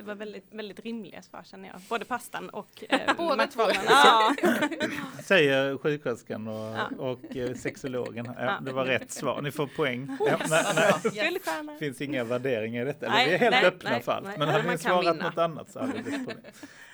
Det 0.01 0.07
var 0.07 0.15
väldigt, 0.15 0.45
väldigt 0.51 0.81
rimliga 0.81 1.23
svar 1.23 1.43
känner 1.45 1.69
jag. 1.69 1.81
Både 1.89 2.05
pastan 2.05 2.49
och 2.49 2.85
eh, 2.89 2.99
Båda. 3.17 3.49
Ja. 3.89 4.35
Säger 5.25 5.79
sjuksköterskan 5.79 6.49
och, 6.49 6.55
Ja. 6.77 6.91
och 6.99 7.37
eh, 7.37 7.55
sexologen. 7.55 8.25
Ja, 8.39 8.45
Ja. 8.45 8.59
det 8.63 8.73
var 8.73 8.85
rätt 8.85 9.11
svar. 9.13 9.43
Ni 9.43 9.51
får 9.51 9.67
poäng. 9.67 10.07
Nej, 10.21 10.37
nej. 10.51 10.59
bra. 10.75 11.13
Yes. 11.15 11.43
Det 11.45 11.79
finns 11.79 12.01
inga 12.01 12.25
värderingar 12.25 12.83
i 12.83 12.85
detta. 12.85 13.07
Eller 13.07 13.17
Nej, 13.17 13.29
vi 13.29 13.35
är 13.35 13.39
helt 13.39 13.51
nej, 13.51 13.65
öppna 13.65 13.91
nej, 13.91 14.03
för 14.03 14.13
allt. 14.13 14.27
nej. 14.27 14.39
Men 14.39 14.49
hade 14.49 14.71
ni 14.71 14.79
svarat 14.79 15.15
vinna. 15.17 15.29
något 15.29 15.39
annat 15.39 15.71
så 15.71 15.81
hade 15.81 15.93
det 15.93 16.03
blivit 16.03 16.27
problem. 16.29 16.53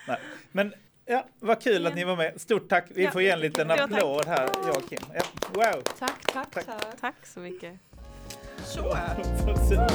Nej. 0.09 0.19
Men 0.53 0.73
ja, 1.07 1.27
vad 1.41 1.63
kul 1.63 1.87
att 1.87 1.95
ni 1.95 2.05
var 2.05 2.17
med. 2.17 2.41
Stort 2.41 2.69
tack. 2.69 2.85
Vi 2.95 3.05
Ja, 3.05 3.11
får 3.11 3.23
ge 3.23 3.31
en 3.31 3.41
liten 3.41 3.69
ja, 3.69 3.77
tack. 3.77 3.93
applåd 3.93 4.27
här, 4.27 4.49
jag 4.67 4.77
och 4.77 4.89
Kim. 4.89 4.99
Ja, 5.15 5.23
wow! 5.53 5.83
Tack, 5.99 6.27
tack, 6.33 6.51
Tack. 6.55 6.67
tack. 6.67 7.01
Tack 7.01 7.27
så 7.27 7.41
mycket. 7.41 7.75
Så. 8.65 8.97
Så- 9.69 9.87